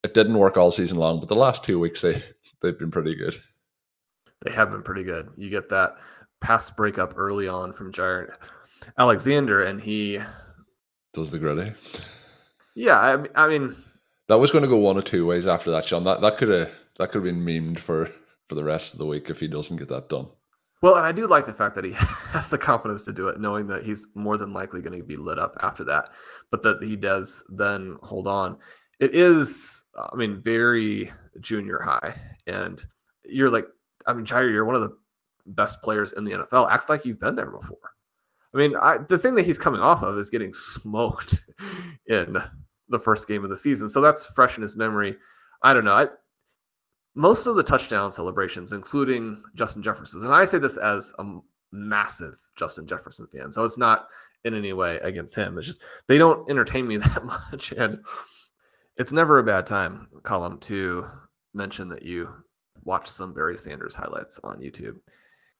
It 0.03 0.13
didn't 0.13 0.38
work 0.38 0.57
all 0.57 0.71
season 0.71 0.97
long, 0.97 1.19
but 1.19 1.29
the 1.29 1.36
last 1.36 1.63
two 1.63 1.79
weeks 1.79 2.01
they, 2.01 2.21
they've 2.62 2.77
been 2.77 2.91
pretty 2.91 3.15
good. 3.15 3.36
They 4.43 4.51
have 4.51 4.71
been 4.71 4.84
pretty 4.84 5.04
good. 5.04 5.30
You 5.38 5.49
get 5.49 5.69
that 5.69 5.97
pass 6.39 6.69
breakup 6.69 7.13
early 7.15 7.47
on 7.47 7.73
from 7.73 7.91
Jaire 7.91 8.36
Alexander, 8.97 9.63
and 9.63 9.80
he 9.80 10.19
does 11.13 11.32
the 11.32 11.39
gritty. 11.39 11.73
Yeah, 12.75 12.97
I, 13.36 13.43
I 13.43 13.47
mean, 13.47 13.75
that 14.27 14.39
was 14.39 14.51
going 14.51 14.63
to 14.63 14.69
go 14.69 14.77
one 14.77 14.97
or 14.97 15.01
two 15.01 15.25
ways 15.25 15.45
after 15.45 15.71
that, 15.71 15.86
Shawn. 15.86 16.04
That 16.04 16.21
that 16.21 16.38
could 16.38 16.49
have 16.49 16.71
that 16.97 17.12
could 17.12 17.25
have 17.25 17.36
been 17.36 17.45
memed 17.45 17.80
for 17.80 18.10
for 18.47 18.56
the 18.56 18.63
rest 18.63 18.93
of 18.93 18.99
the 18.99 19.06
week 19.06 19.30
if 19.30 19.39
he 19.39 19.47
doesn't 19.47 19.77
get 19.77 19.89
that 19.89 20.10
done. 20.10 20.27
Well, 20.82 20.95
and 20.95 21.06
I 21.06 21.12
do 21.12 21.27
like 21.27 21.45
the 21.45 21.54
fact 21.54 21.75
that 21.75 21.86
he 21.86 21.91
has 22.32 22.49
the 22.49 22.58
confidence 22.58 23.06
to 23.06 23.13
do 23.13 23.27
it, 23.27 23.39
knowing 23.39 23.67
that 23.67 23.84
he's 23.84 24.08
more 24.15 24.38
than 24.38 24.54
likely 24.54 24.82
going 24.82 24.97
to 24.97 25.06
be 25.06 25.15
lit 25.15 25.38
up 25.38 25.56
after 25.62 25.84
that, 25.86 26.10
but 26.49 26.63
that 26.63 26.82
he 26.82 26.95
does 26.95 27.43
then 27.49 27.97
hold 28.01 28.27
on. 28.27 28.58
It 28.99 29.15
is, 29.15 29.84
I 29.95 30.15
mean, 30.15 30.41
very 30.41 31.12
junior 31.39 31.80
high, 31.80 32.15
and 32.47 32.84
you're 33.25 33.49
like 33.49 33.67
I 34.07 34.13
mean, 34.13 34.25
Jaire, 34.25 34.51
you're 34.51 34.65
one 34.65 34.75
of 34.75 34.81
the 34.81 34.97
best 35.45 35.81
players 35.81 36.13
in 36.13 36.23
the 36.23 36.31
NFL. 36.31 36.71
Act 36.71 36.89
like 36.89 37.05
you've 37.05 37.19
been 37.19 37.35
there 37.35 37.51
before. 37.51 37.77
I 38.53 38.57
mean, 38.57 38.75
I, 38.75 38.97
the 38.97 39.17
thing 39.17 39.35
that 39.35 39.45
he's 39.45 39.57
coming 39.57 39.81
off 39.81 40.03
of 40.03 40.17
is 40.17 40.29
getting 40.29 40.53
smoked 40.53 41.41
in 42.07 42.37
the 42.89 42.99
first 42.99 43.27
game 43.27 43.43
of 43.43 43.49
the 43.49 43.57
season. 43.57 43.87
So 43.87 44.01
that's 44.01 44.25
fresh 44.25 44.57
in 44.57 44.61
his 44.61 44.75
memory. 44.75 45.15
I 45.63 45.73
don't 45.73 45.85
know. 45.85 45.93
I, 45.93 46.07
most 47.15 47.47
of 47.47 47.55
the 47.55 47.63
touchdown 47.63 48.11
celebrations, 48.11 48.71
including 48.71 49.41
Justin 49.55 49.83
Jefferson's, 49.83 50.23
and 50.23 50.33
I 50.33 50.45
say 50.45 50.57
this 50.57 50.77
as 50.77 51.13
a 51.19 51.39
massive 51.71 52.35
Justin 52.57 52.87
Jefferson 52.87 53.27
fan. 53.33 53.51
So 53.51 53.63
it's 53.63 53.77
not 53.77 54.07
in 54.43 54.53
any 54.53 54.73
way 54.73 54.97
against 55.03 55.35
him. 55.35 55.57
It's 55.57 55.67
just 55.67 55.81
they 56.07 56.17
don't 56.17 56.49
entertain 56.49 56.87
me 56.87 56.97
that 56.97 57.25
much. 57.25 57.71
And 57.73 57.99
it's 58.97 59.11
never 59.11 59.39
a 59.39 59.43
bad 59.43 59.65
time, 59.65 60.07
Colm, 60.23 60.59
to 60.61 61.07
mention 61.53 61.89
that 61.89 62.03
you 62.03 62.29
watch 62.84 63.08
some 63.08 63.34
Barry 63.34 63.58
Sanders 63.58 63.96
highlights 63.96 64.39
on 64.44 64.60
YouTube. 64.60 64.96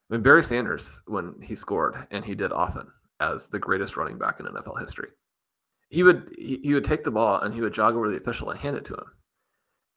I 0.10 0.16
mean, 0.16 0.22
Barry 0.22 0.44
Sanders, 0.44 1.02
when 1.08 1.36
he 1.42 1.56
scored, 1.56 2.08
and 2.12 2.26
he 2.26 2.36
did 2.36 2.52
often 2.52 2.88
as 3.20 3.48
the 3.48 3.60
greatest 3.60 3.98
running 3.98 4.18
back 4.18 4.40
in 4.40 4.46
NFL 4.46 4.80
history, 4.80 5.10
he 5.90 6.04
would 6.04 6.34
he, 6.38 6.60
he 6.64 6.74
would 6.74 6.86
take 6.86 7.04
the 7.04 7.12
ball 7.12 7.40
and 7.42 7.54
he 7.54 7.62
would 7.62 7.74
jog 7.74 7.96
over 7.96 8.10
the 8.10 8.18
official 8.18 8.50
and 8.50 8.60
hand 8.60 8.78
it 8.78 8.86
to 8.86 8.94
him. 8.96 9.06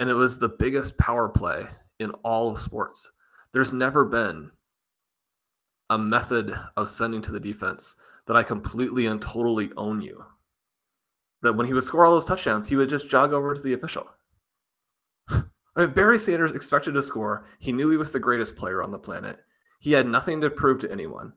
And 0.00 0.10
it 0.10 0.14
was 0.14 0.38
the 0.38 0.48
biggest 0.48 0.98
power 0.98 1.28
play 1.28 1.64
in 1.98 2.10
all 2.22 2.50
of 2.50 2.58
sports. 2.58 3.12
There's 3.52 3.72
never 3.72 4.04
been 4.04 4.50
a 5.90 5.98
method 5.98 6.54
of 6.76 6.88
sending 6.88 7.22
to 7.22 7.32
the 7.32 7.40
defense 7.40 7.96
that 8.26 8.36
I 8.36 8.42
completely 8.42 9.06
and 9.06 9.20
totally 9.20 9.70
own 9.76 10.00
you. 10.00 10.24
That 11.42 11.54
when 11.54 11.66
he 11.66 11.72
would 11.72 11.84
score 11.84 12.06
all 12.06 12.12
those 12.12 12.26
touchdowns, 12.26 12.68
he 12.68 12.76
would 12.76 12.88
just 12.88 13.08
jog 13.08 13.32
over 13.32 13.54
to 13.54 13.60
the 13.60 13.74
official. 13.74 14.08
I 15.76 15.82
mean, 15.82 15.90
Barry 15.90 16.18
Sanders 16.18 16.52
expected 16.52 16.92
to 16.92 17.02
score. 17.02 17.46
He 17.58 17.72
knew 17.72 17.90
he 17.90 17.96
was 17.96 18.12
the 18.12 18.20
greatest 18.20 18.56
player 18.56 18.82
on 18.82 18.90
the 18.90 18.98
planet. 18.98 19.38
He 19.80 19.92
had 19.92 20.06
nothing 20.06 20.40
to 20.40 20.50
prove 20.50 20.80
to 20.80 20.92
anyone. 20.92 21.32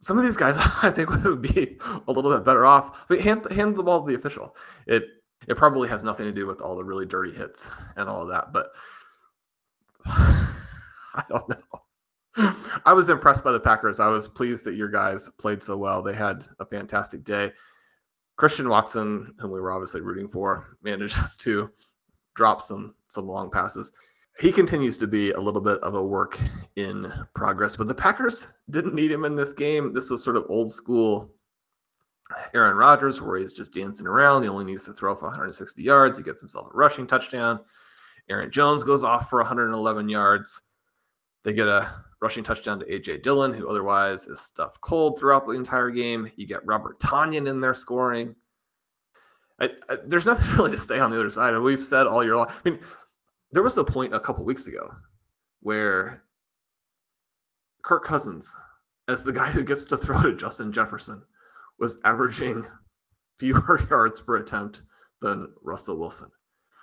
Some 0.00 0.18
of 0.18 0.24
these 0.24 0.36
guys, 0.36 0.56
I 0.82 0.90
think, 0.90 1.10
would 1.24 1.42
be 1.42 1.78
a 2.06 2.12
little 2.12 2.32
bit 2.32 2.44
better 2.44 2.66
off. 2.66 3.06
But 3.08 3.20
hand, 3.20 3.50
hand 3.50 3.76
the 3.76 3.82
ball 3.82 4.04
to 4.04 4.10
the 4.10 4.18
official. 4.18 4.56
It 4.86 5.08
it 5.46 5.56
probably 5.56 5.88
has 5.88 6.04
nothing 6.04 6.26
to 6.26 6.32
do 6.32 6.46
with 6.46 6.60
all 6.60 6.76
the 6.76 6.84
really 6.84 7.06
dirty 7.06 7.32
hits 7.32 7.70
and 7.96 8.08
all 8.08 8.22
of 8.22 8.28
that. 8.28 8.52
But 8.52 8.68
I 10.06 11.24
don't 11.28 11.48
know. 11.48 12.60
I 12.84 12.92
was 12.92 13.08
impressed 13.08 13.44
by 13.44 13.52
the 13.52 13.60
Packers. 13.60 14.00
I 14.00 14.08
was 14.08 14.26
pleased 14.26 14.64
that 14.64 14.74
your 14.74 14.88
guys 14.88 15.28
played 15.38 15.62
so 15.62 15.76
well. 15.76 16.02
They 16.02 16.14
had 16.14 16.46
a 16.58 16.66
fantastic 16.66 17.24
day. 17.24 17.52
Christian 18.36 18.68
Watson, 18.68 19.34
whom 19.38 19.52
we 19.52 19.60
were 19.60 19.70
obviously 19.70 20.00
rooting 20.00 20.28
for, 20.28 20.76
manages 20.82 21.36
to 21.38 21.70
drop 22.34 22.60
some 22.60 22.94
some 23.14 23.26
long 23.26 23.50
passes. 23.50 23.92
He 24.40 24.50
continues 24.50 24.98
to 24.98 25.06
be 25.06 25.30
a 25.30 25.40
little 25.40 25.60
bit 25.60 25.78
of 25.78 25.94
a 25.94 26.02
work 26.02 26.38
in 26.76 27.12
progress, 27.34 27.76
but 27.76 27.86
the 27.86 27.94
Packers 27.94 28.52
didn't 28.70 28.94
need 28.94 29.12
him 29.12 29.24
in 29.24 29.36
this 29.36 29.52
game. 29.52 29.94
This 29.94 30.10
was 30.10 30.24
sort 30.24 30.36
of 30.36 30.46
old 30.48 30.72
school 30.72 31.34
Aaron 32.54 32.76
Rodgers, 32.76 33.20
where 33.20 33.38
he's 33.38 33.52
just 33.52 33.74
dancing 33.74 34.06
around. 34.06 34.42
He 34.42 34.48
only 34.48 34.64
needs 34.64 34.84
to 34.86 34.92
throw 34.92 35.14
for 35.14 35.26
160 35.26 35.82
yards. 35.82 36.18
He 36.18 36.24
gets 36.24 36.40
himself 36.40 36.68
a 36.72 36.76
rushing 36.76 37.06
touchdown. 37.06 37.60
Aaron 38.28 38.50
Jones 38.50 38.82
goes 38.82 39.04
off 39.04 39.28
for 39.28 39.40
111 39.40 40.08
yards. 40.08 40.62
They 41.42 41.52
get 41.52 41.68
a 41.68 41.92
rushing 42.20 42.42
touchdown 42.42 42.80
to 42.80 42.86
AJ 42.86 43.22
Dillon, 43.22 43.52
who 43.52 43.68
otherwise 43.68 44.26
is 44.26 44.40
stuffed 44.40 44.80
cold 44.80 45.18
throughout 45.18 45.46
the 45.46 45.52
entire 45.52 45.90
game. 45.90 46.30
You 46.36 46.46
get 46.46 46.64
Robert 46.64 46.98
Tonyan 46.98 47.46
in 47.46 47.60
there 47.60 47.74
scoring. 47.74 48.34
I, 49.60 49.70
I, 49.88 49.98
there's 50.06 50.26
nothing 50.26 50.50
really 50.56 50.70
to 50.70 50.76
stay 50.76 50.98
on 50.98 51.10
the 51.10 51.18
other 51.18 51.30
side. 51.30 51.56
We've 51.58 51.84
said 51.84 52.06
all 52.06 52.24
year 52.24 52.36
long. 52.36 52.48
I 52.48 52.70
mean, 52.70 52.80
there 53.54 53.62
was 53.62 53.78
a 53.78 53.84
point 53.84 54.12
a 54.12 54.20
couple 54.20 54.44
weeks 54.44 54.66
ago 54.66 54.92
where 55.60 56.24
Kirk 57.82 58.04
Cousins, 58.04 58.54
as 59.06 59.22
the 59.22 59.32
guy 59.32 59.48
who 59.48 59.62
gets 59.62 59.84
to 59.86 59.96
throw 59.96 60.20
to 60.22 60.34
Justin 60.34 60.72
Jefferson, 60.72 61.22
was 61.78 61.98
averaging 62.04 62.66
fewer 63.38 63.80
yards 63.90 64.20
per 64.20 64.36
attempt 64.36 64.82
than 65.20 65.52
Russell 65.62 65.98
Wilson. 65.98 66.30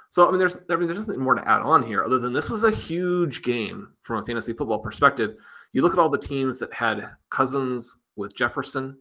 So 0.09 0.25
I 0.27 0.31
mean, 0.31 0.39
there's 0.39 0.55
I 0.69 0.77
mean, 0.77 0.87
there's 0.87 0.99
nothing 0.99 1.19
more 1.19 1.35
to 1.35 1.47
add 1.47 1.61
on 1.61 1.83
here 1.83 2.03
other 2.03 2.19
than 2.19 2.31
this 2.31 2.49
was 2.49 2.63
a 2.63 2.71
huge 2.71 3.41
game 3.43 3.89
from 4.03 4.23
a 4.23 4.25
fantasy 4.25 4.53
football 4.53 4.79
perspective. 4.79 5.35
You 5.73 5.81
look 5.81 5.93
at 5.93 5.99
all 5.99 6.09
the 6.09 6.17
teams 6.17 6.57
that 6.59 6.73
had 6.73 7.05
Cousins 7.29 8.03
with 8.15 8.35
Jefferson 8.35 8.97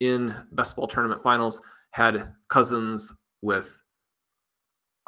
in 0.00 0.34
best 0.52 0.76
ball 0.76 0.86
tournament 0.86 1.22
finals, 1.22 1.62
had 1.90 2.34
Cousins 2.48 3.14
with 3.40 3.81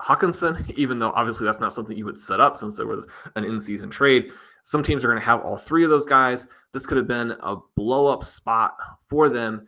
Hockenson, 0.00 0.70
even 0.76 0.98
though 0.98 1.12
obviously 1.12 1.44
that's 1.44 1.60
not 1.60 1.72
something 1.72 1.96
you 1.96 2.04
would 2.04 2.20
set 2.20 2.40
up 2.40 2.56
since 2.56 2.76
there 2.76 2.86
was 2.86 3.06
an 3.36 3.44
in-season 3.44 3.90
trade. 3.90 4.32
Some 4.62 4.82
teams 4.82 5.04
are 5.04 5.08
going 5.08 5.20
to 5.20 5.24
have 5.24 5.42
all 5.42 5.58
three 5.58 5.84
of 5.84 5.90
those 5.90 6.06
guys. 6.06 6.46
This 6.72 6.86
could 6.86 6.96
have 6.96 7.06
been 7.06 7.32
a 7.40 7.56
blow-up 7.76 8.24
spot 8.24 8.76
for 9.06 9.28
them 9.28 9.66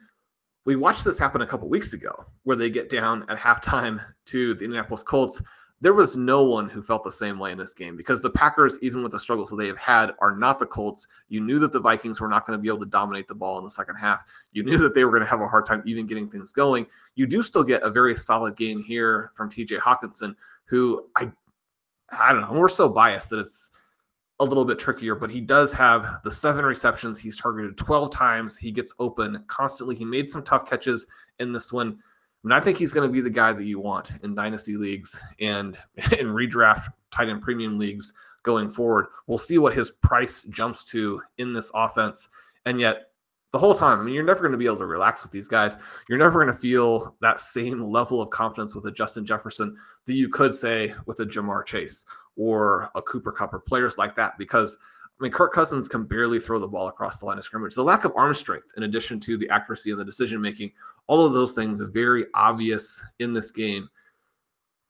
we 0.67 0.75
watched 0.75 1.05
this 1.05 1.19
happen 1.19 1.41
a 1.41 1.47
couple 1.47 1.69
weeks 1.69 1.95
ago 1.95 2.12
where 2.43 2.57
they 2.57 2.69
get 2.69 2.91
down 2.91 3.25
at 3.31 3.39
halftime 3.39 4.03
to 4.27 4.55
the 4.55 4.65
Indianapolis 4.65 5.05
Colts. 5.05 5.41
There 5.83 5.93
was 5.93 6.17
no 6.17 6.43
one 6.43 6.71
who 6.71 6.83
felt 6.83 7.05
the 7.05 7.12
same 7.12 7.39
way 7.39 7.53
in 7.53 7.59
this 7.59 7.75
game 7.75 7.97
because 7.97 8.23
the 8.23 8.31
Packers, 8.31 8.79
even 8.81 9.03
with 9.03 9.12
the 9.12 9.21
struggles 9.21 9.51
that 9.51 9.57
they 9.57 9.67
have 9.67 9.77
had, 9.77 10.12
are 10.21 10.35
not 10.35 10.59
the 10.59 10.65
Colts. 10.65 11.07
You 11.29 11.43
knew 11.43 11.59
that 11.59 11.71
the 11.71 11.81
Vikings 11.81 12.19
were 12.19 12.29
not 12.29 12.47
going 12.47 12.59
to 12.59 12.62
be 12.62 12.69
able 12.69 12.81
to 12.81 12.87
dominate 12.87 13.29
the 13.29 13.35
ball 13.35 13.59
in 13.59 13.65
the 13.65 13.71
second 13.71 13.97
half. 13.97 14.25
You 14.53 14.65
knew 14.65 14.79
that 14.79 14.95
they 14.95 15.05
were 15.05 15.11
going 15.11 15.23
to 15.23 15.29
have 15.29 15.43
a 15.43 15.49
hard 15.49 15.67
time 15.67 15.83
even 15.85 16.07
getting 16.07 16.31
things 16.31 16.51
going. 16.51 16.87
You 17.15 17.27
do 17.27 17.43
still 17.43 17.62
get 17.62 17.83
a 17.83 17.91
very 17.91 18.15
solid 18.15 18.57
game 18.57 18.83
here 18.83 19.33
from 19.35 19.51
TJ 19.51 19.79
Hockenson, 19.79 20.35
who 20.65 21.07
I 21.15 21.31
I 22.11 22.33
don't 22.33 22.43
know. 22.43 22.59
We're 22.59 22.69
so 22.69 22.89
biased 22.89 23.31
that 23.31 23.41
it's 23.41 23.71
a 24.39 24.45
little 24.45 24.65
bit 24.65 24.79
trickier, 24.79 25.15
but 25.15 25.31
he 25.31 25.41
does 25.41 25.73
have 25.73 26.21
the 26.23 26.31
seven 26.31 26.65
receptions. 26.65 27.19
He's 27.19 27.37
targeted 27.37 27.77
12 27.77 28.11
times. 28.11 28.57
He 28.57 28.71
gets 28.71 28.95
open 28.99 29.43
constantly. 29.47 29.97
He 29.97 30.05
made 30.05 30.29
some 30.29 30.43
tough 30.43 30.69
catches 30.69 31.07
in 31.39 31.53
this 31.53 31.73
one. 31.73 31.99
I 32.47 32.49
mean, 32.49 32.57
I 32.57 32.61
think 32.61 32.79
he's 32.79 32.93
going 32.93 33.09
to 33.09 33.13
be 33.13 33.21
the 33.21 33.29
guy 33.29 33.53
that 33.53 33.65
you 33.65 33.81
want 33.81 34.13
in 34.23 34.37
dynasty 34.37 34.77
leagues 34.77 35.21
and 35.41 35.77
in 35.97 36.29
redraft 36.29 36.87
tight 37.11 37.29
end 37.29 37.43
premium 37.43 37.77
leagues 37.77 38.13
going 38.45 38.71
forward. 38.71 39.07
We'll 39.27 39.37
see 39.37 39.59
what 39.59 39.75
his 39.75 39.91
price 39.91 40.45
jumps 40.45 40.85
to 40.85 41.21
in 41.39 41.53
this 41.53 41.73
offense. 41.75 42.29
And 42.65 42.79
yet, 42.79 43.09
the 43.51 43.59
whole 43.59 43.75
time, 43.75 43.99
I 43.99 44.05
mean, 44.05 44.15
you're 44.15 44.23
never 44.23 44.41
going 44.41 44.53
to 44.53 44.59
be 44.59 44.67
able 44.67 44.77
to 44.77 44.87
relax 44.87 45.25
with 45.25 45.33
these 45.33 45.49
guys. 45.49 45.77
You're 46.09 46.19
never 46.19 46.41
going 46.41 46.53
to 46.53 46.59
feel 46.59 47.17
that 47.21 47.41
same 47.41 47.83
level 47.83 48.23
of 48.23 48.31
confidence 48.31 48.77
with 48.77 48.87
a 48.87 48.93
Justin 48.93 49.27
Jefferson 49.27 49.77
that 50.05 50.15
you 50.15 50.29
could 50.29 50.55
say 50.55 50.95
with 51.07 51.19
a 51.19 51.27
Ja'Marr 51.27 51.67
Chase 51.67 52.07
or 52.37 52.91
a 52.95 53.03
Cooper 53.03 53.33
Kupp 53.33 53.55
or 53.55 53.59
players 53.59 53.99
like 53.99 54.15
that 54.15 54.39
because 54.39 54.79
I 55.18 55.22
mean, 55.22 55.33
Kirk 55.33 55.55
Cousins 55.55 55.88
can 55.88 56.05
barely 56.05 56.38
throw 56.38 56.59
the 56.59 56.68
ball 56.68 56.88
across 56.88 57.18
the 57.18 57.26
line 57.26 57.38
of 57.38 57.44
scrimmage. 57.44 57.74
The 57.74 57.83
lack 57.83 58.05
of 58.05 58.12
arm 58.16 58.35
strength, 58.35 58.72
in 58.76 58.83
addition 58.83 59.18
to 59.20 59.38
the 59.38 59.48
accuracy 59.48 59.90
and 59.90 59.98
the 59.98 60.05
decision 60.05 60.40
making, 60.40 60.72
all 61.07 61.24
of 61.24 61.33
those 61.33 61.52
things 61.52 61.81
are 61.81 61.87
very 61.87 62.26
obvious 62.35 63.02
in 63.18 63.33
this 63.33 63.50
game. 63.50 63.88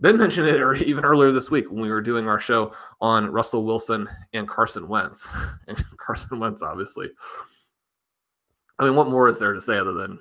Ben 0.00 0.18
mentioned 0.18 0.48
it 0.48 0.82
even 0.86 1.04
earlier 1.04 1.30
this 1.30 1.50
week 1.50 1.70
when 1.70 1.80
we 1.80 1.90
were 1.90 2.00
doing 2.00 2.26
our 2.26 2.40
show 2.40 2.72
on 3.00 3.30
Russell 3.30 3.64
Wilson 3.64 4.08
and 4.32 4.48
Carson 4.48 4.88
Wentz. 4.88 5.32
And 5.68 5.82
Carson 5.96 6.38
Wentz, 6.38 6.62
obviously. 6.62 7.10
I 8.78 8.84
mean, 8.84 8.94
what 8.94 9.08
more 9.08 9.28
is 9.28 9.38
there 9.38 9.52
to 9.52 9.60
say 9.60 9.78
other 9.78 9.92
than, 9.92 10.18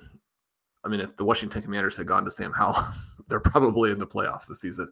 I 0.84 0.88
mean, 0.88 1.00
if 1.00 1.16
the 1.16 1.24
Washington 1.24 1.62
Commanders 1.62 1.96
had 1.96 2.06
gone 2.06 2.24
to 2.24 2.30
Sam 2.30 2.52
Howell, 2.52 2.84
they're 3.28 3.40
probably 3.40 3.90
in 3.90 3.98
the 3.98 4.06
playoffs 4.06 4.46
this 4.46 4.60
season, 4.60 4.90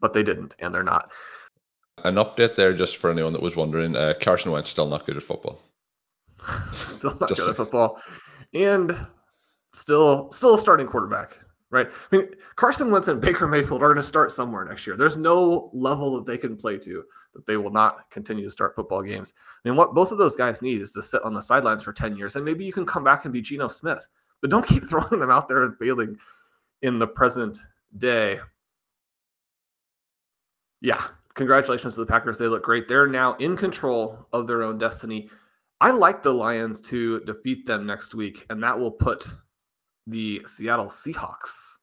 but 0.00 0.12
they 0.12 0.22
didn't, 0.22 0.54
and 0.58 0.74
they're 0.74 0.82
not. 0.82 1.12
An 2.04 2.16
update 2.16 2.54
there, 2.54 2.72
just 2.72 2.96
for 2.96 3.10
anyone 3.10 3.32
that 3.32 3.42
was 3.42 3.56
wondering: 3.56 3.96
uh, 3.96 4.14
Carson 4.20 4.52
Wentz 4.52 4.70
still 4.70 4.88
not 4.88 5.06
good 5.06 5.16
at 5.16 5.22
football. 5.22 5.60
still 6.72 7.16
not 7.20 7.28
good 7.28 7.48
at 7.48 7.56
football, 7.56 8.00
and 8.54 8.96
still 9.72 10.30
still 10.32 10.54
a 10.54 10.58
starting 10.58 10.86
quarterback. 10.86 11.38
Right? 11.70 11.88
I 12.10 12.16
mean, 12.16 12.28
Carson 12.56 12.90
Wentz 12.90 13.06
and 13.06 13.20
Baker 13.20 13.46
Mayfield 13.46 13.82
are 13.82 13.86
going 13.86 13.96
to 13.96 14.02
start 14.02 14.32
somewhere 14.32 14.64
next 14.64 14.88
year. 14.88 14.96
There's 14.96 15.16
no 15.16 15.70
level 15.72 16.16
that 16.16 16.26
they 16.26 16.36
can 16.36 16.56
play 16.56 16.78
to 16.78 17.04
that 17.34 17.46
they 17.46 17.56
will 17.56 17.70
not 17.70 18.10
continue 18.10 18.44
to 18.44 18.50
start 18.50 18.74
football 18.74 19.02
games. 19.02 19.34
I 19.64 19.68
mean, 19.68 19.76
what 19.76 19.94
both 19.94 20.12
of 20.12 20.18
those 20.18 20.36
guys 20.36 20.62
need 20.62 20.80
is 20.80 20.90
to 20.92 21.02
sit 21.02 21.22
on 21.22 21.34
the 21.34 21.40
sidelines 21.40 21.82
for 21.82 21.92
10 21.92 22.16
years, 22.16 22.36
and 22.36 22.44
maybe 22.44 22.64
you 22.64 22.72
can 22.72 22.86
come 22.86 23.04
back 23.04 23.24
and 23.24 23.32
be 23.32 23.40
Geno 23.40 23.68
Smith, 23.68 24.06
but 24.40 24.50
don't 24.50 24.66
keep 24.66 24.84
throwing 24.84 25.20
them 25.20 25.30
out 25.30 25.48
there 25.48 25.62
and 25.62 25.76
failing 25.78 26.18
in 26.82 26.98
the 26.98 27.06
present 27.06 27.58
day. 27.96 28.40
Yeah, 30.80 31.02
congratulations 31.40 31.94
to 31.94 32.00
the 32.00 32.06
Packers. 32.06 32.36
They 32.36 32.48
look 32.48 32.62
great. 32.62 32.86
They're 32.86 33.06
now 33.06 33.32
in 33.36 33.56
control 33.56 34.26
of 34.30 34.46
their 34.46 34.62
own 34.62 34.76
destiny. 34.76 35.30
I 35.80 35.90
like 35.90 36.22
the 36.22 36.34
Lions 36.34 36.82
to 36.82 37.20
defeat 37.20 37.64
them 37.64 37.86
next 37.86 38.14
week, 38.14 38.44
and 38.50 38.62
that 38.62 38.78
will 38.78 38.90
put 38.90 39.26
the 40.06 40.42
Seattle 40.44 40.88
Seahawks, 40.88 41.76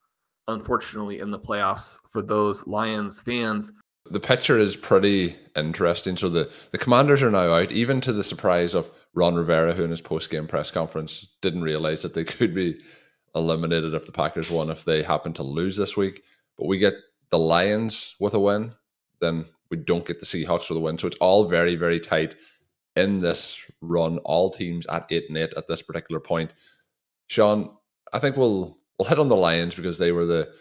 unfortunately, 0.48 1.20
in 1.20 1.32
the 1.32 1.40
playoffs 1.40 1.98
for 2.08 2.22
those 2.22 2.68
Lions 2.68 3.20
fans. 3.20 3.72
The 4.06 4.20
picture 4.20 4.60
is 4.60 4.76
pretty 4.76 5.36
interesting. 5.56 6.16
So 6.18 6.30
the, 6.30 6.52
the 6.70 6.78
commanders 6.78 7.24
are 7.24 7.32
now 7.32 7.52
out, 7.52 7.72
even 7.72 8.00
to 8.02 8.14
the 8.14 8.24
surprise 8.24 8.76
of 8.76 8.92
Ron 9.16 9.34
Rivera, 9.34 9.74
who 9.74 9.84
in 9.84 9.90
his 9.90 10.02
post 10.02 10.30
game 10.30 10.46
press 10.46 10.70
conference 10.70 11.36
didn't 11.42 11.64
realize 11.64 12.04
that 12.04 12.14
they 12.14 12.24
could 12.26 12.54
be 12.54 12.80
eliminated 13.34 13.96
if 13.96 14.06
the 14.06 14.12
Packers 14.12 14.52
won 14.52 14.70
if 14.70 14.86
they 14.86 15.02
happen 15.02 15.34
to 15.34 15.42
lose 15.42 15.78
this 15.78 15.98
week. 15.98 16.22
But 16.60 16.68
we 16.68 16.78
get 16.78 16.94
the 17.32 17.40
Lions 17.40 18.16
with 18.20 18.36
a 18.36 18.40
win 18.40 18.76
then 19.20 19.46
we 19.70 19.78
don't 19.78 20.06
get 20.06 20.20
the 20.20 20.26
Seahawks 20.26 20.66
for 20.66 20.74
the 20.74 20.80
win. 20.80 20.98
So 20.98 21.08
it's 21.08 21.18
all 21.18 21.46
very, 21.46 21.76
very 21.76 22.00
tight 22.00 22.36
in 22.96 23.20
this 23.20 23.60
run. 23.82 24.20
All 24.20 24.50
teams 24.50 24.86
at 24.88 25.08
eight 25.12 25.26
and 25.30 25.38
eight 25.38 25.54
at 25.56 25.68
this 25.68 25.82
particular 25.82 26.20
point. 26.20 26.54
Shawn, 27.28 27.76
I 28.14 28.20
think 28.20 28.38
we'll 28.38 28.78
we'll 28.98 29.10
hit 29.10 29.20
on 29.20 29.30
the 29.30 29.36
Lions 29.36 29.76
because 29.76 29.98
they 29.98 30.12
were 30.12 30.26
the 30.26 30.52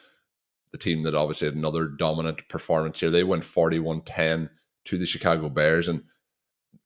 the 0.72 0.78
team 0.78 1.02
that 1.02 1.14
obviously 1.14 1.46
had 1.46 1.56
another 1.56 1.86
dominant 1.86 2.46
performance 2.48 3.00
here. 3.00 3.10
They 3.10 3.24
went 3.24 3.44
41-10 3.44 4.50
to 4.86 4.98
the 4.98 5.06
Chicago 5.06 5.48
Bears. 5.48 5.88
And 5.88 6.02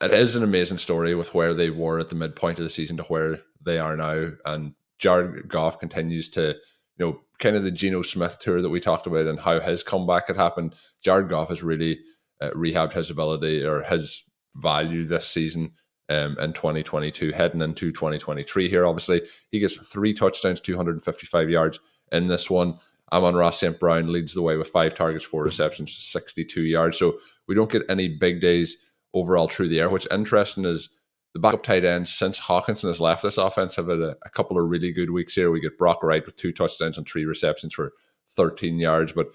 it 0.00 0.12
is 0.12 0.36
an 0.36 0.44
amazing 0.44 0.78
story 0.78 1.14
with 1.14 1.34
where 1.34 1.54
they 1.54 1.70
were 1.70 1.98
at 1.98 2.08
the 2.08 2.14
midpoint 2.14 2.58
of 2.58 2.64
the 2.64 2.70
season 2.70 2.96
to 2.98 3.02
where 3.04 3.40
they 3.62 3.78
are 3.78 3.96
now. 3.96 4.32
And 4.44 4.74
Jared 4.98 5.48
Goff 5.48 5.78
continues 5.78 6.28
to 6.30 6.56
you 7.00 7.06
know, 7.06 7.20
kind 7.38 7.56
of 7.56 7.64
the 7.64 7.70
Geno 7.70 8.02
Smith 8.02 8.38
tour 8.38 8.60
that 8.60 8.68
we 8.68 8.78
talked 8.78 9.06
about 9.06 9.26
and 9.26 9.40
how 9.40 9.58
his 9.58 9.82
comeback 9.82 10.26
had 10.26 10.36
happened. 10.36 10.74
Jared 11.02 11.30
Goff 11.30 11.48
has 11.48 11.62
really 11.62 11.98
uh, 12.42 12.50
rehabbed 12.50 12.92
his 12.92 13.08
ability 13.08 13.64
or 13.64 13.82
his 13.82 14.22
value 14.56 15.04
this 15.04 15.26
season 15.26 15.72
um, 16.10 16.36
in 16.38 16.52
2022, 16.52 17.32
heading 17.32 17.62
into 17.62 17.90
2023 17.90 18.68
here. 18.68 18.84
Obviously, 18.84 19.22
he 19.50 19.60
gets 19.60 19.76
three 19.76 20.12
touchdowns, 20.12 20.60
255 20.60 21.48
yards 21.48 21.80
in 22.12 22.26
this 22.26 22.50
one. 22.50 22.78
Amon-Ra 23.12 23.50
St. 23.50 23.80
Brown 23.80 24.12
leads 24.12 24.34
the 24.34 24.42
way 24.42 24.58
with 24.58 24.68
five 24.68 24.94
targets, 24.94 25.24
four 25.24 25.42
receptions, 25.42 25.96
62 25.96 26.62
yards. 26.62 26.98
So 26.98 27.18
we 27.48 27.54
don't 27.54 27.72
get 27.72 27.82
any 27.88 28.08
big 28.08 28.42
days 28.42 28.76
overall 29.14 29.48
through 29.48 29.68
the 29.68 29.80
air. 29.80 29.88
What's 29.88 30.06
interesting 30.12 30.66
is 30.66 30.90
the 31.34 31.40
backup 31.40 31.62
tight 31.62 31.84
ends 31.84 32.12
since 32.12 32.40
Hockenson 32.40 32.88
has 32.88 33.00
left 33.00 33.22
this 33.22 33.38
offense 33.38 33.76
have 33.76 33.88
had 33.88 34.00
a, 34.00 34.16
a, 34.24 34.30
couple 34.30 34.58
of 34.58 34.68
really 34.68 34.92
good 34.92 35.10
weeks 35.10 35.34
here. 35.34 35.50
We 35.50 35.60
get 35.60 35.78
Brock 35.78 36.02
Wright 36.02 36.24
with 36.24 36.36
two 36.36 36.52
touchdowns 36.52 36.98
and 36.98 37.06
three 37.06 37.24
receptions 37.24 37.72
for 37.72 37.92
13 38.30 38.78
yards, 38.78 39.12
but 39.12 39.28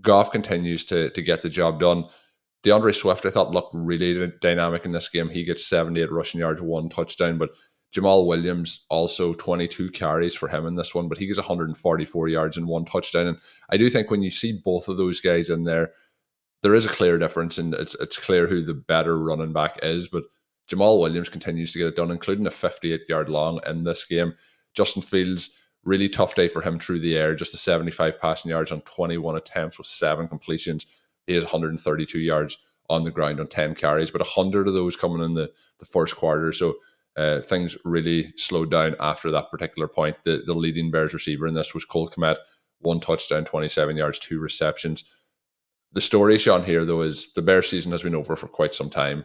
Goff 0.00 0.30
continues 0.30 0.84
to 0.86 1.10
to 1.10 1.22
get 1.22 1.42
the 1.42 1.48
job 1.48 1.80
done. 1.80 2.04
D'Andre 2.62 2.92
Swift, 2.92 3.24
I 3.24 3.30
thought, 3.30 3.52
looked 3.52 3.74
really 3.74 4.32
dynamic 4.40 4.84
in 4.84 4.92
this 4.92 5.08
game. 5.08 5.28
He 5.28 5.44
gets 5.44 5.66
78 5.66 6.10
rushing 6.10 6.40
yards, 6.40 6.60
one 6.60 6.88
touchdown, 6.88 7.38
but 7.38 7.50
Jamaal 7.94 8.26
Williams 8.26 8.84
also 8.90 9.32
22 9.34 9.90
carries 9.90 10.34
for 10.34 10.48
him 10.48 10.66
in 10.66 10.74
this 10.74 10.94
one, 10.94 11.08
but 11.08 11.18
he 11.18 11.26
gets 11.26 11.38
144 11.38 12.28
yards 12.28 12.56
and 12.56 12.66
one 12.66 12.84
touchdown. 12.84 13.28
And 13.28 13.38
I 13.70 13.76
do 13.76 13.88
think 13.88 14.10
when 14.10 14.22
you 14.22 14.30
see 14.30 14.60
both 14.64 14.88
of 14.88 14.96
those 14.96 15.20
guys 15.20 15.48
in 15.48 15.64
there, 15.64 15.92
there 16.62 16.74
is 16.74 16.84
a 16.84 16.90
clear 16.90 17.18
difference, 17.18 17.58
and 17.58 17.72
it's 17.74 17.94
it's 17.96 18.18
clear 18.18 18.46
who 18.46 18.62
the 18.62 18.74
better 18.74 19.18
running 19.18 19.52
back 19.52 19.78
is. 19.82 20.08
But 20.08 20.24
Jamaal 20.68 21.00
Williams 21.00 21.28
continues 21.28 21.72
to 21.72 21.78
get 21.78 21.88
it 21.88 21.96
done, 21.96 22.10
including 22.10 22.46
a 22.46 22.50
58 22.50 23.02
yard 23.08 23.28
long 23.28 23.60
in 23.66 23.84
this 23.84 24.04
game. 24.04 24.34
Justin 24.74 25.02
Fields, 25.02 25.50
really 25.84 26.08
tough 26.08 26.34
day 26.34 26.48
for 26.48 26.60
him 26.60 26.78
through 26.78 27.00
the 27.00 27.16
air, 27.16 27.34
just 27.34 27.54
a 27.54 27.56
75 27.56 28.20
passing 28.20 28.50
yards 28.50 28.72
on 28.72 28.80
21 28.82 29.36
attempts 29.36 29.78
with 29.78 29.86
seven 29.86 30.28
completions. 30.28 30.86
He 31.26 31.34
has 31.34 31.44
132 31.44 32.18
yards 32.18 32.58
on 32.88 33.04
the 33.04 33.10
ground 33.10 33.40
on 33.40 33.46
10 33.46 33.74
carries, 33.74 34.10
but 34.10 34.20
100 34.20 34.68
of 34.68 34.74
those 34.74 34.96
coming 34.96 35.22
in 35.22 35.34
the, 35.34 35.50
the 35.78 35.86
first 35.86 36.16
quarter. 36.16 36.52
So 36.52 36.76
uh, 37.16 37.40
things 37.40 37.76
really 37.84 38.32
slowed 38.36 38.70
down 38.70 38.94
after 39.00 39.30
that 39.30 39.50
particular 39.50 39.88
point. 39.88 40.16
The, 40.24 40.42
the 40.46 40.54
leading 40.54 40.90
Bears 40.90 41.14
receiver 41.14 41.46
in 41.46 41.54
this 41.54 41.74
was 41.74 41.84
Cole 41.84 42.08
Kmet, 42.08 42.36
one 42.80 43.00
touchdown, 43.00 43.44
27 43.44 43.96
yards, 43.96 44.18
two 44.18 44.38
receptions. 44.38 45.04
The 45.92 46.00
story, 46.00 46.36
Shawn, 46.36 46.64
here, 46.64 46.84
though, 46.84 47.00
is 47.00 47.32
the 47.32 47.42
Bears 47.42 47.68
season 47.68 47.92
has 47.92 48.02
been 48.02 48.14
over 48.14 48.36
for 48.36 48.48
quite 48.48 48.74
some 48.74 48.90
time. 48.90 49.24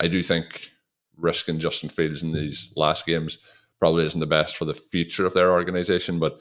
I 0.00 0.08
do 0.08 0.22
think 0.22 0.70
risking 1.16 1.58
Justin 1.58 1.88
Fields 1.88 2.22
in 2.22 2.32
these 2.32 2.72
last 2.76 3.06
games 3.06 3.38
probably 3.78 4.06
isn't 4.06 4.20
the 4.20 4.26
best 4.26 4.56
for 4.56 4.64
the 4.64 4.74
future 4.74 5.26
of 5.26 5.34
their 5.34 5.52
organization, 5.52 6.18
but 6.18 6.38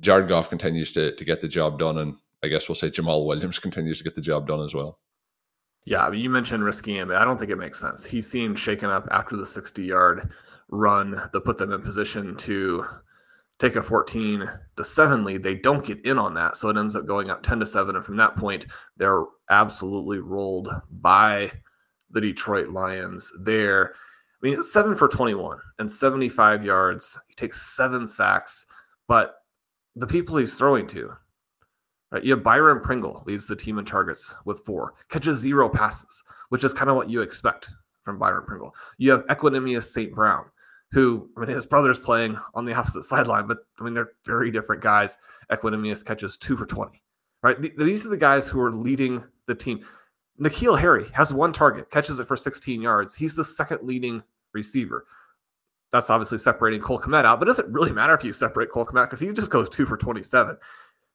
Jared 0.00 0.28
Goff 0.28 0.48
continues 0.48 0.92
to, 0.92 1.14
to 1.14 1.24
get 1.24 1.40
the 1.40 1.48
job 1.48 1.78
done. 1.78 1.98
And 1.98 2.16
I 2.42 2.48
guess 2.48 2.68
we'll 2.68 2.76
say 2.76 2.90
Jamaal 2.90 3.26
Williams 3.26 3.58
continues 3.60 3.98
to 3.98 4.04
get 4.04 4.14
the 4.14 4.20
job 4.20 4.46
done 4.46 4.60
as 4.60 4.74
well. 4.74 4.98
Yeah, 5.86 6.10
you 6.12 6.30
mentioned 6.30 6.64
risking 6.64 6.96
him. 6.96 7.10
I 7.10 7.24
don't 7.24 7.38
think 7.38 7.50
it 7.50 7.58
makes 7.58 7.78
sense. 7.78 8.04
He 8.04 8.22
seemed 8.22 8.58
shaken 8.58 8.88
up 8.88 9.06
after 9.10 9.36
the 9.36 9.44
60 9.44 9.84
yard 9.84 10.32
run 10.70 11.10
that 11.32 11.44
put 11.44 11.58
them 11.58 11.72
in 11.72 11.82
position 11.82 12.36
to 12.36 12.86
take 13.58 13.76
a 13.76 13.82
14 13.82 14.50
to 14.76 14.84
7 14.84 15.24
lead. 15.24 15.42
They 15.42 15.54
don't 15.54 15.84
get 15.84 16.04
in 16.04 16.18
on 16.18 16.34
that. 16.34 16.56
So 16.56 16.70
it 16.70 16.76
ends 16.78 16.96
up 16.96 17.06
going 17.06 17.30
up 17.30 17.42
10 17.42 17.60
to 17.60 17.66
7. 17.66 17.94
And 17.94 18.04
from 18.04 18.16
that 18.16 18.36
point, 18.36 18.66
they're 18.96 19.24
absolutely 19.50 20.18
rolled 20.18 20.70
by 20.90 21.52
the 22.10 22.20
Detroit 22.20 22.68
Lions 22.68 23.30
there. 23.42 23.94
I 24.44 24.48
mean, 24.48 24.62
seven 24.62 24.94
for 24.94 25.08
21 25.08 25.58
and 25.78 25.90
75 25.90 26.64
yards. 26.64 27.18
He 27.28 27.34
takes 27.34 27.62
seven 27.62 28.06
sacks, 28.06 28.66
but 29.08 29.36
the 29.96 30.06
people 30.06 30.36
he's 30.36 30.58
throwing 30.58 30.86
to, 30.88 31.14
right? 32.10 32.22
You 32.22 32.32
have 32.32 32.42
Byron 32.42 32.80
Pringle 32.80 33.22
leads 33.26 33.46
the 33.46 33.56
team 33.56 33.78
in 33.78 33.86
targets 33.86 34.34
with 34.44 34.60
four, 34.66 34.94
catches 35.08 35.38
zero 35.38 35.70
passes, 35.70 36.22
which 36.50 36.62
is 36.62 36.74
kind 36.74 36.90
of 36.90 36.96
what 36.96 37.08
you 37.08 37.22
expect 37.22 37.70
from 38.02 38.18
Byron 38.18 38.44
Pringle. 38.46 38.74
You 38.98 39.12
have 39.12 39.26
Equanimeous 39.28 39.84
St. 39.84 40.14
Brown, 40.14 40.44
who, 40.92 41.30
I 41.38 41.40
mean, 41.40 41.48
his 41.48 41.64
brother's 41.64 41.98
playing 41.98 42.38
on 42.52 42.66
the 42.66 42.74
opposite 42.74 43.02
sideline, 43.04 43.46
but 43.46 43.60
I 43.80 43.84
mean, 43.84 43.94
they're 43.94 44.12
very 44.26 44.50
different 44.50 44.82
guys. 44.82 45.16
Equanimeous 45.50 46.04
catches 46.04 46.36
two 46.36 46.58
for 46.58 46.66
20, 46.66 47.02
right? 47.42 47.58
These 47.78 48.04
are 48.04 48.10
the 48.10 48.18
guys 48.18 48.46
who 48.46 48.60
are 48.60 48.72
leading 48.72 49.24
the 49.46 49.54
team. 49.54 49.86
N'Keal 50.38 50.78
Harry 50.78 51.06
has 51.14 51.32
one 51.32 51.54
target, 51.54 51.90
catches 51.90 52.18
it 52.18 52.28
for 52.28 52.36
16 52.36 52.82
yards. 52.82 53.14
He's 53.14 53.34
the 53.34 53.44
second 53.44 53.80
leading 53.82 54.22
receiver. 54.54 55.06
That's 55.92 56.10
obviously 56.10 56.38
separating 56.38 56.80
Cole 56.80 56.98
Kmet 56.98 57.24
out, 57.24 57.38
but 57.38 57.46
it 57.46 57.50
doesn't 57.50 57.72
really 57.72 57.92
matter 57.92 58.14
if 58.14 58.24
you 58.24 58.32
separate 58.32 58.70
Cole 58.70 58.86
Kmet 58.86 59.04
because 59.04 59.20
he 59.20 59.32
just 59.32 59.50
goes 59.50 59.68
two 59.68 59.86
for 59.86 59.96
27. 59.96 60.56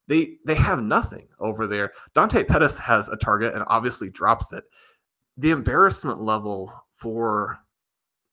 They 0.08 0.38
they 0.46 0.56
have 0.56 0.82
nothing 0.82 1.28
over 1.40 1.68
there. 1.68 1.92
Dante 2.16 2.44
Pettis 2.44 2.78
has 2.78 3.10
a 3.10 3.18
target 3.18 3.54
and 3.54 3.64
obviously 3.68 4.10
drops 4.10 4.54
it. 4.54 4.64
The 5.38 5.52
embarrassment 5.52 6.22
level 6.22 6.74
for 6.94 7.60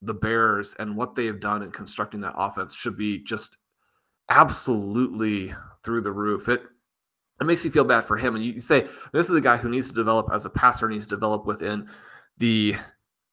the 0.03 0.14
Bears 0.14 0.75
and 0.79 0.97
what 0.97 1.14
they 1.14 1.27
have 1.27 1.40
done 1.40 1.62
in 1.62 1.71
constructing 1.71 2.21
that 2.21 2.35
offense 2.37 2.75
should 2.75 2.97
be 2.97 3.23
just 3.25 3.59
absolutely 4.29 5.55
through 5.83 6.01
the 6.01 6.12
roof. 6.12 6.49
It 6.49 6.62
it 7.40 7.45
makes 7.45 7.64
you 7.64 7.71
feel 7.71 7.85
bad 7.85 8.05
for 8.05 8.16
him. 8.16 8.35
And 8.35 8.45
you 8.45 8.61
say 8.61 8.87
this 9.12 9.29
is 9.29 9.37
a 9.37 9.40
guy 9.40 9.57
who 9.57 9.69
needs 9.69 9.88
to 9.88 9.95
develop 9.95 10.29
as 10.33 10.47
a 10.47 10.51
passer, 10.51 10.88
needs 10.88 11.07
to 11.07 11.16
develop 11.16 11.45
within 11.45 11.88
the 12.38 12.77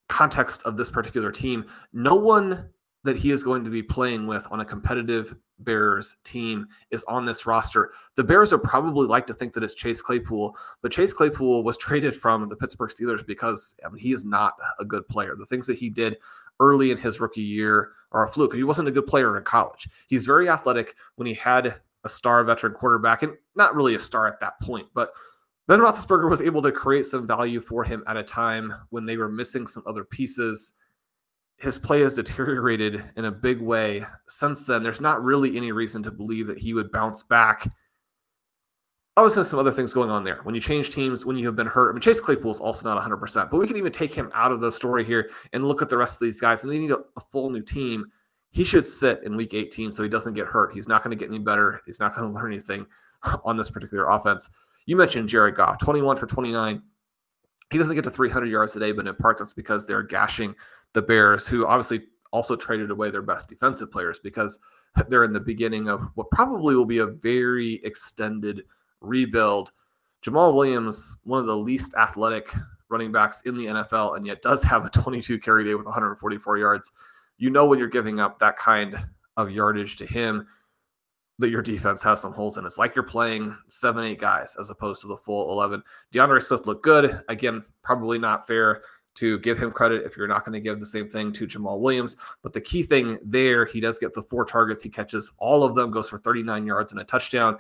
context 0.10 0.64
of 0.64 0.78
this 0.78 0.92
particular 0.92 1.32
team, 1.32 1.66
no 1.94 2.16
one 2.16 2.70
that 3.04 3.18
he 3.18 3.32
is 3.32 3.44
going 3.44 3.64
to 3.64 3.70
be 3.70 3.84
playing 3.84 4.28
with 4.28 4.48
on 4.50 4.62
a 4.62 4.66
competitive 4.66 5.36
Bears 5.60 6.18
team 6.24 6.68
is 6.92 7.04
on 7.04 7.26
this 7.26 7.46
roster. 7.46 7.92
The 8.16 8.24
Bears 8.24 8.54
are 8.54 8.58
probably 8.58 9.08
like 9.08 9.28
to 9.28 9.34
think 9.34 9.54
that 9.54 9.64
it's 9.64 9.74
Chase 9.74 10.02
Claypool, 10.02 10.56
but 10.82 10.92
Chase 10.92 11.14
Claypool 11.14 11.64
was 11.64 11.78
traded 11.78 12.16
from 12.16 12.48
the 12.48 12.56
Pittsburgh 12.56 12.90
Steelers 12.90 13.26
because 13.26 13.76
I 13.86 13.90
mean, 13.90 14.02
he 14.02 14.14
is 14.14 14.26
not 14.26 14.54
a 14.80 14.86
good 14.86 15.08
player. 15.08 15.36
The 15.38 15.46
things 15.46 15.68
that 15.68 15.78
he 15.78 15.90
did 15.90 16.18
early 16.60 16.92
in 16.92 16.98
his 16.98 17.20
rookie 17.20 17.42
year 17.42 17.92
are 18.12 18.26
a 18.26 18.28
fluke. 18.28 18.54
He 18.54 18.64
wasn't 18.64 18.88
a 18.88 18.92
good 18.92 19.08
player 19.08 19.38
in 19.38 19.44
college. 19.44 19.90
He's 20.08 20.26
very 20.26 20.48
athletic 20.48 20.96
when 21.16 21.26
he 21.26 21.34
had 21.34 21.76
a 22.06 22.10
star 22.10 22.44
veteran 22.44 22.74
quarterback, 22.74 23.24
and 23.24 23.34
not 23.56 23.76
really 23.76 23.96
a 23.96 24.00
star 24.00 24.28
at 24.28 24.40
that 24.42 24.60
point, 24.62 24.88
but 24.94 25.14
Ben 25.68 25.80
Roethlisberger 25.80 26.30
was 26.30 26.42
able 26.42 26.62
to 26.62 26.72
create 26.72 27.06
some 27.06 27.26
value 27.26 27.62
for 27.62 27.84
him 27.84 28.04
at 28.06 28.18
a 28.18 28.24
time 28.24 28.74
when 28.90 29.06
they 29.06 29.16
were 29.16 29.30
missing 29.30 29.66
some 29.66 29.84
other 29.86 30.04
pieces. 30.04 30.74
His 31.58 31.80
play 31.80 32.02
has 32.02 32.16
deteriorated 32.16 33.04
in 33.16 33.26
a 33.26 33.32
big 33.32 33.62
way 33.62 34.04
since 34.28 34.66
then. 34.66 34.84
There's 34.84 35.00
not 35.00 35.24
really 35.24 35.56
any 35.56 35.72
reason 35.72 36.04
to 36.04 36.12
believe 36.12 36.48
that 36.48 36.58
he 36.58 36.74
would 36.74 36.92
bounce 36.92 37.24
back. 37.24 37.66
Obviously, 39.16 39.44
some 39.46 39.60
other 39.60 39.72
things 39.72 39.94
going 39.94 40.10
on 40.10 40.24
there. 40.24 40.40
When 40.44 40.56
you 40.56 40.60
change 40.60 40.90
teams, 40.90 41.26
when 41.26 41.38
you 41.38 41.46
have 41.46 41.56
been 41.56 41.68
hurt, 41.68 41.92
I 41.92 41.94
mean, 41.94 42.02
Chase 42.02 42.20
Claypool 42.20 42.52
is 42.52 42.60
also 42.60 42.90
not 42.90 43.02
100%, 43.02 43.50
but 43.50 43.60
we 43.60 43.68
can 43.68 43.78
even 43.78 43.92
take 43.92 44.14
him 44.14 44.32
out 44.34 44.52
of 44.52 44.60
the 44.60 44.72
story 44.72 45.06
here 45.06 45.30
and 45.54 45.66
look 45.66 45.82
at 45.82 45.88
the 45.88 45.98
rest 45.98 46.16
of 46.16 46.26
these 46.26 46.42
guys, 46.42 46.64
and 46.64 46.74
they 46.74 46.80
need 46.80 46.92
a, 46.92 46.98
a 47.16 47.22
full 47.32 47.52
new 47.52 47.62
team. 47.62 48.06
He 48.50 48.66
should 48.66 48.88
sit 48.88 49.24
in 49.24 49.38
week 49.38 49.54
18 49.54 49.92
so 49.92 50.04
he 50.04 50.10
doesn't 50.10 50.34
get 50.34 50.48
hurt. 50.48 50.74
He's 50.74 50.88
not 50.88 51.04
going 51.04 51.18
to 51.18 51.20
get 51.20 51.30
any 51.30 51.40
better. 51.40 51.82
He's 51.86 52.00
not 52.00 52.16
going 52.16 52.28
to 52.28 52.36
learn 52.36 52.52
anything 52.52 52.86
on 53.46 53.56
this 53.56 53.70
particular 53.70 54.10
offense. 54.10 54.50
You 54.86 54.96
mentioned 54.96 55.30
Jared 55.30 55.56
Goff, 55.56 55.80
21 55.80 56.18
for 56.18 56.28
29. 56.28 56.82
He 57.72 57.78
doesn't 57.78 57.96
get 57.96 58.04
to 58.04 58.12
300 58.12 58.46
yards 58.48 58.74
today, 58.74 58.92
but 58.92 59.08
in 59.08 59.16
part 59.16 59.38
that's 59.38 59.54
because 59.54 59.86
they're 59.86 60.04
gashing 60.04 60.56
the 60.94 61.02
Bears, 61.02 61.48
who 61.48 61.66
obviously 61.66 62.02
also 62.32 62.56
traded 62.56 62.92
away 62.92 63.10
their 63.10 63.22
best 63.22 63.48
defensive 63.48 63.92
players 63.92 64.20
because 64.20 64.60
they're 65.08 65.24
in 65.24 65.34
the 65.34 65.40
beginning 65.40 65.90
of 65.90 66.02
what 66.16 66.30
probably 66.32 66.76
will 66.76 66.86
be 66.86 67.00
a 67.00 67.06
very 67.06 67.82
extended 67.84 68.64
rebuild. 69.02 69.72
Jamaal 70.24 70.54
Williams, 70.54 71.18
one 71.24 71.40
of 71.40 71.48
the 71.48 71.58
least 71.58 71.94
athletic 71.96 72.54
running 72.90 73.12
backs 73.12 73.42
in 73.42 73.58
the 73.58 73.66
NFL, 73.66 74.18
and 74.18 74.26
yet 74.26 74.42
does 74.42 74.64
have 74.64 74.86
a 74.86 74.90
22 74.90 75.40
carry 75.40 75.64
day 75.64 75.76
with 75.76 75.86
144 75.86 76.58
yards. 76.58 76.92
You 77.38 77.50
know 77.50 77.66
when 77.66 77.80
you're 77.80 77.88
giving 77.88 78.20
up 78.20 78.40
that 78.40 78.56
kind 78.56 78.96
of 79.36 79.52
yardage 79.52 79.98
to 79.98 80.06
him 80.06 80.48
that 81.40 81.50
your 81.50 81.62
defense 81.62 82.04
has 82.04 82.22
some 82.22 82.34
holes 82.34 82.58
in. 82.58 82.66
It's 82.66 82.78
like 82.78 82.96
you're 82.96 83.04
playing 83.04 83.56
seven, 83.68 84.04
eight 84.04 84.20
guys 84.20 84.56
as 84.60 84.70
opposed 84.70 85.02
to 85.02 85.08
the 85.08 85.18
full 85.18 85.52
11. 85.52 85.84
D'Andre 86.12 86.40
Swift 86.40 86.68
looked 86.68 86.84
good. 86.84 87.22
Again, 87.28 87.64
probably 87.82 88.20
not 88.20 88.48
fair 88.48 88.82
to 89.16 89.40
give 89.40 89.60
him 89.60 89.72
credit 89.72 90.06
if 90.06 90.18
you're 90.18 90.28
not 90.28 90.44
going 90.44 90.54
to 90.54 90.60
give 90.60 90.80
the 90.80 90.86
same 90.86 91.08
thing 91.08 91.32
to 91.34 91.48
Jamaal 91.48 91.80
Williams. 91.80 92.18
But 92.42 92.54
the 92.54 92.62
key 92.62 92.84
thing 92.84 93.20
there, 93.24 93.66
he 93.66 93.80
does 93.80 94.00
get 94.00 94.14
the 94.14 94.24
four 94.24 94.46
targets. 94.46 94.84
He 94.84 94.90
catches 94.90 95.32
all 95.38 95.64
of 95.64 95.76
them, 95.76 95.92
goes 95.92 96.10
for 96.10 96.18
39 96.18 96.66
yards 96.66 96.92
and 96.92 97.02
a 97.02 97.04
touchdown. 97.04 97.58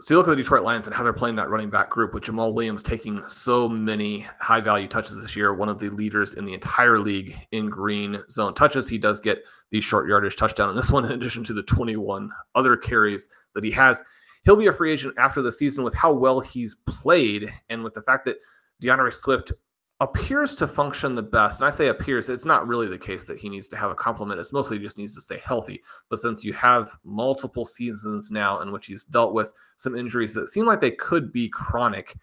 So 0.00 0.14
you 0.14 0.18
look 0.18 0.28
at 0.28 0.30
the 0.30 0.36
Detroit 0.36 0.62
Lions 0.62 0.86
and 0.86 0.94
how 0.94 1.02
they're 1.02 1.12
playing 1.12 1.34
that 1.36 1.50
running 1.50 1.70
back 1.70 1.90
group 1.90 2.14
with 2.14 2.22
Jamaal 2.22 2.54
Williams 2.54 2.84
taking 2.84 3.20
so 3.28 3.68
many 3.68 4.20
high 4.38 4.60
value 4.60 4.86
touches 4.86 5.20
this 5.20 5.34
year, 5.34 5.52
one 5.52 5.68
of 5.68 5.80
the 5.80 5.90
leaders 5.90 6.34
in 6.34 6.44
the 6.44 6.54
entire 6.54 7.00
league 7.00 7.36
in 7.50 7.68
green 7.68 8.22
zone 8.30 8.54
touches. 8.54 8.88
He 8.88 8.96
does 8.96 9.20
get 9.20 9.42
the 9.72 9.80
short 9.80 10.08
yardage 10.08 10.36
touchdown. 10.36 10.68
And 10.68 10.78
this 10.78 10.92
one, 10.92 11.04
in 11.04 11.10
addition 11.10 11.42
to 11.44 11.52
the 11.52 11.64
21 11.64 12.30
other 12.54 12.76
carries 12.76 13.28
that 13.56 13.64
he 13.64 13.72
has, 13.72 14.00
he'll 14.44 14.54
be 14.54 14.68
a 14.68 14.72
free 14.72 14.92
agent 14.92 15.14
after 15.18 15.42
the 15.42 15.50
season 15.50 15.82
with 15.82 15.94
how 15.94 16.12
well 16.12 16.38
he's 16.38 16.76
played 16.86 17.52
and 17.68 17.82
with 17.82 17.94
the 17.94 18.02
fact 18.02 18.24
that 18.26 18.38
D'Andre 18.80 19.10
Swift 19.10 19.52
appears 20.00 20.54
to 20.54 20.68
function 20.68 21.14
the 21.14 21.22
best. 21.22 21.60
And 21.60 21.66
I 21.66 21.70
say 21.70 21.88
appears, 21.88 22.28
it's 22.28 22.44
not 22.44 22.68
really 22.68 22.86
the 22.86 22.98
case 22.98 23.24
that 23.24 23.38
he 23.38 23.48
needs 23.48 23.66
to 23.68 23.76
have 23.76 23.90
a 23.90 23.96
compliment. 23.96 24.40
It's 24.40 24.52
mostly 24.52 24.78
just 24.78 24.96
needs 24.96 25.14
to 25.14 25.20
stay 25.20 25.40
healthy. 25.44 25.82
But 26.08 26.20
since 26.20 26.44
you 26.44 26.52
have 26.52 26.96
multiple 27.04 27.64
seasons 27.64 28.30
now 28.30 28.60
in 28.60 28.70
which 28.70 28.86
he's 28.86 29.04
dealt 29.04 29.34
with 29.34 29.52
some 29.76 29.96
injuries 29.96 30.34
that 30.34 30.48
seem 30.48 30.66
like 30.66 30.80
they 30.80 30.92
could 30.92 31.32
be 31.32 31.48
chronic, 31.48 32.16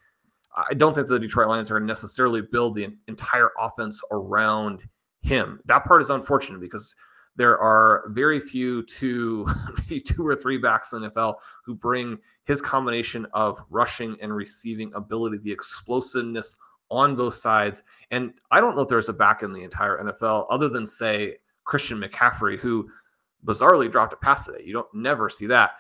I 0.56 0.74
don't 0.74 0.94
think 0.94 1.08
the 1.08 1.20
Detroit 1.20 1.50
Lions 1.50 1.70
are 1.70 1.82
necessarily 1.82 2.42
build 2.42 2.76
the 2.76 2.96
entire 3.10 3.52
offense 3.60 4.02
around 4.10 4.84
him. 5.22 5.60
That 5.66 5.84
part 5.84 6.02
is 6.02 6.10
unfortunate 6.10 6.62
because 6.62 6.96
there 7.36 7.60
are 7.60 8.06
very 8.10 8.40
few 8.40 8.84
two, 8.84 9.48
maybe 9.78 10.00
two 10.00 10.26
or 10.26 10.36
three 10.36 10.58
backs 10.58 10.94
in 10.94 11.02
the 11.02 11.12
NFL 11.12 11.36
who 11.66 11.76
bring 11.76 12.18
his 12.46 12.62
combination 12.62 13.28
of 13.34 13.62
rushing 13.70 14.16
and 14.22 14.34
receiving 14.34 14.94
ability, 14.94 15.40
the 15.40 15.52
explosiveness 15.52 16.58
on 16.92 17.16
both 17.16 17.34
sides. 17.34 17.84
And 18.12 18.34
I 18.52 18.62
don't 18.62 18.76
know 18.76 18.84
if 18.84 18.90
there's 18.90 19.10
a 19.10 19.14
back 19.14 19.44
in 19.44 19.54
the 19.54 19.64
entire 19.64 19.98
NFL 19.98 20.48
other 20.50 20.70
than 20.70 20.86
say 20.86 21.38
Christian 21.64 22.00
McCaffrey, 22.00 22.58
who 22.58 22.90
bizarrely 23.46 23.92
dropped 23.92 24.14
a 24.14 24.18
pass 24.18 24.46
today. 24.46 24.64
You 24.64 24.74
don't 24.74 24.94
never 24.94 25.30
see 25.30 25.48
that. 25.48 25.72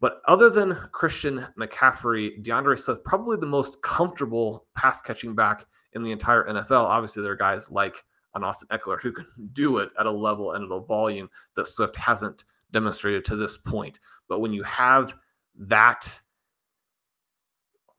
But 0.00 0.22
other 0.26 0.48
than 0.48 0.74
Christian 0.92 1.46
McCaffrey, 1.58 2.42
D'Andre 2.42 2.76
Swift, 2.76 3.04
probably 3.04 3.36
the 3.36 3.46
most 3.46 3.82
comfortable 3.82 4.66
pass 4.74 5.02
catching 5.02 5.34
back 5.34 5.66
in 5.92 6.02
the 6.02 6.12
entire 6.12 6.44
NFL. 6.48 6.84
Obviously, 6.84 7.22
there 7.22 7.32
are 7.32 7.36
guys 7.36 7.70
like 7.70 8.02
an 8.34 8.42
Austin 8.42 8.68
Ekeler 8.68 9.00
who 9.00 9.12
can 9.12 9.26
do 9.52 9.78
it 9.78 9.90
at 9.98 10.06
a 10.06 10.10
level 10.10 10.52
and 10.52 10.64
at 10.64 10.74
a 10.74 10.80
volume 10.80 11.28
that 11.54 11.66
Swift 11.66 11.96
hasn't 11.96 12.44
demonstrated 12.72 13.24
to 13.26 13.36
this 13.36 13.58
point. 13.58 14.00
But 14.28 14.40
when 14.40 14.52
you 14.52 14.62
have 14.62 15.14
that 15.56 16.20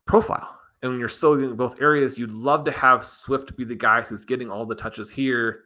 profile 0.06 0.58
and 0.82 0.92
when 0.92 1.00
you're 1.00 1.10
so 1.10 1.34
in 1.34 1.56
both 1.56 1.82
areas, 1.82 2.18
you'd 2.18 2.32
love 2.32 2.66
to 2.66 2.72
have 2.72 3.06
Swift 3.06 3.56
be 3.56 3.64
the 3.64 3.76
guy 3.76 4.02
who's 4.02 4.26
getting 4.26 4.50
all 4.50 4.66
the 4.66 4.76
touches 4.76 5.12
here. 5.12 5.66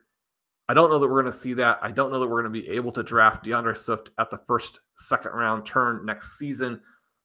I 0.67 0.73
don't 0.73 0.89
know 0.89 0.99
that 0.99 1.07
we're 1.07 1.21
going 1.21 1.31
to 1.31 1.37
see 1.37 1.53
that. 1.53 1.79
I 1.81 1.91
don't 1.91 2.11
know 2.11 2.19
that 2.19 2.27
we're 2.27 2.41
going 2.41 2.53
to 2.53 2.61
be 2.61 2.69
able 2.69 2.91
to 2.93 3.03
draft 3.03 3.43
D'Andre 3.43 3.75
Swift 3.75 4.09
at 4.17 4.29
the 4.29 4.39
first, 4.39 4.81
second 4.97 5.31
round 5.31 5.65
turn 5.65 6.05
next 6.05 6.37
season. 6.37 6.81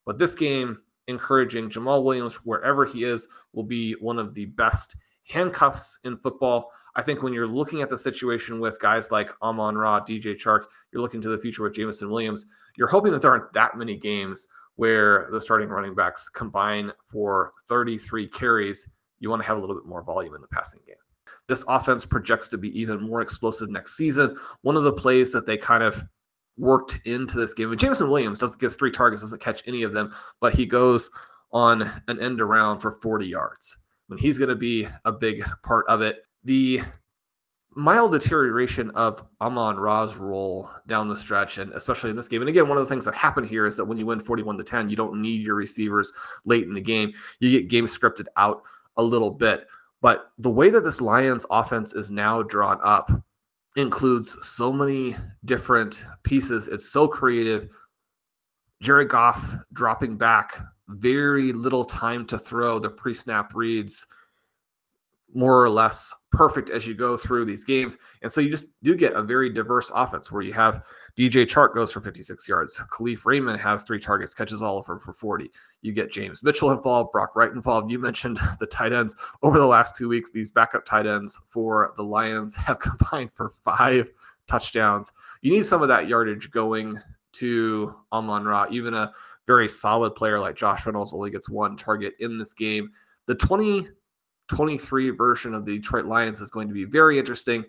But 0.06 0.18
this 0.18 0.34
game, 0.34 0.78
encouraging 1.08 1.70
Jamaal 1.70 2.04
Williams, 2.04 2.36
wherever 2.36 2.84
he 2.84 3.04
is, 3.04 3.28
will 3.52 3.64
be 3.64 3.92
one 3.94 4.18
of 4.18 4.34
the 4.34 4.46
best 4.46 4.96
handcuffs 5.26 5.98
in 6.04 6.16
football. 6.18 6.70
I 6.94 7.02
think 7.02 7.22
when 7.22 7.32
you're 7.32 7.46
looking 7.46 7.82
at 7.82 7.90
the 7.90 7.98
situation 7.98 8.60
with 8.60 8.80
guys 8.80 9.10
like 9.10 9.32
Amon 9.42 9.76
Ra, 9.76 10.00
DJ 10.00 10.36
Chark, 10.36 10.64
you're 10.92 11.02
looking 11.02 11.20
to 11.22 11.28
the 11.28 11.38
future 11.38 11.62
with 11.62 11.74
Jameson 11.74 12.10
Williams. 12.10 12.46
You're 12.76 12.88
hoping 12.88 13.12
that 13.12 13.22
there 13.22 13.30
aren't 13.30 13.52
that 13.54 13.76
many 13.76 13.96
games 13.96 14.48
where 14.80 15.28
the 15.30 15.38
starting 15.38 15.68
running 15.68 15.94
backs 15.94 16.30
combine 16.30 16.90
for 17.04 17.52
33 17.68 18.26
carries. 18.26 18.88
You 19.18 19.28
want 19.28 19.42
to 19.42 19.46
have 19.46 19.58
a 19.58 19.60
little 19.60 19.76
bit 19.76 19.84
more 19.84 20.02
volume 20.02 20.34
in 20.34 20.40
the 20.40 20.48
passing 20.48 20.80
game. 20.86 20.96
This 21.48 21.66
offense 21.68 22.06
projects 22.06 22.48
to 22.48 22.56
be 22.56 22.80
even 22.80 23.02
more 23.02 23.20
explosive 23.20 23.68
next 23.68 23.94
season. 23.94 24.38
One 24.62 24.78
of 24.78 24.84
the 24.84 24.92
plays 24.94 25.32
that 25.32 25.44
they 25.44 25.58
kind 25.58 25.82
of 25.82 26.02
worked 26.56 26.98
into 27.04 27.36
this 27.36 27.52
game, 27.52 27.70
and 27.70 27.78
Jameson 27.78 28.08
Williams 28.08 28.38
doesn't 28.38 28.58
get 28.58 28.72
three 28.72 28.90
targets, 28.90 29.20
doesn't 29.20 29.42
catch 29.42 29.62
any 29.66 29.82
of 29.82 29.92
them, 29.92 30.14
but 30.40 30.54
he 30.54 30.64
goes 30.64 31.10
on 31.52 31.82
an 32.08 32.18
end 32.18 32.40
around 32.40 32.80
for 32.80 32.92
40 32.92 33.26
yards. 33.26 33.76
I 34.08 34.14
mean, 34.14 34.18
he's 34.18 34.38
going 34.38 34.48
to 34.48 34.56
be 34.56 34.88
a 35.04 35.12
big 35.12 35.44
part 35.62 35.84
of 35.88 36.00
it. 36.00 36.22
The 36.44 36.80
mild 37.74 38.12
deterioration 38.12 38.90
of 38.90 39.24
Amon 39.40 39.76
Ra's 39.76 40.16
role 40.16 40.70
down 40.86 41.08
the 41.08 41.16
stretch, 41.16 41.58
and 41.58 41.72
especially 41.72 42.10
in 42.10 42.16
this 42.16 42.28
game. 42.28 42.42
And 42.42 42.48
again, 42.48 42.68
one 42.68 42.78
of 42.78 42.84
the 42.84 42.92
things 42.92 43.04
that 43.04 43.14
happened 43.14 43.46
here 43.46 43.66
is 43.66 43.76
that 43.76 43.84
when 43.84 43.98
you 43.98 44.06
win 44.06 44.20
41 44.20 44.58
to 44.58 44.64
10, 44.64 44.88
you 44.90 44.96
don't 44.96 45.20
need 45.20 45.42
your 45.46 45.54
receivers 45.54 46.12
late 46.44 46.64
in 46.64 46.74
the 46.74 46.80
game. 46.80 47.12
You 47.38 47.50
get 47.50 47.68
game 47.68 47.86
scripted 47.86 48.26
out 48.36 48.62
a 48.96 49.02
little 49.02 49.30
bit. 49.30 49.66
But 50.02 50.32
the 50.38 50.50
way 50.50 50.70
that 50.70 50.82
this 50.82 51.00
Lions 51.00 51.46
offense 51.50 51.92
is 51.92 52.10
now 52.10 52.42
drawn 52.42 52.78
up 52.82 53.10
includes 53.76 54.36
so 54.46 54.72
many 54.72 55.16
different 55.44 56.04
pieces. 56.22 56.68
It's 56.68 56.88
so 56.88 57.06
creative. 57.06 57.68
Jared 58.82 59.10
Goff 59.10 59.56
dropping 59.72 60.16
back, 60.16 60.58
very 60.88 61.52
little 61.52 61.84
time 61.84 62.26
to 62.26 62.38
throw 62.38 62.78
the 62.78 62.88
pre 62.88 63.14
snap 63.14 63.54
reads 63.54 64.06
more 65.34 65.62
or 65.62 65.70
less 65.70 66.12
perfect 66.32 66.70
as 66.70 66.86
you 66.86 66.94
go 66.94 67.16
through 67.16 67.44
these 67.44 67.64
games. 67.64 67.98
And 68.22 68.30
so 68.30 68.40
you 68.40 68.50
just 68.50 68.68
do 68.82 68.94
get 68.96 69.12
a 69.12 69.22
very 69.22 69.50
diverse 69.50 69.90
offense 69.94 70.30
where 70.30 70.42
you 70.42 70.52
have 70.52 70.84
DJ 71.16 71.46
Chark 71.46 71.74
goes 71.74 71.92
for 71.92 72.00
56 72.00 72.48
yards. 72.48 72.80
Kalif 72.90 73.24
Raymond 73.24 73.60
has 73.60 73.82
three 73.82 74.00
targets, 74.00 74.34
catches 74.34 74.62
all 74.62 74.78
of 74.78 74.86
them 74.86 75.00
for 75.00 75.12
40. 75.12 75.50
You 75.82 75.92
get 75.92 76.12
James 76.12 76.42
Mitchell 76.42 76.70
involved, 76.70 77.12
Brock 77.12 77.34
Wright 77.34 77.50
involved. 77.50 77.90
You 77.90 77.98
mentioned 77.98 78.38
the 78.60 78.66
tight 78.66 78.92
ends 78.92 79.16
over 79.42 79.58
the 79.58 79.66
last 79.66 79.96
two 79.96 80.08
weeks. 80.08 80.30
These 80.30 80.50
backup 80.50 80.84
tight 80.84 81.06
ends 81.06 81.40
for 81.48 81.92
the 81.96 82.02
Lions 82.02 82.56
have 82.56 82.78
combined 82.78 83.32
for 83.34 83.50
five 83.50 84.10
touchdowns. 84.46 85.12
You 85.42 85.52
need 85.52 85.66
some 85.66 85.82
of 85.82 85.88
that 85.88 86.08
yardage 86.08 86.50
going 86.50 86.98
to 87.32 87.94
Amon 88.12 88.44
Ra. 88.44 88.66
Even 88.70 88.94
a 88.94 89.12
very 89.46 89.68
solid 89.68 90.14
player 90.14 90.38
like 90.38 90.56
Josh 90.56 90.86
Reynolds 90.86 91.12
only 91.12 91.30
gets 91.30 91.48
one 91.48 91.76
target 91.76 92.14
in 92.20 92.38
this 92.38 92.54
game. 92.54 92.90
The 93.26 93.34
20 93.34 93.88
23 94.50 95.10
version 95.10 95.54
of 95.54 95.64
the 95.64 95.76
Detroit 95.76 96.06
Lions 96.06 96.40
is 96.40 96.50
going 96.50 96.66
to 96.66 96.74
be 96.74 96.84
very 96.84 97.20
interesting. 97.20 97.64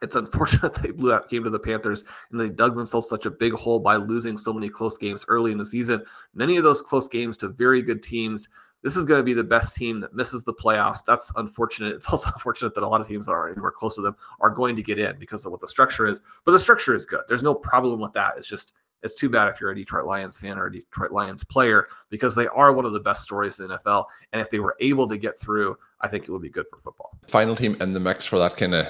It's 0.00 0.16
unfortunate 0.16 0.74
they 0.82 0.90
blew 0.90 1.12
out 1.12 1.28
game 1.28 1.44
to 1.44 1.50
the 1.50 1.58
Panthers 1.58 2.02
and 2.30 2.40
they 2.40 2.48
dug 2.48 2.74
themselves 2.74 3.10
such 3.10 3.26
a 3.26 3.30
big 3.30 3.52
hole 3.52 3.78
by 3.78 3.96
losing 3.96 4.38
so 4.38 4.52
many 4.52 4.70
close 4.70 4.96
games 4.96 5.26
early 5.28 5.52
in 5.52 5.58
the 5.58 5.66
season. 5.66 6.02
Many 6.34 6.56
of 6.56 6.64
those 6.64 6.80
close 6.80 7.08
games 7.08 7.36
to 7.38 7.48
very 7.48 7.82
good 7.82 8.02
teams. 8.02 8.48
This 8.82 8.96
is 8.96 9.04
going 9.04 9.20
to 9.20 9.24
be 9.24 9.34
the 9.34 9.44
best 9.44 9.76
team 9.76 10.00
that 10.00 10.14
misses 10.14 10.44
the 10.44 10.54
playoffs. 10.54 11.04
That's 11.06 11.30
unfortunate. 11.36 11.94
It's 11.94 12.08
also 12.10 12.30
unfortunate 12.32 12.74
that 12.74 12.84
a 12.84 12.88
lot 12.88 13.02
of 13.02 13.06
teams 13.06 13.26
that 13.26 13.32
are 13.32 13.50
anywhere 13.50 13.70
close 13.70 13.94
to 13.96 14.00
them 14.00 14.16
are 14.40 14.50
going 14.50 14.76
to 14.76 14.82
get 14.82 14.98
in 14.98 15.18
because 15.18 15.44
of 15.44 15.52
what 15.52 15.60
the 15.60 15.68
structure 15.68 16.06
is. 16.06 16.22
But 16.46 16.52
the 16.52 16.58
structure 16.58 16.94
is 16.94 17.04
good. 17.04 17.24
There's 17.28 17.42
no 17.42 17.54
problem 17.54 18.00
with 18.00 18.14
that. 18.14 18.32
It's 18.38 18.48
just 18.48 18.72
it's 19.04 19.14
too 19.14 19.28
bad 19.28 19.48
if 19.48 19.60
you're 19.60 19.70
a 19.70 19.76
Detroit 19.76 20.06
Lions 20.06 20.38
fan 20.38 20.58
or 20.58 20.66
a 20.66 20.72
Detroit 20.72 21.12
Lions 21.12 21.44
player 21.44 21.86
because 22.08 22.34
they 22.34 22.46
are 22.48 22.72
one 22.72 22.86
of 22.86 22.94
the 22.94 23.00
best 23.00 23.22
stories 23.22 23.60
in 23.60 23.68
the 23.68 23.78
NFL. 23.78 24.06
And 24.32 24.40
if 24.40 24.50
they 24.50 24.58
were 24.58 24.74
able 24.80 25.06
to 25.08 25.18
get 25.18 25.38
through, 25.38 25.76
I 26.00 26.08
think 26.08 26.24
it 26.24 26.30
would 26.30 26.42
be 26.42 26.48
good 26.48 26.66
for 26.70 26.78
football. 26.78 27.16
Final 27.26 27.54
team 27.54 27.76
in 27.80 27.92
the 27.92 28.00
mix 28.00 28.24
for 28.26 28.38
that 28.38 28.56
kind 28.56 28.74
of 28.74 28.88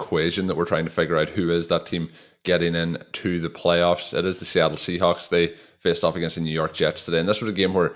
equation 0.00 0.46
that 0.46 0.56
we're 0.56 0.64
trying 0.64 0.86
to 0.86 0.90
figure 0.90 1.18
out 1.18 1.28
who 1.28 1.50
is 1.50 1.66
that 1.66 1.86
team 1.86 2.10
getting 2.42 2.74
in 2.74 2.96
to 3.12 3.38
the 3.38 3.50
playoffs. 3.50 4.18
It 4.18 4.24
is 4.24 4.38
the 4.38 4.46
Seattle 4.46 4.78
Seahawks. 4.78 5.28
They 5.28 5.48
faced 5.78 6.04
off 6.04 6.16
against 6.16 6.36
the 6.36 6.42
New 6.42 6.50
York 6.50 6.72
Jets 6.72 7.04
today. 7.04 7.20
And 7.20 7.28
this 7.28 7.42
was 7.42 7.50
a 7.50 7.54
game 7.54 7.74
where 7.74 7.94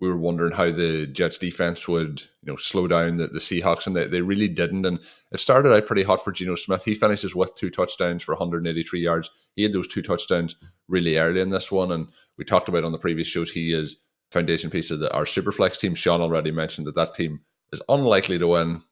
we 0.00 0.08
were 0.08 0.18
wondering 0.18 0.52
how 0.52 0.70
the 0.70 1.06
Jets 1.06 1.38
defense 1.38 1.88
would, 1.88 2.20
you 2.42 2.52
know, 2.52 2.56
slow 2.56 2.86
down 2.86 3.16
the, 3.16 3.28
the 3.28 3.38
Seahawks, 3.38 3.86
and 3.86 3.96
they, 3.96 4.06
they 4.06 4.20
really 4.20 4.48
didn't. 4.48 4.84
And 4.84 4.98
it 5.32 5.40
started 5.40 5.72
out 5.72 5.86
pretty 5.86 6.02
hot 6.02 6.22
for 6.22 6.32
Geno 6.32 6.54
Smith. 6.54 6.84
He 6.84 6.94
finishes 6.94 7.34
with 7.34 7.54
two 7.54 7.70
touchdowns 7.70 8.22
for 8.22 8.32
183 8.34 9.00
yards. 9.00 9.30
He 9.54 9.62
had 9.62 9.72
those 9.72 9.88
two 9.88 10.02
touchdowns 10.02 10.56
really 10.88 11.18
early 11.18 11.40
in 11.40 11.50
this 11.50 11.70
one. 11.70 11.92
And 11.92 12.08
we 12.38 12.44
talked 12.44 12.68
about 12.68 12.84
on 12.84 12.92
the 12.92 12.98
previous 12.98 13.28
shows, 13.28 13.50
he 13.50 13.72
is 13.72 13.96
foundation 14.30 14.70
piece 14.70 14.90
of 14.90 15.00
the, 15.00 15.12
our 15.14 15.24
Superflex 15.24 15.78
team. 15.78 15.94
Shawn 15.94 16.20
already 16.20 16.50
mentioned 16.50 16.86
that 16.86 16.94
that 16.94 17.14
team 17.14 17.40
is 17.72 17.82
unlikely 17.88 18.38
to 18.38 18.48
win 18.48 18.82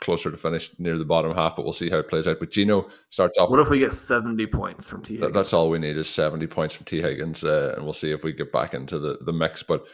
closer 0.00 0.30
to 0.30 0.36
finish 0.36 0.78
near 0.78 0.96
the 0.96 1.04
bottom 1.04 1.34
half, 1.34 1.56
but 1.56 1.64
we'll 1.64 1.72
see 1.72 1.90
how 1.90 1.98
it 1.98 2.08
plays 2.08 2.26
out. 2.26 2.38
But 2.38 2.50
Geno 2.50 2.88
starts 3.10 3.38
off. 3.38 3.50
What 3.50 3.60
if 3.60 3.68
we 3.68 3.80
get 3.80 3.92
70 3.92 4.46
points 4.46 4.88
from 4.88 5.02
T? 5.02 5.14
Higgins? 5.14 5.34
That's 5.34 5.52
all 5.52 5.70
we 5.70 5.78
need 5.78 5.96
is 5.96 6.08
70 6.08 6.46
points 6.46 6.74
from 6.74 6.84
T. 6.84 7.00
Higgins, 7.00 7.44
uh, 7.44 7.74
and 7.76 7.84
we'll 7.84 7.92
see 7.92 8.12
if 8.12 8.24
we 8.24 8.32
get 8.32 8.52
back 8.52 8.74
into 8.74 8.98
the, 8.98 9.18
the 9.22 9.32
mix. 9.32 9.62
But 9.62 9.84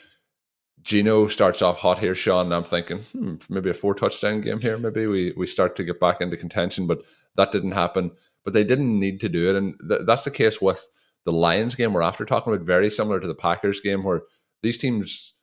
Geno 0.82 1.26
starts 1.28 1.62
off 1.62 1.78
hot 1.78 1.98
here, 1.98 2.14
Shawn. 2.14 2.52
I'm 2.52 2.64
thinking 2.64 2.98
hmm, 3.12 3.36
maybe 3.48 3.70
a 3.70 3.74
four 3.74 3.94
touchdown 3.94 4.42
game 4.42 4.61
here. 4.61 4.78
Maybe 4.78 5.07
we 5.07 5.32
we 5.36 5.46
start 5.46 5.76
to 5.76 5.84
get 5.84 5.98
back 5.98 6.20
into 6.20 6.36
contention, 6.36 6.86
but 6.86 7.00
that 7.36 7.52
didn't 7.52 7.72
happen. 7.72 8.12
But 8.44 8.52
they 8.52 8.64
didn't 8.64 9.00
need 9.00 9.20
to 9.20 9.30
do 9.30 9.48
it, 9.48 9.57
and 9.57 9.74
th- 9.88 10.02
that's 10.07 10.24
the 10.24 10.30
case 10.30 10.61
with 10.61 10.86
the 11.25 11.33
Lions 11.33 11.75
game. 11.75 11.93
We're 11.93 12.03
after 12.03 12.25
talking 12.25 12.53
about 12.53 12.66
very 12.66 12.91
similar 12.91 13.20
to 13.20 13.27
the 13.27 13.35
Packers 13.35 13.81
game, 13.81 14.05
where 14.05 14.22
these 14.62 14.79
teams, 14.79 15.35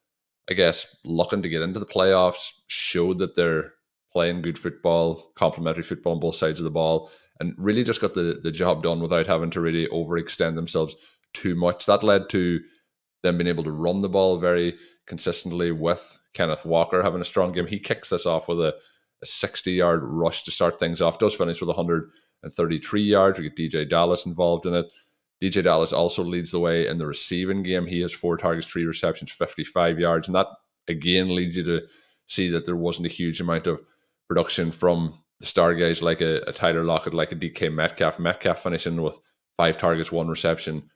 I 0.49 0.53
guess, 0.53 0.95
looking 1.03 1.41
to 1.41 1.49
get 1.49 1.61
into 1.61 1.79
the 1.79 1.85
playoffs, 1.85 2.51
showed 2.67 3.17
that 3.19 3.35
they're 3.35 3.73
playing 4.11 4.41
good 4.41 4.59
football, 4.59 5.31
complementary 5.35 5.83
football 5.83 6.13
on 6.13 6.19
both 6.19 6.35
sides 6.35 6.59
of 6.59 6.65
the 6.65 6.71
ball, 6.71 7.09
and 7.39 7.55
really 7.57 7.83
just 7.83 8.01
got 8.01 8.13
the 8.13 8.39
the 8.43 8.51
job 8.51 8.83
done 8.83 9.01
without 9.01 9.27
having 9.27 9.49
to 9.51 9.61
really 9.61 9.87
overextend 9.87 10.55
themselves 10.55 10.95
too 11.33 11.55
much. 11.55 11.85
That 11.85 12.03
led 12.03 12.29
to 12.29 12.59
them 13.23 13.37
being 13.37 13.47
able 13.47 13.63
to 13.63 13.71
run 13.71 14.01
the 14.01 14.09
ball 14.09 14.39
very 14.39 14.75
consistently 15.07 15.71
with 15.71 16.19
Kenneth 16.33 16.65
Walker 16.65 17.03
having 17.03 17.21
a 17.21 17.25
strong 17.25 17.51
game. 17.51 17.67
He 17.67 17.79
kicks 17.79 18.09
this 18.09 18.25
off 18.25 18.47
with 18.47 18.59
a, 18.59 18.75
a 19.21 19.25
60 19.25 19.71
yard 19.71 20.01
rush 20.03 20.43
to 20.43 20.51
start 20.51 20.79
things 20.79 21.01
off, 21.01 21.19
does 21.19 21.35
finish 21.35 21.59
with 21.59 21.67
133 21.67 23.01
yards. 23.01 23.39
We 23.39 23.49
get 23.49 23.57
DeeJay 23.57 23.89
Dallas 23.89 24.25
involved 24.25 24.65
in 24.65 24.73
it. 24.73 24.91
DeeJay 25.41 25.63
Dallas 25.63 25.93
also 25.93 26.23
leads 26.23 26.51
the 26.51 26.59
way 26.59 26.87
in 26.87 26.97
the 26.97 27.07
receiving 27.07 27.63
game. 27.63 27.87
He 27.87 28.01
has 28.01 28.13
four 28.13 28.37
targets, 28.37 28.67
three 28.67 28.85
receptions, 28.85 29.31
55 29.31 29.99
yards. 29.99 30.27
And 30.27 30.35
that 30.35 30.47
again 30.87 31.33
leads 31.33 31.57
you 31.57 31.63
to 31.63 31.81
see 32.27 32.49
that 32.49 32.65
there 32.65 32.75
wasn't 32.75 33.07
a 33.07 33.11
huge 33.11 33.41
amount 33.41 33.67
of 33.67 33.81
production 34.27 34.71
from 34.71 35.21
the 35.39 35.47
star 35.47 35.73
guys 35.73 36.01
like 36.01 36.21
a, 36.21 36.41
a 36.47 36.53
Tyler 36.53 36.83
Lockett, 36.83 37.13
like 37.13 37.31
a 37.31 37.35
DK 37.35 37.73
Metcalf. 37.73 38.19
Metcalf 38.19 38.61
finishing 38.61 39.01
with 39.01 39.17
five 39.57 39.77
targets, 39.77 40.11
one 40.11 40.27
reception 40.27 40.89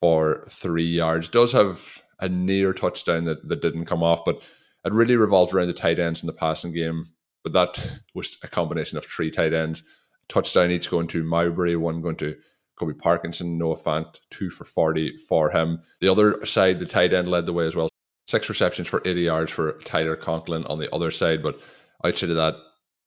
for 0.00 0.44
three 0.48 0.84
yards. 0.84 1.28
Does 1.28 1.52
have 1.52 2.02
a 2.20 2.28
near 2.28 2.72
touchdown 2.72 3.24
that, 3.24 3.48
that 3.48 3.60
didn't 3.60 3.86
come 3.86 4.02
off, 4.02 4.24
but 4.24 4.40
it 4.84 4.92
really 4.92 5.16
revolved 5.16 5.52
around 5.52 5.66
the 5.66 5.72
tight 5.72 5.98
ends 5.98 6.22
in 6.22 6.28
the 6.28 6.32
passing 6.32 6.72
game. 6.72 7.06
But 7.42 7.52
that 7.52 8.00
was 8.14 8.38
a 8.42 8.48
combination 8.48 8.98
of 8.98 9.04
three 9.04 9.30
tight 9.30 9.52
ends, 9.52 9.82
touchdown 10.28 10.70
each 10.70 10.90
going 10.90 11.08
to 11.08 11.24
Mabry, 11.24 11.76
one 11.76 12.00
going 12.00 12.16
to 12.16 12.36
Colby 12.76 12.94
Parkinson, 12.94 13.58
Noah 13.58 13.76
Fant, 13.76 14.20
two 14.30 14.50
for 14.50 14.64
40 14.64 15.16
for 15.16 15.50
him. 15.50 15.80
The 16.00 16.08
other 16.08 16.44
side, 16.44 16.78
the 16.78 16.86
tight 16.86 17.12
end 17.12 17.28
led 17.28 17.46
the 17.46 17.52
way 17.52 17.66
as 17.66 17.76
well. 17.76 17.88
Six 18.26 18.48
receptions 18.48 18.88
for 18.88 19.02
80 19.04 19.20
yards 19.20 19.52
for 19.52 19.78
Tyler 19.84 20.16
Conklin 20.16 20.64
on 20.66 20.78
the 20.78 20.92
other 20.94 21.10
side. 21.10 21.42
But 21.42 21.60
outside 22.04 22.30
of 22.30 22.36
that, 22.36 22.56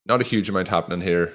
not 0.06 0.22
a 0.22 0.26
huge 0.26 0.48
amount 0.48 0.68
happening 0.68 1.02
here. 1.02 1.34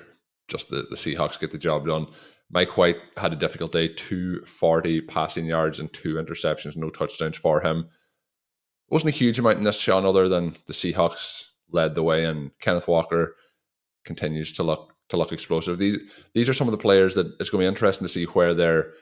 Just 0.48 0.70
the, 0.70 0.86
the 0.88 0.96
Seahawks 0.96 1.38
get 1.38 1.50
the 1.50 1.58
job 1.58 1.86
done. 1.86 2.06
Mike 2.50 2.76
White 2.76 2.98
had 3.16 3.32
a 3.32 3.36
difficult 3.36 3.72
day, 3.72 3.88
240 3.88 5.00
passing 5.02 5.46
yards 5.46 5.80
and 5.80 5.92
two 5.92 6.14
interceptions, 6.14 6.76
no 6.76 6.90
touchdowns 6.90 7.36
for 7.36 7.60
him. 7.60 7.88
Wasn't 8.88 9.12
a 9.12 9.16
huge 9.16 9.38
amount 9.38 9.56
in 9.56 9.64
this, 9.64 9.78
Shawn, 9.78 10.04
other 10.04 10.28
than 10.28 10.56
the 10.66 10.74
Seahawks 10.74 11.46
led 11.70 11.94
the 11.94 12.02
way 12.02 12.26
and 12.26 12.50
Kenneth 12.60 12.86
Walker 12.88 13.36
continues 14.04 14.52
to 14.52 14.62
look 14.62 14.91
to 15.08 15.16
look 15.16 15.32
explosive. 15.32 15.78
These 15.78 15.98
these 16.34 16.48
are 16.48 16.54
some 16.54 16.68
of 16.68 16.72
the 16.72 16.78
players 16.78 17.14
that 17.14 17.26
it's 17.40 17.50
going 17.50 17.60
to 17.60 17.64
be 17.64 17.72
interesting 17.72 18.06
to 18.06 18.12
see 18.12 18.24
where 18.24 18.54
their 18.54 18.92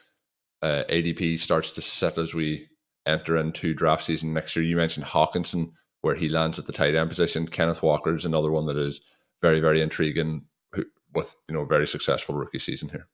uh, 0.61 0.83
ADP 0.89 1.39
starts 1.39 1.71
to 1.73 1.81
sit 1.81 2.17
as 2.17 2.33
we 2.33 2.67
enter 3.05 3.37
into 3.37 3.73
draft 3.73 4.03
season 4.03 4.33
next 4.33 4.55
year. 4.55 4.63
You 4.65 4.75
mentioned 4.75 5.05
Hawkinson, 5.05 5.73
where 6.01 6.15
he 6.15 6.29
lands 6.29 6.59
at 6.59 6.65
the 6.65 6.73
tight 6.73 6.95
end 6.95 7.09
position. 7.09 7.47
Kenneth 7.47 7.81
Walker 7.81 8.13
is 8.13 8.25
another 8.25 8.51
one 8.51 8.65
that 8.67 8.77
is 8.77 9.01
very 9.41 9.59
very 9.59 9.81
intriguing 9.81 10.45
with 11.13 11.35
you 11.47 11.55
know 11.55 11.65
very 11.65 11.87
successful 11.87 12.35
rookie 12.35 12.59
season 12.59 12.89
here. 12.89 13.07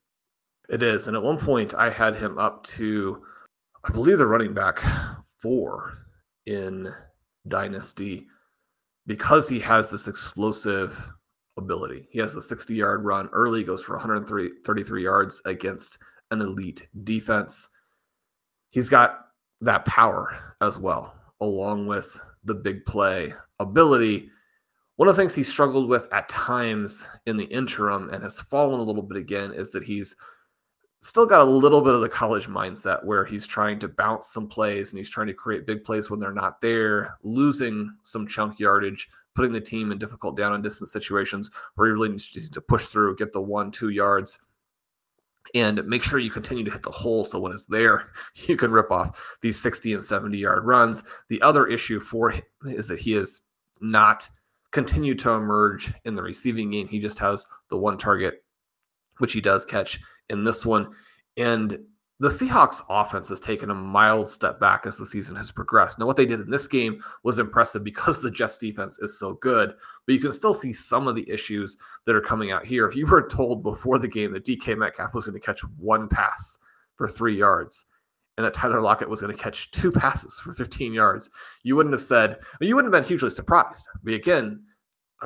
It 0.68 0.82
is. 0.82 1.06
And 1.06 1.16
at 1.16 1.22
one 1.22 1.38
point, 1.38 1.74
I 1.74 1.88
had 1.88 2.16
him 2.16 2.38
up 2.38 2.64
to, 2.64 3.22
I 3.84 3.90
believe, 3.90 4.18
the 4.18 4.26
running 4.26 4.52
back 4.52 4.80
four 5.40 5.94
in 6.44 6.92
Dynasty. 7.46 8.26
because 9.06 9.48
he 9.48 9.60
has 9.60 9.88
this 9.88 10.06
explosive 10.06 11.10
ability. 11.58 12.08
He 12.10 12.18
has 12.20 12.34
a 12.34 12.42
60 12.42 12.74
yard 12.74 13.04
run 13.04 13.28
early, 13.32 13.64
goes 13.64 13.82
for 13.82 13.96
133 13.96 15.02
yards 15.02 15.42
against 15.44 15.98
an 16.30 16.40
elite 16.40 16.88
defense. 17.04 17.70
He's 18.70 18.88
got 18.88 19.26
that 19.60 19.84
power 19.84 20.54
as 20.60 20.78
well, 20.78 21.14
along 21.40 21.86
with 21.86 22.20
the 22.44 22.54
big 22.54 22.84
play 22.86 23.34
ability. 23.58 24.30
One 24.96 25.08
of 25.08 25.16
the 25.16 25.22
things 25.22 25.34
he 25.34 25.42
struggled 25.42 25.88
with 25.88 26.12
at 26.12 26.28
times 26.28 27.08
in 27.26 27.36
the 27.36 27.44
interim 27.44 28.10
and 28.10 28.22
has 28.22 28.40
fallen 28.40 28.80
a 28.80 28.82
little 28.82 29.02
bit 29.02 29.18
again 29.18 29.52
is 29.52 29.70
that 29.72 29.84
he's 29.84 30.16
still 31.02 31.26
got 31.26 31.40
a 31.40 31.44
little 31.44 31.80
bit 31.80 31.94
of 31.94 32.00
the 32.00 32.08
college 32.08 32.48
mindset 32.48 33.04
where 33.04 33.24
he's 33.24 33.46
trying 33.46 33.78
to 33.78 33.88
bounce 33.88 34.28
some 34.28 34.48
plays 34.48 34.92
and 34.92 34.98
he's 34.98 35.10
trying 35.10 35.28
to 35.28 35.34
create 35.34 35.66
big 35.66 35.84
plays 35.84 36.10
when 36.10 36.18
they're 36.18 36.32
not 36.32 36.60
there, 36.60 37.16
losing 37.22 37.94
some 38.02 38.26
chunk 38.26 38.58
yardage, 38.58 39.08
putting 39.38 39.52
the 39.52 39.60
team 39.60 39.92
in 39.92 39.98
difficult 39.98 40.36
down 40.36 40.52
and 40.52 40.64
distance 40.64 40.90
situations 40.90 41.48
where 41.76 41.86
he 41.86 41.92
really 41.92 42.08
needs 42.08 42.50
to 42.50 42.60
push 42.60 42.88
through, 42.88 43.14
get 43.14 43.32
the 43.32 43.40
one, 43.40 43.70
two 43.70 43.90
yards, 43.90 44.40
and 45.54 45.86
make 45.86 46.02
sure 46.02 46.18
you 46.18 46.28
continue 46.28 46.64
to 46.64 46.72
hit 46.72 46.82
the 46.82 46.90
hole 46.90 47.24
so 47.24 47.38
when 47.38 47.52
it's 47.52 47.66
there, 47.66 48.10
you 48.48 48.56
can 48.56 48.72
rip 48.72 48.90
off 48.90 49.38
these 49.40 49.56
60 49.62 49.92
and 49.92 50.02
70 50.02 50.36
yard 50.36 50.64
runs. 50.66 51.04
The 51.28 51.40
other 51.40 51.68
issue 51.68 52.00
for 52.00 52.30
him 52.30 52.42
is 52.64 52.88
that 52.88 52.98
he 52.98 53.12
has 53.12 53.42
not 53.80 54.28
continued 54.72 55.20
to 55.20 55.30
emerge 55.30 55.94
in 56.04 56.16
the 56.16 56.22
receiving 56.22 56.72
game. 56.72 56.88
He 56.88 56.98
just 56.98 57.20
has 57.20 57.46
the 57.70 57.78
one 57.78 57.96
target, 57.96 58.42
which 59.18 59.34
he 59.34 59.40
does 59.40 59.64
catch 59.64 60.00
in 60.30 60.42
this 60.42 60.66
one. 60.66 60.90
And 61.36 61.78
the 62.20 62.28
Seahawks 62.28 62.82
offense 62.88 63.28
has 63.28 63.40
taken 63.40 63.70
a 63.70 63.74
mild 63.74 64.28
step 64.28 64.58
back 64.58 64.86
as 64.86 64.96
the 64.96 65.06
season 65.06 65.36
has 65.36 65.52
progressed. 65.52 65.98
Now, 65.98 66.06
what 66.06 66.16
they 66.16 66.26
did 66.26 66.40
in 66.40 66.50
this 66.50 66.66
game 66.66 67.02
was 67.22 67.38
impressive 67.38 67.84
because 67.84 68.20
the 68.20 68.30
Jets 68.30 68.58
defense 68.58 68.98
is 68.98 69.18
so 69.18 69.34
good, 69.34 69.74
but 70.04 70.12
you 70.12 70.20
can 70.20 70.32
still 70.32 70.54
see 70.54 70.72
some 70.72 71.06
of 71.06 71.14
the 71.14 71.28
issues 71.30 71.78
that 72.06 72.16
are 72.16 72.20
coming 72.20 72.50
out 72.50 72.66
here. 72.66 72.88
If 72.88 72.96
you 72.96 73.06
were 73.06 73.28
told 73.28 73.62
before 73.62 73.98
the 73.98 74.08
game 74.08 74.32
that 74.32 74.44
DK 74.44 74.76
Metcalf 74.76 75.14
was 75.14 75.26
going 75.26 75.38
to 75.38 75.46
catch 75.46 75.60
one 75.78 76.08
pass 76.08 76.58
for 76.96 77.06
three 77.06 77.36
yards 77.36 77.86
and 78.36 78.44
that 78.44 78.54
Tyler 78.54 78.80
Lockett 78.80 79.08
was 79.08 79.20
going 79.20 79.34
to 79.34 79.40
catch 79.40 79.70
two 79.70 79.92
passes 79.92 80.40
for 80.40 80.52
15 80.52 80.92
yards, 80.92 81.30
you 81.62 81.76
wouldn't 81.76 81.92
have 81.92 82.02
said, 82.02 82.38
you 82.60 82.74
wouldn't 82.74 82.92
have 82.92 83.00
been 83.00 83.08
hugely 83.08 83.30
surprised. 83.30 83.86
But 84.02 84.14
again, 84.14 84.64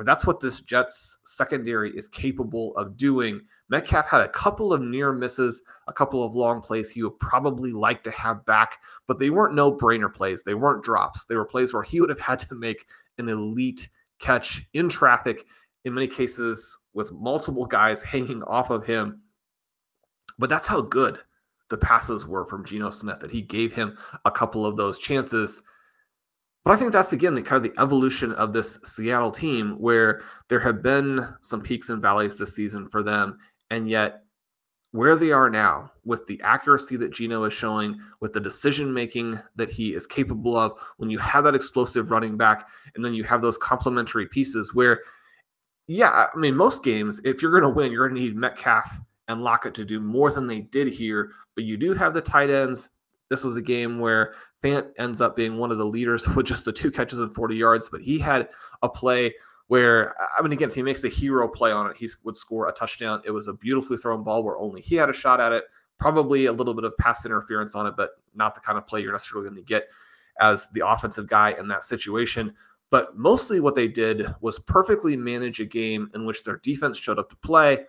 that's 0.01 0.25
what 0.25 0.39
this 0.39 0.61
Jets 0.61 1.19
secondary 1.23 1.91
is 1.91 2.07
capable 2.07 2.75
of 2.77 2.97
doing. 2.97 3.41
Metcalf 3.69 4.07
had 4.07 4.21
a 4.21 4.29
couple 4.29 4.73
of 4.73 4.81
near 4.81 5.13
misses, 5.13 5.61
a 5.87 5.93
couple 5.93 6.23
of 6.23 6.35
long 6.35 6.61
plays 6.61 6.89
he 6.89 7.03
would 7.03 7.19
probably 7.19 7.71
like 7.71 8.03
to 8.03 8.11
have 8.11 8.45
back, 8.45 8.79
but 9.07 9.19
they 9.19 9.29
weren't 9.29 9.53
no 9.53 9.71
brainer 9.71 10.11
plays. 10.11 10.41
They 10.41 10.55
weren't 10.55 10.83
drops. 10.83 11.25
They 11.25 11.35
were 11.35 11.45
plays 11.45 11.73
where 11.73 11.83
he 11.83 12.01
would 12.01 12.09
have 12.09 12.19
had 12.19 12.39
to 12.39 12.55
make 12.55 12.85
an 13.19 13.29
elite 13.29 13.89
catch 14.19 14.65
in 14.73 14.89
traffic, 14.89 15.45
in 15.85 15.93
many 15.93 16.07
cases 16.07 16.79
with 16.93 17.11
multiple 17.11 17.65
guys 17.65 18.01
hanging 18.01 18.41
off 18.43 18.69
of 18.69 18.85
him. 18.85 19.21
But 20.39 20.49
that's 20.49 20.67
how 20.67 20.81
good 20.81 21.19
the 21.69 21.77
passes 21.77 22.25
were 22.25 22.45
from 22.45 22.65
Geno 22.65 22.89
Smith 22.89 23.19
that 23.19 23.31
he 23.31 23.41
gave 23.41 23.73
him 23.73 23.97
a 24.25 24.31
couple 24.31 24.65
of 24.65 24.77
those 24.77 24.97
chances. 24.97 25.61
But 26.63 26.71
I 26.71 26.75
think 26.77 26.93
that's 26.93 27.13
again 27.13 27.35
the 27.35 27.41
kind 27.41 27.63
of 27.65 27.71
the 27.71 27.81
evolution 27.81 28.31
of 28.33 28.53
this 28.53 28.79
Seattle 28.83 29.31
team 29.31 29.75
where 29.79 30.21
there 30.47 30.61
have 30.61 30.81
been 30.81 31.27
some 31.41 31.61
peaks 31.61 31.89
and 31.89 32.01
valleys 32.01 32.37
this 32.37 32.55
season 32.55 32.87
for 32.87 33.03
them. 33.03 33.37
And 33.69 33.89
yet, 33.89 34.23
where 34.91 35.15
they 35.15 35.31
are 35.31 35.49
now, 35.49 35.91
with 36.05 36.27
the 36.27 36.39
accuracy 36.43 36.95
that 36.97 37.11
Geno 37.11 37.43
is 37.45 37.53
showing, 37.53 37.99
with 38.19 38.31
the 38.31 38.39
decision 38.39 38.93
making 38.93 39.39
that 39.55 39.71
he 39.71 39.95
is 39.95 40.05
capable 40.05 40.55
of, 40.55 40.73
when 40.97 41.09
you 41.09 41.17
have 41.17 41.43
that 41.45 41.55
explosive 41.55 42.11
running 42.11 42.37
back, 42.37 42.69
and 42.95 43.03
then 43.03 43.15
you 43.15 43.23
have 43.23 43.41
those 43.41 43.57
complementary 43.57 44.27
pieces 44.27 44.75
where, 44.75 45.01
yeah, 45.87 46.27
I 46.33 46.37
mean, 46.37 46.55
most 46.55 46.83
games, 46.83 47.19
if 47.25 47.41
you're 47.41 47.51
going 47.51 47.63
to 47.63 47.69
win, 47.69 47.91
you're 47.91 48.07
going 48.07 48.21
to 48.21 48.21
need 48.21 48.37
Metcalf 48.37 48.99
and 49.27 49.41
Lockett 49.41 49.73
to 49.75 49.85
do 49.85 49.99
more 49.99 50.31
than 50.31 50.45
they 50.45 50.59
did 50.59 50.87
here. 50.87 51.31
But 51.55 51.63
you 51.63 51.75
do 51.75 51.93
have 51.93 52.13
the 52.13 52.21
tight 52.21 52.51
ends. 52.51 52.91
This 53.29 53.43
was 53.43 53.55
a 53.55 53.61
game 53.63 53.97
where 53.97 54.35
Fant 54.63 54.91
ends 54.97 55.21
up 55.21 55.35
being 55.35 55.57
one 55.57 55.71
of 55.71 55.77
the 55.77 55.85
leaders 55.85 56.27
with 56.35 56.45
just 56.45 56.65
the 56.65 56.71
two 56.71 56.91
catches 56.91 57.19
and 57.19 57.33
40 57.33 57.55
yards, 57.55 57.89
but 57.89 58.01
he 58.01 58.17
had 58.19 58.49
a 58.81 58.89
play 58.89 59.33
where, 59.67 60.15
I 60.37 60.41
mean, 60.41 60.51
again, 60.51 60.69
if 60.69 60.75
he 60.75 60.83
makes 60.83 61.03
a 61.03 61.09
hero 61.09 61.47
play 61.47 61.71
on 61.71 61.89
it, 61.89 61.97
he 61.97 62.09
would 62.23 62.37
score 62.37 62.67
a 62.67 62.73
touchdown. 62.73 63.21
It 63.25 63.31
was 63.31 63.47
a 63.47 63.53
beautifully 63.53 63.97
thrown 63.97 64.23
ball 64.23 64.43
where 64.43 64.57
only 64.57 64.81
he 64.81 64.95
had 64.95 65.09
a 65.09 65.13
shot 65.13 65.39
at 65.39 65.51
it. 65.51 65.63
Probably 65.99 66.47
a 66.47 66.53
little 66.53 66.73
bit 66.73 66.83
of 66.83 66.97
pass 66.97 67.25
interference 67.25 67.75
on 67.75 67.87
it, 67.87 67.95
but 67.95 68.11
not 68.35 68.55
the 68.55 68.61
kind 68.61 68.77
of 68.77 68.85
play 68.85 69.01
you're 69.01 69.11
necessarily 69.11 69.47
going 69.47 69.59
to 69.59 69.65
get 69.65 69.87
as 70.39 70.67
the 70.69 70.85
offensive 70.85 71.27
guy 71.27 71.55
in 71.57 71.67
that 71.69 71.83
situation. 71.83 72.53
But 72.89 73.17
mostly 73.17 73.59
what 73.59 73.75
they 73.75 73.87
did 73.87 74.27
was 74.41 74.59
perfectly 74.59 75.15
manage 75.15 75.59
a 75.59 75.65
game 75.65 76.11
in 76.13 76.25
which 76.25 76.43
their 76.43 76.57
defense 76.57 76.97
showed 76.97 77.19
up 77.19 77.29
to 77.29 77.35
play 77.37 77.85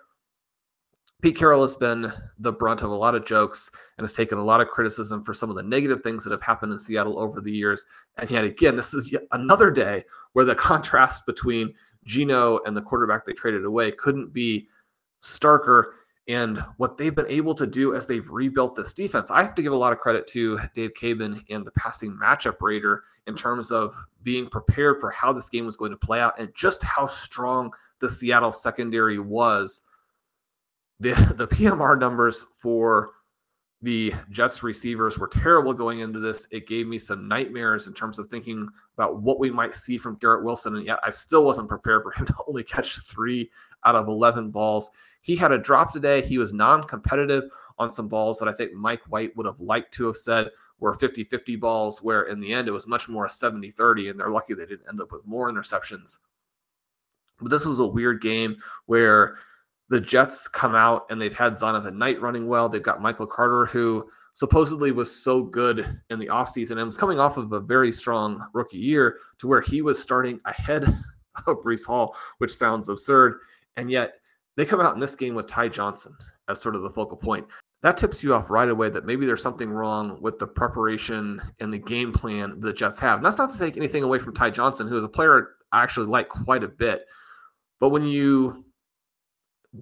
Pete 1.24 1.36
Carroll 1.36 1.62
has 1.62 1.74
been 1.74 2.12
the 2.38 2.52
brunt 2.52 2.82
of 2.82 2.90
a 2.90 2.94
lot 2.94 3.14
of 3.14 3.24
jokes 3.24 3.70
and 3.96 4.04
has 4.04 4.12
taken 4.12 4.36
a 4.36 4.44
lot 4.44 4.60
of 4.60 4.68
criticism 4.68 5.22
for 5.22 5.32
some 5.32 5.48
of 5.48 5.56
the 5.56 5.62
negative 5.62 6.02
things 6.02 6.22
that 6.22 6.32
have 6.32 6.42
happened 6.42 6.70
in 6.70 6.78
Seattle 6.78 7.18
over 7.18 7.40
the 7.40 7.50
years. 7.50 7.86
And 8.18 8.30
yet 8.30 8.44
again, 8.44 8.76
this 8.76 8.92
is 8.92 9.16
another 9.32 9.70
day 9.70 10.04
where 10.34 10.44
the 10.44 10.54
contrast 10.54 11.24
between 11.24 11.72
Geno 12.04 12.60
and 12.66 12.76
the 12.76 12.82
quarterback 12.82 13.24
they 13.24 13.32
traded 13.32 13.64
away 13.64 13.90
couldn't 13.90 14.34
be 14.34 14.68
starker. 15.22 15.92
And 16.28 16.58
what 16.76 16.98
they've 16.98 17.14
been 17.14 17.30
able 17.30 17.54
to 17.54 17.66
do 17.66 17.94
as 17.94 18.06
they've 18.06 18.28
rebuilt 18.28 18.76
this 18.76 18.92
defense, 18.92 19.30
I 19.30 19.42
have 19.42 19.54
to 19.54 19.62
give 19.62 19.72
a 19.72 19.76
lot 19.76 19.94
of 19.94 20.00
credit 20.00 20.26
to 20.26 20.60
Dave 20.74 20.92
Caban 20.92 21.42
and 21.48 21.64
the 21.64 21.70
passing 21.70 22.12
matchup 22.22 22.56
rater 22.60 23.02
in 23.26 23.34
terms 23.34 23.72
of 23.72 23.94
being 24.24 24.46
prepared 24.46 25.00
for 25.00 25.10
how 25.10 25.32
this 25.32 25.48
game 25.48 25.64
was 25.64 25.78
going 25.78 25.90
to 25.90 25.96
play 25.96 26.20
out 26.20 26.38
and 26.38 26.52
just 26.54 26.82
how 26.82 27.06
strong 27.06 27.72
the 28.00 28.10
Seattle 28.10 28.52
secondary 28.52 29.18
was 29.18 29.84
the 31.00 31.12
the 31.36 31.48
PMR 31.48 31.98
numbers 31.98 32.44
for 32.56 33.10
the 33.84 34.14
Jets 34.30 34.62
receivers 34.62 35.18
were 35.18 35.28
terrible 35.28 35.74
going 35.74 36.00
into 36.00 36.18
this. 36.18 36.48
It 36.50 36.66
gave 36.66 36.86
me 36.86 36.98
some 36.98 37.28
nightmares 37.28 37.86
in 37.86 37.92
terms 37.92 38.18
of 38.18 38.28
thinking 38.28 38.66
about 38.96 39.20
what 39.20 39.38
we 39.38 39.50
might 39.50 39.74
see 39.74 39.98
from 39.98 40.16
Garrett 40.16 40.42
Wilson. 40.42 40.76
And 40.76 40.86
yet 40.86 41.00
I 41.02 41.10
still 41.10 41.44
wasn't 41.44 41.68
prepared 41.68 42.02
for 42.02 42.10
him 42.12 42.24
to 42.26 42.34
only 42.48 42.64
catch 42.64 42.98
three 43.00 43.50
out 43.84 43.94
of 43.94 44.08
11 44.08 44.50
balls. 44.50 44.90
He 45.20 45.36
had 45.36 45.52
a 45.52 45.58
drop 45.58 45.92
today. 45.92 46.22
He 46.22 46.38
was 46.38 46.54
non 46.54 46.84
competitive 46.84 47.44
on 47.78 47.90
some 47.90 48.08
balls 48.08 48.38
that 48.38 48.48
I 48.48 48.52
think 48.52 48.72
Mike 48.72 49.02
White 49.08 49.36
would 49.36 49.46
have 49.46 49.60
liked 49.60 49.92
to 49.94 50.06
have 50.06 50.16
said 50.16 50.50
were 50.80 50.94
50 50.94 51.24
50 51.24 51.56
balls, 51.56 52.02
where 52.02 52.22
in 52.24 52.40
the 52.40 52.52
end 52.52 52.68
it 52.68 52.72
was 52.72 52.86
much 52.86 53.08
more 53.08 53.26
a 53.26 53.30
70 53.30 53.70
30. 53.70 54.08
And 54.08 54.18
they're 54.18 54.30
lucky 54.30 54.54
they 54.54 54.66
didn't 54.66 54.88
end 54.88 55.00
up 55.00 55.12
with 55.12 55.26
more 55.26 55.52
interceptions. 55.52 56.18
But 57.38 57.50
this 57.50 57.66
was 57.66 57.80
a 57.80 57.86
weird 57.86 58.22
game 58.22 58.56
where 58.86 59.36
the 59.88 60.00
Jets 60.00 60.48
come 60.48 60.74
out 60.74 61.06
and 61.10 61.20
they've 61.20 61.36
had 61.36 61.54
Zonovan 61.54 61.96
Knight 61.96 62.20
running 62.20 62.46
well. 62.46 62.68
They've 62.68 62.82
got 62.82 63.02
Michael 63.02 63.26
Carter, 63.26 63.66
who 63.66 64.08
supposedly 64.32 64.90
was 64.92 65.14
so 65.14 65.42
good 65.42 66.00
in 66.10 66.18
the 66.18 66.26
offseason 66.26 66.72
and 66.72 66.86
was 66.86 66.96
coming 66.96 67.20
off 67.20 67.36
of 67.36 67.52
a 67.52 67.60
very 67.60 67.92
strong 67.92 68.44
rookie 68.52 68.78
year 68.78 69.18
to 69.38 69.46
where 69.46 69.60
he 69.60 69.82
was 69.82 70.02
starting 70.02 70.40
ahead 70.44 70.84
of 71.46 71.58
Breece 71.58 71.86
Hall, 71.86 72.16
which 72.38 72.52
sounds 72.52 72.88
absurd. 72.88 73.38
And 73.76 73.90
yet 73.90 74.16
they 74.56 74.64
come 74.64 74.80
out 74.80 74.94
in 74.94 75.00
this 75.00 75.14
game 75.14 75.34
with 75.34 75.46
Ty 75.46 75.68
Johnson 75.68 76.16
as 76.48 76.60
sort 76.60 76.74
of 76.74 76.82
the 76.82 76.90
focal 76.90 77.16
point. 77.16 77.46
That 77.82 77.96
tips 77.96 78.24
you 78.24 78.34
off 78.34 78.50
right 78.50 78.68
away 78.68 78.88
that 78.90 79.04
maybe 79.04 79.26
there's 79.26 79.42
something 79.42 79.70
wrong 79.70 80.18
with 80.22 80.38
the 80.38 80.46
preparation 80.46 81.40
and 81.60 81.72
the 81.72 81.78
game 81.78 82.12
plan 82.12 82.58
the 82.60 82.72
Jets 82.72 82.98
have. 83.00 83.18
And 83.18 83.26
that's 83.26 83.36
not 83.36 83.52
to 83.52 83.58
take 83.58 83.76
anything 83.76 84.02
away 84.02 84.18
from 84.18 84.34
Ty 84.34 84.50
Johnson, 84.50 84.88
who 84.88 84.96
is 84.96 85.04
a 85.04 85.08
player 85.08 85.50
I 85.70 85.82
actually 85.82 86.06
like 86.06 86.28
quite 86.28 86.64
a 86.64 86.68
bit. 86.68 87.04
But 87.80 87.90
when 87.90 88.04
you 88.04 88.63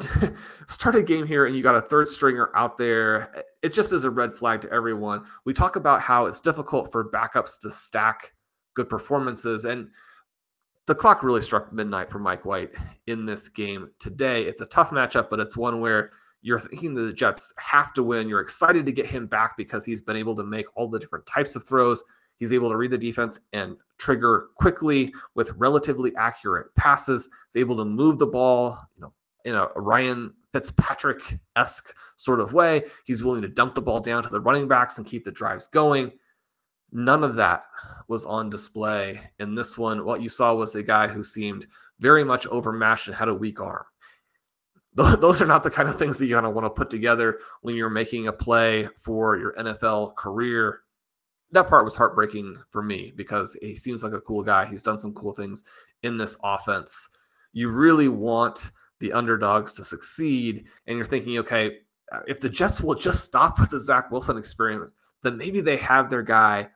start 0.68 0.96
a 0.96 1.02
game 1.02 1.26
here 1.26 1.46
and 1.46 1.54
you 1.54 1.62
got 1.62 1.74
a 1.74 1.80
third 1.80 2.08
stringer 2.08 2.50
out 2.54 2.78
there, 2.78 3.44
it 3.62 3.72
just 3.72 3.92
is 3.92 4.04
a 4.04 4.10
red 4.10 4.34
flag 4.34 4.60
to 4.62 4.72
everyone. 4.72 5.24
We 5.44 5.52
talk 5.52 5.76
about 5.76 6.00
how 6.00 6.26
it's 6.26 6.40
difficult 6.40 6.90
for 6.90 7.10
backups 7.10 7.60
to 7.60 7.70
stack 7.70 8.32
good 8.74 8.88
performances, 8.88 9.64
and 9.64 9.88
the 10.86 10.94
clock 10.94 11.22
really 11.22 11.42
struck 11.42 11.72
midnight 11.72 12.10
for 12.10 12.18
Mike 12.18 12.44
White 12.44 12.70
in 13.06 13.26
this 13.26 13.48
game 13.48 13.90
today. 13.98 14.42
It's 14.42 14.62
a 14.62 14.66
tough 14.66 14.90
matchup, 14.90 15.30
but 15.30 15.40
it's 15.40 15.56
one 15.56 15.80
where 15.80 16.10
you're 16.40 16.58
thinking 16.58 16.94
the 16.94 17.12
Jets 17.12 17.52
have 17.58 17.92
to 17.94 18.02
win. 18.02 18.28
You're 18.28 18.40
excited 18.40 18.84
to 18.86 18.92
get 18.92 19.06
him 19.06 19.26
back 19.26 19.56
because 19.56 19.84
he's 19.84 20.02
been 20.02 20.16
able 20.16 20.34
to 20.36 20.42
make 20.42 20.66
all 20.76 20.88
the 20.88 20.98
different 20.98 21.26
types 21.26 21.54
of 21.54 21.64
throws. 21.64 22.02
He's 22.38 22.52
able 22.52 22.70
to 22.70 22.76
read 22.76 22.90
the 22.90 22.98
defense 22.98 23.40
and 23.52 23.76
trigger 23.98 24.48
quickly 24.56 25.14
with 25.36 25.52
relatively 25.52 26.12
accurate 26.16 26.74
passes. 26.74 27.28
He's 27.52 27.60
able 27.60 27.76
to 27.76 27.84
move 27.84 28.18
the 28.18 28.26
ball, 28.26 28.76
you 28.96 29.02
know, 29.02 29.12
in 29.44 29.54
a 29.54 29.68
Ryan 29.76 30.34
Fitzpatrick 30.52 31.38
esque 31.56 31.94
sort 32.16 32.40
of 32.40 32.52
way. 32.52 32.82
He's 33.04 33.24
willing 33.24 33.42
to 33.42 33.48
dump 33.48 33.74
the 33.74 33.82
ball 33.82 34.00
down 34.00 34.22
to 34.22 34.28
the 34.28 34.40
running 34.40 34.68
backs 34.68 34.98
and 34.98 35.06
keep 35.06 35.24
the 35.24 35.32
drives 35.32 35.66
going. 35.68 36.12
None 36.92 37.24
of 37.24 37.36
that 37.36 37.64
was 38.08 38.26
on 38.26 38.50
display 38.50 39.20
in 39.38 39.54
this 39.54 39.78
one. 39.78 40.04
What 40.04 40.22
you 40.22 40.28
saw 40.28 40.54
was 40.54 40.74
a 40.74 40.82
guy 40.82 41.08
who 41.08 41.24
seemed 41.24 41.66
very 42.00 42.22
much 42.22 42.46
overmatched 42.48 43.06
and 43.06 43.16
had 43.16 43.28
a 43.28 43.34
weak 43.34 43.60
arm. 43.60 43.84
Those 44.94 45.40
are 45.40 45.46
not 45.46 45.62
the 45.62 45.70
kind 45.70 45.88
of 45.88 45.98
things 45.98 46.18
that 46.18 46.26
you 46.26 46.34
kind 46.34 46.44
of 46.44 46.52
want 46.52 46.66
to 46.66 46.70
put 46.70 46.90
together 46.90 47.38
when 47.62 47.74
you're 47.74 47.88
making 47.88 48.28
a 48.28 48.32
play 48.32 48.88
for 49.02 49.38
your 49.38 49.54
NFL 49.54 50.16
career. 50.16 50.80
That 51.52 51.66
part 51.66 51.86
was 51.86 51.96
heartbreaking 51.96 52.62
for 52.68 52.82
me 52.82 53.12
because 53.16 53.56
he 53.62 53.74
seems 53.74 54.02
like 54.02 54.12
a 54.12 54.20
cool 54.20 54.42
guy. 54.42 54.66
He's 54.66 54.82
done 54.82 54.98
some 54.98 55.14
cool 55.14 55.32
things 55.32 55.64
in 56.02 56.18
this 56.18 56.36
offense. 56.42 57.08
You 57.54 57.70
really 57.70 58.08
want 58.08 58.72
the 59.02 59.12
underdogs 59.12 59.72
to 59.74 59.84
succeed. 59.84 60.68
And 60.86 60.96
you're 60.96 61.04
thinking, 61.04 61.36
okay, 61.38 61.78
uh, 62.12 62.20
if 62.26 62.40
the 62.40 62.48
Jets 62.48 62.80
will 62.80 62.94
just 62.94 63.24
stop 63.24 63.58
with 63.58 63.70
the 63.70 63.80
Zach 63.80 64.10
Wilson 64.10 64.38
experiment, 64.38 64.92
then 65.22 65.36
maybe 65.36 65.60
they 65.60 65.76
have 65.76 66.08
their 66.08 66.22
guy. 66.22 66.70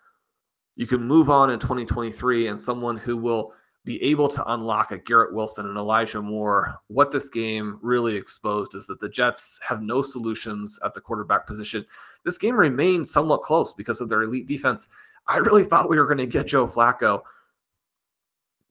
You 0.75 0.87
can 0.87 1.03
move 1.03 1.31
on 1.31 1.51
in 1.51 1.59
2023 1.59 2.49
and 2.49 2.61
someone 2.61 2.97
who 2.97 3.17
will 3.17 3.55
be 3.85 4.03
able 4.03 4.29
to 4.29 4.53
unlock 4.53 4.91
a 4.91 4.99
Garrett 4.99 5.33
Wilson 5.33 5.67
and 5.67 5.77
Elijah 5.77 6.21
Moore. 6.21 6.77
What 6.89 7.13
this 7.13 7.29
game 7.29 7.79
really 7.81 8.17
exposed 8.17 8.75
is 8.75 8.87
that 8.89 8.99
the 8.99 9.09
Jets 9.09 9.61
have 9.67 9.81
no 9.81 10.03
solutions 10.03 10.81
at 10.85 10.93
the 10.93 11.01
quarterback 11.01 11.47
position. 11.47 11.87
This 12.25 12.39
game 12.39 12.57
remained 12.57 13.07
somewhat 13.07 13.43
close 13.43 13.73
because 13.73 14.01
of 14.01 14.09
their 14.09 14.23
elite 14.23 14.49
defense. 14.49 14.89
I 15.29 15.37
really 15.37 15.63
thought 15.63 15.89
we 15.89 15.99
were 15.99 16.07
going 16.07 16.19
to 16.19 16.27
get 16.27 16.49
Joe 16.49 16.67
Flacco 16.67 17.23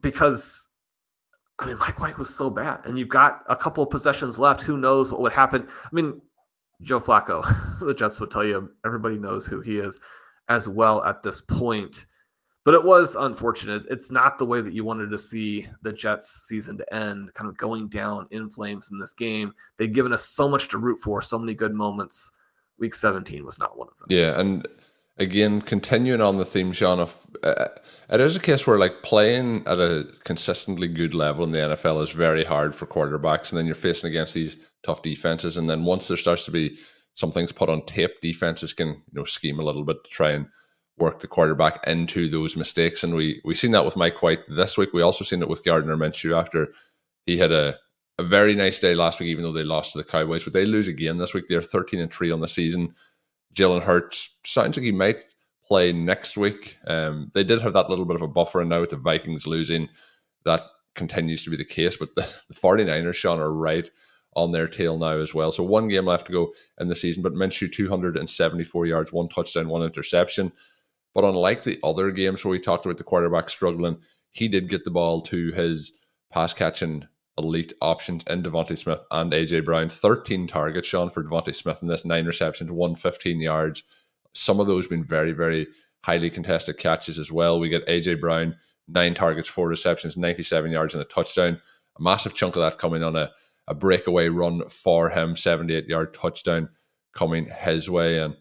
because 0.01 0.67
I 1.59 1.65
mean 1.65 1.77
Mike 1.77 1.99
White 1.99 2.17
was 2.17 2.33
so 2.33 2.49
bad, 2.49 2.81
and 2.85 2.97
you've 2.99 3.09
got 3.09 3.43
a 3.47 3.55
couple 3.55 3.83
of 3.83 3.89
possessions 3.89 4.39
left. 4.39 4.61
Who 4.61 4.77
knows 4.77 5.11
what 5.11 5.21
would 5.21 5.33
happen? 5.33 5.67
I 5.83 5.89
mean, 5.91 6.21
Joe 6.81 6.99
Flacco, 6.99 7.43
the 7.79 7.93
Jets 7.93 8.19
would 8.19 8.31
tell 8.31 8.45
you 8.45 8.71
everybody 8.85 9.17
knows 9.17 9.45
who 9.45 9.61
he 9.61 9.77
is 9.77 9.99
as 10.49 10.67
well 10.67 11.03
at 11.03 11.23
this 11.23 11.41
point. 11.41 12.05
But 12.65 12.73
it 12.73 12.83
was 12.83 13.15
unfortunate. 13.15 13.83
It's 13.91 14.09
not 14.09 14.39
the 14.39 14.45
way 14.45 14.59
that 14.59 14.73
you 14.73 14.83
wanted 14.83 15.11
to 15.11 15.19
see 15.19 15.67
the 15.83 15.93
Jets 15.93 16.47
season 16.47 16.79
to 16.79 16.93
end, 16.93 17.31
kind 17.35 17.47
of 17.47 17.55
going 17.57 17.89
down 17.89 18.27
in 18.31 18.49
flames 18.49 18.89
in 18.91 18.97
this 18.97 19.13
game. 19.13 19.53
They'd 19.77 19.93
given 19.93 20.11
us 20.11 20.25
so 20.25 20.49
much 20.49 20.67
to 20.69 20.79
root 20.79 20.97
for, 20.97 21.21
so 21.21 21.37
many 21.37 21.53
good 21.53 21.75
moments. 21.75 22.31
Week 22.79 22.95
17 22.95 23.45
was 23.45 23.59
not 23.59 23.77
one 23.77 23.87
of 23.87 23.97
them. 23.99 24.07
Yeah, 24.09 24.39
and 24.39 24.67
again, 25.17 25.61
continuing 25.61 26.21
on 26.21 26.37
the 26.37 26.45
theme, 26.45 26.71
Shawn, 26.71 26.99
of 26.99 27.25
uh, 27.43 27.67
it 28.09 28.21
is 28.21 28.35
a 28.35 28.39
case 28.39 28.65
where 28.65 28.77
like 28.77 29.01
playing 29.03 29.63
at 29.67 29.79
a 29.79 30.07
consistently 30.23 30.87
good 30.87 31.13
level 31.13 31.43
in 31.43 31.51
the 31.51 31.59
NFL 31.59 32.01
is 32.03 32.11
very 32.11 32.43
hard 32.43 32.75
for 32.75 32.85
quarterbacks, 32.85 33.49
and 33.49 33.57
then 33.57 33.65
you're 33.65 33.75
facing 33.75 34.09
against 34.09 34.33
these 34.33 34.57
tough 34.83 35.01
defenses, 35.01 35.57
and 35.57 35.69
then 35.69 35.83
once 35.83 36.07
there 36.07 36.17
starts 36.17 36.45
to 36.45 36.51
be 36.51 36.77
some 37.13 37.31
things 37.31 37.51
put 37.51 37.69
on 37.69 37.85
tape, 37.85 38.21
defenses 38.21 38.73
can 38.73 38.87
you 38.89 39.13
know 39.13 39.23
scheme 39.23 39.59
a 39.59 39.63
little 39.63 39.83
bit 39.83 40.03
to 40.03 40.09
try 40.09 40.31
and 40.31 40.47
work 40.97 41.19
the 41.19 41.27
quarterback 41.27 41.85
into 41.87 42.29
those 42.29 42.55
mistakes, 42.55 43.03
and 43.03 43.15
we 43.15 43.41
we 43.45 43.55
seen 43.55 43.71
that 43.71 43.85
with 43.85 43.97
Mike 43.97 44.21
White 44.21 44.41
this 44.49 44.77
week. 44.77 44.93
We 44.93 45.01
also 45.01 45.23
seen 45.23 45.41
it 45.41 45.49
with 45.49 45.63
Gardner 45.63 45.97
Minshew 45.97 46.37
after 46.37 46.69
he 47.25 47.37
had 47.37 47.51
a 47.51 47.77
a 48.17 48.23
very 48.23 48.55
nice 48.55 48.79
day 48.79 48.95
last 48.95 49.19
week, 49.19 49.27
even 49.27 49.43
though 49.43 49.51
they 49.51 49.63
lost 49.63 49.91
to 49.91 49.97
the 49.97 50.03
Cowboys, 50.03 50.43
but 50.43 50.53
they 50.53 50.65
lose 50.65 50.87
again 50.87 51.17
this 51.17 51.33
week. 51.33 51.45
They're 51.47 51.61
13 51.61 51.99
and 51.99 52.13
3 52.13 52.31
on 52.31 52.39
the 52.39 52.47
season. 52.47 52.93
Jalen 53.55 53.83
Hurts 53.83 54.29
sounds 54.45 54.77
like 54.77 54.83
he 54.83 54.91
might 54.91 55.17
play 55.65 55.91
next 55.91 56.37
week. 56.37 56.77
Um, 56.85 57.31
they 57.33 57.43
did 57.43 57.61
have 57.61 57.73
that 57.73 57.89
little 57.89 58.05
bit 58.05 58.15
of 58.15 58.21
a 58.21 58.27
buffer, 58.27 58.61
and 58.61 58.69
now 58.69 58.81
with 58.81 58.91
the 58.91 58.97
Vikings 58.97 59.47
losing, 59.47 59.89
that 60.43 60.61
continues 60.93 61.43
to 61.43 61.49
be 61.49 61.57
the 61.57 61.65
case. 61.65 61.97
But 61.97 62.15
the, 62.15 62.21
the 62.49 62.53
49ers, 62.53 63.15
Shawn, 63.15 63.39
are 63.39 63.51
right 63.51 63.89
on 64.35 64.51
their 64.51 64.67
tail 64.67 64.97
now 64.97 65.17
as 65.17 65.33
well. 65.33 65.51
So 65.51 65.63
one 65.63 65.87
game 65.87 66.05
left 66.05 66.27
to 66.27 66.33
go 66.33 66.53
in 66.79 66.89
the 66.89 66.95
season, 66.95 67.23
but 67.23 67.33
Minshew 67.33 67.71
274 67.71 68.85
yards, 68.85 69.13
one 69.13 69.29
touchdown, 69.29 69.69
one 69.69 69.81
interception. 69.81 70.51
But 71.13 71.23
unlike 71.23 71.63
the 71.63 71.79
other 71.83 72.11
games 72.11 72.43
where 72.43 72.51
we 72.51 72.59
talked 72.59 72.85
about 72.85 72.97
the 72.97 73.05
quarterback 73.05 73.47
struggling, 73.47 73.99
he 74.31 74.49
did 74.49 74.67
get 74.67 74.83
the 74.83 74.91
ball 74.91 75.21
to 75.21 75.53
his 75.53 75.97
pass 76.29 76.53
catching 76.53 77.07
elite 77.37 77.73
options 77.81 78.23
in 78.27 78.43
DeVonta 78.43 78.77
Smith 78.77 79.03
and 79.11 79.31
AJ 79.31 79.65
Brown. 79.65 79.89
13 79.89 80.47
targets, 80.47 80.87
Shawn, 80.87 81.09
for 81.09 81.23
DeVonta 81.23 81.53
Smith 81.53 81.81
in 81.81 81.87
this, 81.87 82.05
nine 82.05 82.25
receptions, 82.25 82.71
115 82.71 83.39
yards. 83.39 83.83
Some 84.33 84.59
of 84.59 84.67
those 84.67 84.87
been 84.87 85.05
very, 85.05 85.31
very 85.31 85.67
highly 86.03 86.29
contested 86.29 86.77
catches 86.77 87.19
as 87.19 87.31
well. 87.31 87.59
We 87.59 87.69
get 87.69 87.87
AJ 87.87 88.21
Brown, 88.21 88.55
nine 88.87 89.13
targets, 89.13 89.49
four 89.49 89.67
receptions, 89.67 90.15
97 90.17 90.71
yards, 90.71 90.93
and 90.93 91.01
a 91.01 91.05
touchdown. 91.05 91.61
A 91.97 92.01
massive 92.01 92.33
chunk 92.33 92.55
of 92.55 92.61
that 92.61 92.77
coming 92.77 93.03
on 93.03 93.15
a, 93.15 93.31
a 93.67 93.73
breakaway 93.73 94.29
run 94.29 94.67
for 94.69 95.09
him, 95.09 95.35
78 95.35 95.87
yard 95.87 96.13
touchdown 96.13 96.69
coming 97.13 97.45
his 97.45 97.89
way. 97.89 98.19
And 98.19 98.37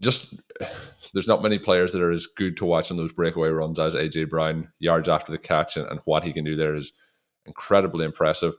just 0.00 0.40
there's 1.12 1.28
not 1.28 1.42
many 1.42 1.58
players 1.58 1.92
that 1.92 2.02
are 2.02 2.12
as 2.12 2.26
good 2.26 2.56
to 2.56 2.64
watch 2.64 2.90
on 2.90 2.96
those 2.96 3.12
breakaway 3.12 3.50
runs 3.50 3.78
as 3.78 3.94
AJ 3.94 4.30
Brown, 4.30 4.72
yards 4.78 5.08
after 5.08 5.32
the 5.32 5.38
catch, 5.38 5.76
and, 5.76 5.86
and 5.88 6.00
what 6.04 6.24
he 6.24 6.32
can 6.32 6.44
do 6.44 6.56
there 6.56 6.74
is 6.74 6.92
incredibly 7.46 8.04
impressive. 8.04 8.54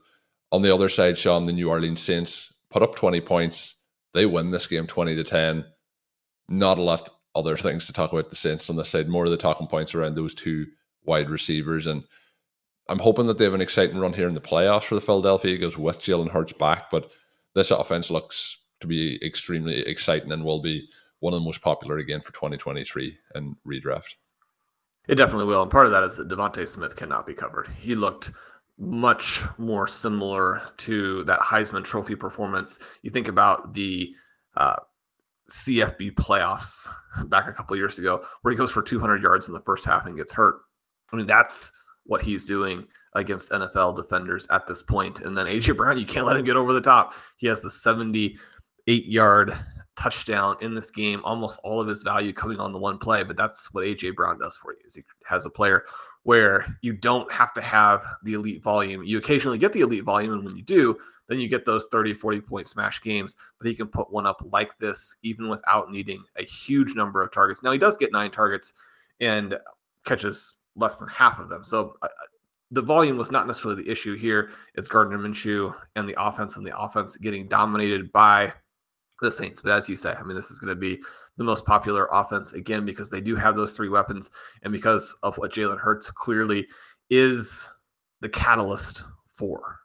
On 0.50 0.62
the 0.62 0.74
other 0.74 0.88
side, 0.88 1.18
Shawn, 1.18 1.46
the 1.46 1.52
New 1.52 1.68
Orleans 1.68 2.00
Saints 2.00 2.54
put 2.70 2.82
up 2.82 2.94
20 2.96 3.20
points. 3.20 3.74
They 4.14 4.26
win 4.26 4.50
this 4.50 4.66
game 4.66 4.86
20 4.86 5.14
to 5.14 5.24
10. 5.24 5.64
Not 6.48 6.78
a 6.78 6.82
lot 6.82 7.10
other 7.34 7.56
things 7.56 7.86
to 7.86 7.92
talk 7.92 8.12
about 8.12 8.30
the 8.30 8.36
Saints 8.36 8.70
on 8.70 8.76
this 8.76 8.88
side. 8.88 9.08
More 9.08 9.24
of 9.24 9.30
the 9.30 9.36
talking 9.36 9.66
points 9.66 9.94
around 9.94 10.14
those 10.14 10.34
two 10.34 10.66
wide 11.04 11.28
receivers. 11.28 11.86
And 11.86 12.04
I'm 12.88 12.98
hoping 12.98 13.26
that 13.26 13.38
they 13.38 13.44
have 13.44 13.54
an 13.54 13.60
exciting 13.60 13.98
run 13.98 14.14
here 14.14 14.28
in 14.28 14.34
the 14.34 14.40
playoffs 14.40 14.84
for 14.84 14.94
the 14.94 15.00
Philadelphia 15.00 15.54
Eagles 15.54 15.76
with 15.76 16.00
Jalen 16.00 16.30
Hurts 16.30 16.52
back. 16.52 16.90
But 16.90 17.10
this 17.54 17.70
offense 17.70 18.10
looks 18.10 18.58
to 18.80 18.86
be 18.86 19.24
extremely 19.24 19.80
exciting 19.80 20.32
and 20.32 20.44
will 20.44 20.62
be 20.62 20.88
one 21.20 21.34
of 21.34 21.40
the 21.40 21.44
most 21.44 21.60
popular 21.60 21.98
again 21.98 22.20
for 22.20 22.32
2023 22.32 23.18
and 23.34 23.56
redraft. 23.66 24.14
It 25.08 25.16
definitely 25.16 25.46
will. 25.46 25.62
And 25.62 25.70
part 25.70 25.86
of 25.86 25.92
that 25.92 26.04
is 26.04 26.16
that 26.16 26.28
DeVonta 26.28 26.66
Smith 26.68 26.94
cannot 26.94 27.26
be 27.26 27.34
covered. 27.34 27.68
He 27.80 27.94
looked 27.94 28.30
much 28.78 29.42
more 29.58 29.86
similar 29.86 30.62
to 30.78 31.24
that 31.24 31.40
Heisman 31.40 31.84
Trophy 31.84 32.14
performance. 32.14 32.78
You 33.02 33.10
think 33.10 33.28
about 33.28 33.74
the 33.74 34.14
uh, 34.56 34.76
CFB 35.50 36.14
playoffs 36.14 36.88
back 37.28 37.48
a 37.48 37.52
couple 37.52 37.76
years 37.76 37.98
ago, 37.98 38.24
where 38.42 38.52
he 38.52 38.58
goes 38.58 38.70
for 38.70 38.82
200 38.82 39.22
yards 39.22 39.48
in 39.48 39.54
the 39.54 39.62
first 39.62 39.84
half 39.84 40.06
and 40.06 40.16
gets 40.16 40.32
hurt. 40.32 40.60
I 41.12 41.16
mean, 41.16 41.26
that's 41.26 41.72
what 42.04 42.22
he's 42.22 42.44
doing 42.44 42.86
against 43.14 43.50
NFL 43.50 43.96
defenders 43.96 44.46
at 44.50 44.66
this 44.66 44.82
point. 44.82 45.20
And 45.20 45.36
then 45.36 45.46
AJ 45.46 45.76
Brown, 45.76 45.98
you 45.98 46.06
can't 46.06 46.26
let 46.26 46.36
him 46.36 46.44
get 46.44 46.56
over 46.56 46.72
the 46.72 46.80
top. 46.80 47.14
He 47.36 47.46
has 47.46 47.60
the 47.60 47.70
78 47.70 49.06
yard 49.06 49.54
touchdown 49.96 50.56
in 50.60 50.74
this 50.74 50.90
game, 50.90 51.20
almost 51.24 51.58
all 51.64 51.80
of 51.80 51.88
his 51.88 52.02
value 52.02 52.32
coming 52.32 52.60
on 52.60 52.72
the 52.72 52.78
one 52.78 52.98
play. 52.98 53.24
But 53.24 53.36
that's 53.36 53.72
what 53.74 53.84
AJ 53.84 54.14
Brown 54.14 54.38
does 54.38 54.56
for 54.56 54.72
you. 54.72 54.78
Is 54.86 54.94
he 54.94 55.02
has 55.26 55.46
a 55.46 55.50
player 55.50 55.84
where 56.24 56.66
you 56.82 56.92
don't 56.92 57.30
have 57.32 57.52
to 57.54 57.60
have 57.60 58.04
the 58.22 58.34
elite 58.34 58.62
volume. 58.62 59.02
You 59.02 59.18
occasionally 59.18 59.58
get 59.58 59.72
the 59.72 59.80
elite 59.80 60.04
volume, 60.04 60.32
and 60.32 60.44
when 60.44 60.56
you 60.56 60.62
do, 60.62 60.98
then 61.28 61.38
you 61.38 61.48
get 61.48 61.64
those 61.64 61.86
30, 61.90 62.14
40 62.14 62.40
point 62.40 62.66
smash 62.66 63.00
games. 63.02 63.36
But 63.58 63.68
he 63.68 63.74
can 63.74 63.86
put 63.86 64.12
one 64.12 64.26
up 64.26 64.42
like 64.52 64.76
this, 64.78 65.16
even 65.22 65.48
without 65.48 65.90
needing 65.90 66.22
a 66.36 66.44
huge 66.44 66.94
number 66.94 67.22
of 67.22 67.32
targets. 67.32 67.62
Now, 67.62 67.72
he 67.72 67.78
does 67.78 67.96
get 67.96 68.12
nine 68.12 68.30
targets 68.30 68.74
and 69.20 69.58
catches 70.04 70.56
less 70.76 70.96
than 70.96 71.08
half 71.08 71.38
of 71.38 71.48
them. 71.48 71.64
So 71.64 71.96
uh, 72.02 72.08
the 72.70 72.82
volume 72.82 73.16
was 73.16 73.30
not 73.30 73.46
necessarily 73.46 73.82
the 73.82 73.90
issue 73.90 74.16
here. 74.16 74.50
It's 74.74 74.88
Gardner 74.88 75.18
Minshew 75.18 75.74
and 75.96 76.08
the 76.08 76.20
offense, 76.22 76.56
and 76.56 76.66
the 76.66 76.78
offense 76.78 77.16
getting 77.16 77.48
dominated 77.48 78.12
by 78.12 78.52
the 79.20 79.30
Saints. 79.30 79.62
But 79.62 79.72
as 79.72 79.88
you 79.88 79.96
say, 79.96 80.12
I 80.12 80.22
mean, 80.22 80.36
this 80.36 80.50
is 80.50 80.58
going 80.58 80.74
to 80.74 80.80
be 80.80 81.02
the 81.38 81.44
most 81.44 81.64
popular 81.64 82.08
offense 82.12 82.52
again 82.52 82.84
because 82.84 83.08
they 83.08 83.20
do 83.20 83.34
have 83.36 83.56
those 83.56 83.74
three 83.74 83.88
weapons 83.88 84.30
and 84.62 84.72
because 84.72 85.16
of 85.22 85.38
what 85.38 85.52
Jalen 85.52 85.78
Hurts 85.78 86.10
clearly 86.10 86.66
is 87.08 87.72
the 88.20 88.28
catalyst 88.28 89.04
for 89.26 89.78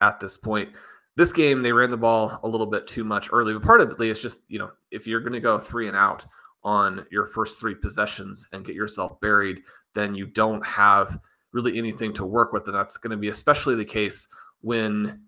at 0.00 0.20
this 0.20 0.36
point. 0.36 0.68
This 1.16 1.32
game, 1.32 1.62
they 1.62 1.72
ran 1.72 1.92
the 1.92 1.96
ball 1.96 2.40
a 2.42 2.48
little 2.48 2.66
bit 2.66 2.88
too 2.88 3.04
much 3.04 3.30
early, 3.32 3.52
but 3.52 3.62
part 3.62 3.80
of 3.80 3.90
it 3.90 4.00
is 4.00 4.20
just, 4.20 4.40
you 4.48 4.58
know, 4.58 4.72
if 4.90 5.06
you're 5.06 5.20
going 5.20 5.32
to 5.32 5.40
go 5.40 5.58
three 5.58 5.86
and 5.86 5.96
out 5.96 6.26
on 6.64 7.06
your 7.10 7.26
first 7.26 7.60
three 7.60 7.74
possessions 7.74 8.48
and 8.52 8.64
get 8.64 8.74
yourself 8.74 9.20
buried, 9.20 9.62
then 9.94 10.14
you 10.14 10.26
don't 10.26 10.66
have 10.66 11.18
really 11.52 11.78
anything 11.78 12.12
to 12.14 12.26
work 12.26 12.52
with. 12.52 12.66
And 12.66 12.76
that's 12.76 12.96
going 12.96 13.12
to 13.12 13.16
be 13.16 13.28
especially 13.28 13.76
the 13.76 13.84
case 13.84 14.26
when 14.60 15.20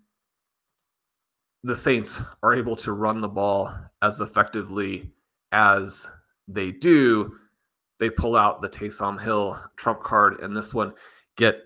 the 1.63 1.75
Saints 1.75 2.21
are 2.43 2.53
able 2.53 2.75
to 2.77 2.91
run 2.91 3.19
the 3.19 3.29
ball 3.29 3.73
as 4.01 4.19
effectively 4.19 5.13
as 5.51 6.11
they 6.47 6.71
do, 6.71 7.35
they 7.99 8.09
pull 8.09 8.35
out 8.35 8.61
the 8.61 8.69
Taysom 8.69 9.21
Hill 9.21 9.59
trump 9.75 10.03
card 10.03 10.39
and 10.41 10.55
this 10.55 10.73
one, 10.73 10.93
get 11.35 11.61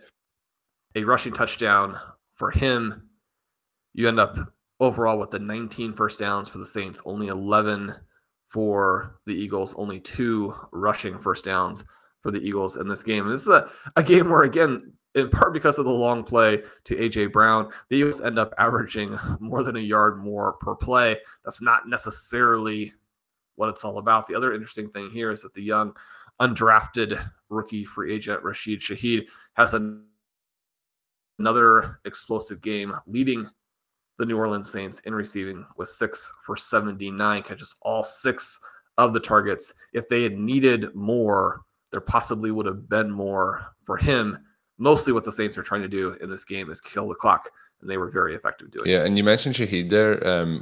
a 0.95 1.03
rushing 1.03 1.33
touchdown 1.33 1.97
for 2.33 2.51
him. 2.51 3.09
You 3.93 4.07
end 4.07 4.19
up 4.19 4.37
overall 4.79 5.19
with 5.19 5.31
the 5.31 5.39
19 5.39 5.93
first 5.93 6.19
downs 6.19 6.49
for 6.49 6.57
the 6.57 6.65
Saints, 6.65 7.01
only 7.05 7.27
11 7.27 7.93
for 8.47 9.19
the 9.25 9.33
Eagles, 9.33 9.73
only 9.77 9.99
two 9.99 10.53
rushing 10.71 11.17
first 11.19 11.45
downs 11.45 11.85
for 12.21 12.31
the 12.31 12.41
Eagles 12.41 12.77
in 12.77 12.87
this 12.87 13.03
game. 13.03 13.25
And 13.25 13.33
this 13.33 13.43
is 13.43 13.49
a, 13.49 13.69
a 13.95 14.03
game 14.03 14.29
where, 14.29 14.43
again, 14.43 14.93
in 15.15 15.29
part 15.29 15.53
because 15.53 15.77
of 15.77 15.85
the 15.85 15.91
long 15.91 16.23
play 16.23 16.61
to 16.85 16.95
AJ 16.95 17.31
Brown, 17.31 17.71
the 17.89 17.97
Eagles 17.97 18.21
end 18.21 18.39
up 18.39 18.53
averaging 18.57 19.17
more 19.39 19.63
than 19.63 19.75
a 19.75 19.79
yard 19.79 20.23
more 20.23 20.53
per 20.53 20.75
play. 20.75 21.17
That's 21.43 21.61
not 21.61 21.87
necessarily 21.87 22.93
what 23.55 23.69
it's 23.69 23.83
all 23.83 23.97
about. 23.97 24.27
The 24.27 24.35
other 24.35 24.53
interesting 24.53 24.89
thing 24.89 25.09
here 25.09 25.31
is 25.31 25.41
that 25.41 25.53
the 25.53 25.63
young 25.63 25.95
undrafted 26.39 27.23
rookie 27.49 27.85
free 27.85 28.13
agent 28.13 28.43
Rashid 28.43 28.79
Shaheed 28.79 29.25
has 29.53 29.73
an, 29.73 30.03
another 31.39 31.99
explosive 32.05 32.61
game 32.61 32.93
leading 33.05 33.49
the 34.17 34.25
New 34.25 34.37
Orleans 34.37 34.71
Saints 34.71 34.99
in 35.01 35.13
receiving 35.13 35.65
with 35.77 35.89
six 35.89 36.31
for 36.45 36.55
79 36.55 37.43
catches, 37.43 37.75
all 37.81 38.03
six 38.03 38.59
of 38.97 39.13
the 39.13 39.19
targets. 39.19 39.73
If 39.93 40.07
they 40.09 40.23
had 40.23 40.37
needed 40.37 40.93
more, 40.95 41.61
there 41.91 42.01
possibly 42.01 42.51
would 42.51 42.65
have 42.65 42.87
been 42.87 43.11
more 43.11 43.73
for 43.83 43.97
him 43.97 44.37
mostly 44.81 45.13
what 45.13 45.23
the 45.23 45.31
Saints 45.31 45.57
are 45.57 45.63
trying 45.63 45.83
to 45.83 45.87
do 45.87 46.17
in 46.21 46.29
this 46.29 46.43
game 46.43 46.69
is 46.71 46.81
kill 46.81 47.07
the 47.07 47.15
clock, 47.15 47.49
and 47.81 47.89
they 47.89 47.97
were 47.97 48.09
very 48.09 48.33
effective 48.35 48.71
doing 48.71 48.87
Yeah, 48.89 48.95
it. 48.95 48.99
Yeah, 48.99 49.05
and 49.05 49.17
you 49.17 49.23
mentioned 49.23 49.55
Shaheed 49.55 49.89
there. 49.89 50.27
Um, 50.27 50.61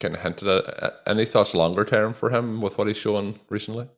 kind 0.00 0.14
of 0.14 0.20
hinted 0.20 0.48
at 0.48 0.82
uh, 0.82 0.90
any 1.06 1.24
thoughts 1.24 1.54
longer 1.54 1.84
term 1.84 2.12
for 2.12 2.30
him 2.30 2.60
with 2.60 2.76
what 2.78 2.86
he's 2.86 2.96
shown 2.96 3.38
recently. 3.48 3.88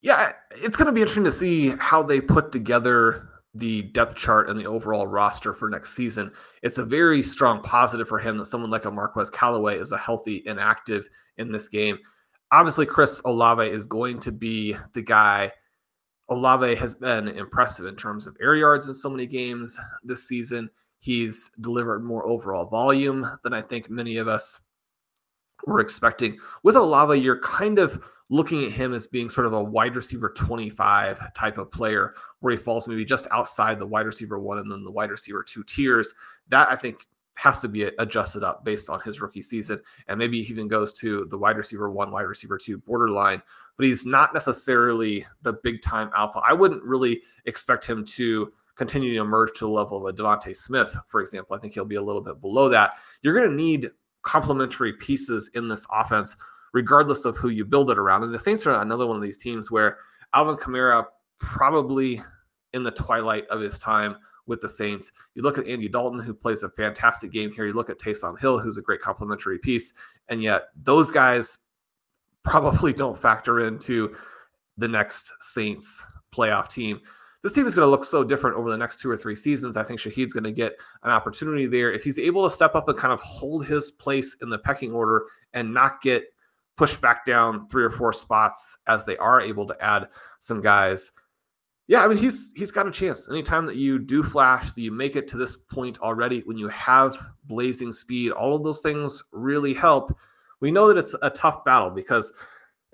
Yeah, 0.00 0.32
it's 0.50 0.76
going 0.76 0.86
to 0.86 0.92
be 0.92 1.00
interesting 1.00 1.24
to 1.24 1.32
see 1.32 1.70
how 1.78 2.02
they 2.02 2.20
put 2.20 2.50
together 2.50 3.28
the 3.54 3.82
depth 3.82 4.16
chart 4.16 4.48
and 4.48 4.58
the 4.58 4.66
overall 4.66 5.06
roster 5.06 5.52
for 5.52 5.68
next 5.68 5.94
season. 5.94 6.32
It's 6.62 6.78
a 6.78 6.84
very 6.84 7.22
strong 7.22 7.62
positive 7.62 8.08
for 8.08 8.18
him 8.18 8.38
that 8.38 8.46
someone 8.46 8.70
like 8.70 8.86
a 8.86 8.90
Marquez 8.90 9.30
Callaway 9.30 9.78
is 9.78 9.92
a 9.92 9.98
healthy 9.98 10.42
and 10.46 10.58
active 10.58 11.08
in 11.36 11.52
this 11.52 11.68
game. 11.68 11.98
Obviously, 12.50 12.86
Chris 12.86 13.20
Olave 13.24 13.66
is 13.66 13.86
going 13.86 14.18
to 14.20 14.32
be 14.32 14.76
the 14.94 15.02
guy. 15.02 15.52
Olave 16.30 16.74
has 16.76 16.94
been 16.94 17.28
impressive 17.28 17.86
in 17.86 17.96
terms 17.96 18.26
of 18.26 18.36
air 18.40 18.54
yards 18.54 18.88
in 18.88 18.94
so 18.94 19.10
many 19.10 19.26
games 19.26 19.78
this 20.02 20.26
season. 20.26 20.70
He's 20.98 21.50
delivered 21.60 22.04
more 22.04 22.26
overall 22.26 22.66
volume 22.66 23.26
than 23.44 23.52
I 23.52 23.60
think 23.60 23.90
many 23.90 24.16
of 24.16 24.28
us 24.28 24.60
were 25.66 25.80
expecting. 25.80 26.38
With 26.62 26.76
Olave, 26.76 27.20
you're 27.20 27.40
kind 27.40 27.78
of 27.78 28.02
looking 28.28 28.64
at 28.64 28.72
him 28.72 28.94
as 28.94 29.06
being 29.06 29.28
sort 29.28 29.46
of 29.46 29.52
a 29.52 29.62
wide 29.62 29.94
receiver 29.94 30.30
25 30.30 31.34
type 31.34 31.58
of 31.58 31.70
player 31.70 32.14
where 32.40 32.52
he 32.52 32.56
falls 32.56 32.88
maybe 32.88 33.04
just 33.04 33.28
outside 33.30 33.78
the 33.78 33.86
wide 33.86 34.06
receiver 34.06 34.38
one 34.38 34.58
and 34.58 34.70
then 34.70 34.84
the 34.84 34.90
wide 34.90 35.10
receiver 35.10 35.42
two 35.42 35.62
tiers. 35.64 36.14
That 36.48 36.70
I 36.70 36.76
think 36.76 37.06
has 37.34 37.60
to 37.60 37.68
be 37.68 37.84
adjusted 37.98 38.42
up 38.42 38.64
based 38.64 38.90
on 38.90 39.00
his 39.00 39.20
rookie 39.20 39.42
season. 39.42 39.80
And 40.08 40.18
maybe 40.18 40.38
even 40.38 40.68
goes 40.68 40.92
to 40.94 41.26
the 41.30 41.38
wide 41.38 41.56
receiver 41.56 41.90
one, 41.90 42.10
wide 42.10 42.22
receiver 42.22 42.58
two 42.58 42.78
borderline, 42.78 43.42
but 43.76 43.86
he's 43.86 44.06
not 44.06 44.34
necessarily 44.34 45.26
the 45.42 45.54
big 45.54 45.82
time 45.82 46.10
alpha. 46.16 46.40
I 46.46 46.52
wouldn't 46.52 46.82
really 46.82 47.22
expect 47.46 47.86
him 47.86 48.04
to 48.04 48.52
continue 48.74 49.14
to 49.14 49.20
emerge 49.20 49.52
to 49.54 49.66
the 49.66 49.70
level 49.70 49.98
of 49.98 50.14
a 50.14 50.16
DeVonta 50.16 50.54
Smith, 50.56 50.96
for 51.06 51.20
example. 51.20 51.56
I 51.56 51.58
think 51.58 51.74
he'll 51.74 51.84
be 51.84 51.96
a 51.96 52.02
little 52.02 52.22
bit 52.22 52.40
below 52.40 52.68
that. 52.68 52.94
You're 53.22 53.34
going 53.34 53.50
to 53.50 53.54
need 53.54 53.90
complementary 54.22 54.92
pieces 54.92 55.50
in 55.54 55.68
this 55.68 55.86
offense 55.92 56.36
regardless 56.72 57.24
of 57.24 57.36
who 57.36 57.50
you 57.50 57.64
build 57.64 57.90
it 57.90 57.98
around. 57.98 58.22
And 58.22 58.34
the 58.34 58.38
Saints 58.38 58.66
are 58.66 58.80
another 58.80 59.06
one 59.06 59.16
of 59.16 59.22
these 59.22 59.38
teams 59.38 59.70
where 59.70 59.98
Alvin 60.34 60.56
Kamara 60.56 61.04
probably 61.38 62.22
in 62.72 62.82
the 62.82 62.90
twilight 62.90 63.46
of 63.48 63.60
his 63.60 63.78
time 63.78 64.16
with 64.46 64.60
the 64.60 64.68
Saints. 64.68 65.12
You 65.34 65.42
look 65.42 65.58
at 65.58 65.68
Andy 65.68 65.88
Dalton, 65.88 66.20
who 66.20 66.34
plays 66.34 66.62
a 66.62 66.70
fantastic 66.70 67.30
game 67.30 67.52
here. 67.52 67.66
You 67.66 67.74
look 67.74 67.90
at 67.90 67.98
Taysom 67.98 68.38
Hill, 68.38 68.58
who's 68.58 68.78
a 68.78 68.82
great 68.82 69.00
complementary 69.00 69.58
piece. 69.58 69.92
And 70.28 70.42
yet 70.42 70.68
those 70.74 71.10
guys 71.10 71.58
probably 72.42 72.92
don't 72.94 73.18
factor 73.18 73.60
into 73.60 74.16
the 74.78 74.88
next 74.88 75.32
Saints 75.40 76.04
playoff 76.34 76.68
team. 76.68 77.00
This 77.42 77.52
team 77.52 77.66
is 77.66 77.74
going 77.74 77.86
to 77.86 77.90
look 77.90 78.04
so 78.04 78.22
different 78.22 78.56
over 78.56 78.70
the 78.70 78.76
next 78.76 79.00
two 79.00 79.10
or 79.10 79.16
three 79.16 79.34
seasons. 79.34 79.76
I 79.76 79.82
think 79.82 79.98
Shaheed's 79.98 80.32
going 80.32 80.44
to 80.44 80.52
get 80.52 80.76
an 81.02 81.10
opportunity 81.10 81.66
there. 81.66 81.92
If 81.92 82.04
he's 82.04 82.18
able 82.18 82.44
to 82.44 82.54
step 82.54 82.74
up 82.74 82.88
and 82.88 82.96
kind 82.96 83.12
of 83.12 83.20
hold 83.20 83.66
his 83.66 83.90
place 83.90 84.36
in 84.42 84.48
the 84.48 84.58
pecking 84.58 84.92
order 84.92 85.24
and 85.52 85.74
not 85.74 86.00
get 86.02 86.32
pushed 86.76 87.00
back 87.00 87.24
down 87.24 87.68
three 87.68 87.84
or 87.84 87.90
four 87.90 88.12
spots 88.12 88.78
as 88.86 89.04
they 89.04 89.16
are 89.16 89.40
able 89.40 89.66
to 89.66 89.84
add 89.84 90.08
some 90.38 90.60
guys. 90.60 91.10
Yeah, 91.88 92.04
I 92.04 92.08
mean 92.08 92.16
he's 92.16 92.52
he's 92.56 92.70
got 92.70 92.86
a 92.86 92.90
chance. 92.90 93.28
Anytime 93.28 93.66
that 93.66 93.76
you 93.76 93.98
do 93.98 94.22
flash, 94.22 94.72
that 94.72 94.80
you 94.80 94.92
make 94.92 95.16
it 95.16 95.28
to 95.28 95.36
this 95.36 95.56
point 95.56 95.98
already, 95.98 96.40
when 96.40 96.56
you 96.56 96.68
have 96.68 97.18
blazing 97.44 97.92
speed, 97.92 98.30
all 98.30 98.54
of 98.54 98.62
those 98.62 98.80
things 98.80 99.22
really 99.32 99.74
help. 99.74 100.16
We 100.60 100.70
know 100.70 100.88
that 100.88 100.96
it's 100.96 101.14
a 101.22 101.30
tough 101.30 101.64
battle 101.64 101.90
because 101.90 102.32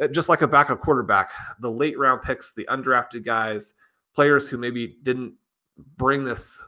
uh, 0.03 0.09
just 0.09 0.29
like 0.29 0.43
a 0.43 0.49
backup 0.49 0.81
quarterback, 0.81 1.31
the 1.61 1.71
late 1.71 1.99
round 1.99 2.23
picks, 2.23 2.55
the 2.55 2.67
undrafted 2.71 3.25
guys, 3.25 3.75
players 4.19 4.49
who 4.49 4.59
maybe 4.59 4.97
didn't 5.05 5.33
bring 5.97 6.25
this 6.25 6.61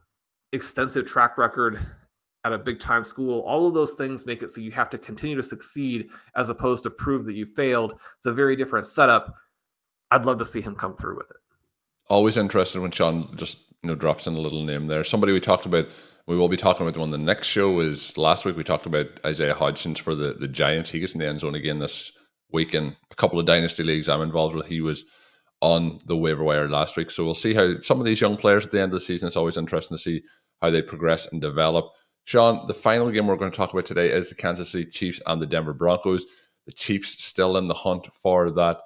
extensive 0.52 1.04
track 1.04 1.36
record 1.36 1.80
at 2.44 2.52
a 2.52 2.58
big 2.58 2.78
time 2.78 3.02
school. 3.02 3.40
All 3.40 3.66
of 3.66 3.74
those 3.74 3.94
things 3.94 4.24
make 4.24 4.40
it 4.40 4.52
so 4.52 4.60
you 4.60 4.70
have 4.70 4.88
to 4.90 4.98
continue 4.98 5.34
to 5.34 5.42
succeed 5.42 6.10
as 6.36 6.48
opposed 6.48 6.84
to 6.84 6.90
prove 6.90 7.24
that 7.24 7.34
you 7.34 7.46
failed. 7.46 7.98
It's 8.18 8.26
a 8.26 8.32
very 8.32 8.54
different 8.54 8.86
setup. 8.86 9.34
I'd 10.12 10.26
love 10.26 10.38
to 10.38 10.44
see 10.44 10.60
him 10.60 10.76
come 10.76 10.94
through 10.94 11.16
with 11.16 11.28
it. 11.28 11.38
Always 12.08 12.36
interested 12.36 12.82
when 12.82 12.92
Shawn 12.92 13.36
just 13.36 13.58
you 13.82 13.88
know 13.88 13.96
drops 13.96 14.28
in 14.28 14.36
a 14.36 14.40
little 14.40 14.62
name 14.62 14.86
there. 14.86 15.02
Somebody 15.02 15.32
we 15.32 15.40
talked 15.40 15.66
about. 15.66 15.88
We 16.28 16.36
will 16.36 16.48
be 16.48 16.56
talking 16.56 16.86
about 16.86 17.02
on 17.02 17.10
the 17.10 17.18
next 17.18 17.48
show. 17.48 17.80
Is 17.80 18.16
last 18.16 18.44
week 18.44 18.56
we 18.56 18.62
talked 18.62 18.86
about 18.86 19.06
Isaiah 19.26 19.56
Hodgins 19.56 19.98
for 19.98 20.14
the 20.14 20.34
the 20.34 20.46
Giants. 20.46 20.90
He 20.90 21.00
gets 21.00 21.14
in 21.14 21.18
the 21.18 21.26
end 21.26 21.40
zone 21.40 21.56
again 21.56 21.80
this 21.80 22.12
week 22.52 22.76
in 22.76 22.94
a 23.10 23.14
couple 23.16 23.40
of 23.40 23.46
dynasty 23.46 23.82
leagues 23.82 24.08
I'm 24.08 24.22
involved 24.22 24.54
with. 24.54 24.66
He 24.66 24.80
was 24.80 25.04
on 25.60 26.00
the 26.06 26.16
waiver 26.16 26.42
wire 26.42 26.68
last 26.68 26.96
week, 26.96 27.10
so 27.10 27.24
we'll 27.24 27.34
see 27.34 27.54
how 27.54 27.78
some 27.80 27.98
of 27.98 28.06
these 28.06 28.20
young 28.20 28.36
players 28.36 28.64
at 28.64 28.72
the 28.72 28.80
end 28.80 28.90
of 28.90 28.94
the 28.94 29.00
season. 29.00 29.26
It's 29.26 29.36
always 29.36 29.58
interesting 29.58 29.96
to 29.96 30.02
see 30.02 30.22
how 30.60 30.70
they 30.70 30.82
progress 30.82 31.30
and 31.30 31.40
develop. 31.40 31.86
Shawn, 32.24 32.66
the 32.66 32.74
final 32.74 33.10
game 33.10 33.26
we're 33.26 33.36
going 33.36 33.50
to 33.50 33.56
talk 33.56 33.72
about 33.72 33.86
today 33.86 34.10
is 34.10 34.28
the 34.28 34.34
Kansas 34.34 34.70
City 34.70 34.90
Chiefs 34.90 35.20
and 35.26 35.40
the 35.40 35.46
Denver 35.46 35.72
Broncos. 35.72 36.26
The 36.66 36.72
Chiefs 36.72 37.24
still 37.24 37.56
in 37.56 37.68
the 37.68 37.74
hunt 37.74 38.08
for 38.14 38.50
that 38.50 38.78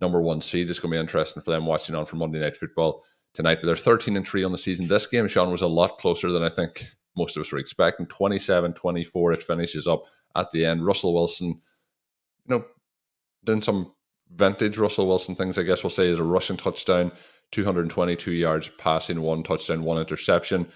number 0.00 0.20
one 0.20 0.40
seed. 0.40 0.68
It's 0.68 0.78
going 0.78 0.90
to 0.90 0.96
be 0.96 1.00
interesting 1.00 1.42
for 1.42 1.50
them 1.50 1.66
watching 1.66 1.94
on 1.94 2.06
for 2.06 2.16
Monday 2.16 2.40
Night 2.40 2.56
Football 2.56 3.04
tonight. 3.34 3.58
But 3.60 3.66
they're 3.66 3.76
13 3.76 4.16
and 4.16 4.26
3 4.26 4.44
on 4.44 4.52
the 4.52 4.58
season. 4.58 4.88
This 4.88 5.06
game, 5.06 5.28
Shawn, 5.28 5.52
was 5.52 5.62
a 5.62 5.68
lot 5.68 5.98
closer 5.98 6.32
than 6.32 6.42
I 6.42 6.48
think 6.48 6.84
most 7.16 7.36
of 7.36 7.42
us 7.42 7.52
were 7.52 7.58
expecting. 7.58 8.06
27 8.06 8.72
24, 8.72 9.32
it 9.32 9.42
finishes 9.42 9.86
up 9.86 10.04
at 10.34 10.50
the 10.50 10.64
end. 10.64 10.84
Russell 10.84 11.14
Wilson, 11.14 11.48
you 11.48 12.56
know, 12.56 12.64
doing 13.44 13.62
some 13.62 13.94
vintage 14.30 14.78
Russell 14.78 15.06
Wilson 15.06 15.34
things, 15.34 15.58
I 15.58 15.62
guess 15.62 15.82
we'll 15.82 15.90
say, 15.90 16.08
is 16.08 16.18
a 16.18 16.24
rushing 16.24 16.56
touchdown, 16.56 17.12
222 17.52 18.32
yards 18.32 18.68
passing, 18.68 19.20
one 19.20 19.42
touchdown, 19.42 19.82
one 19.82 19.98
interception. 19.98 20.68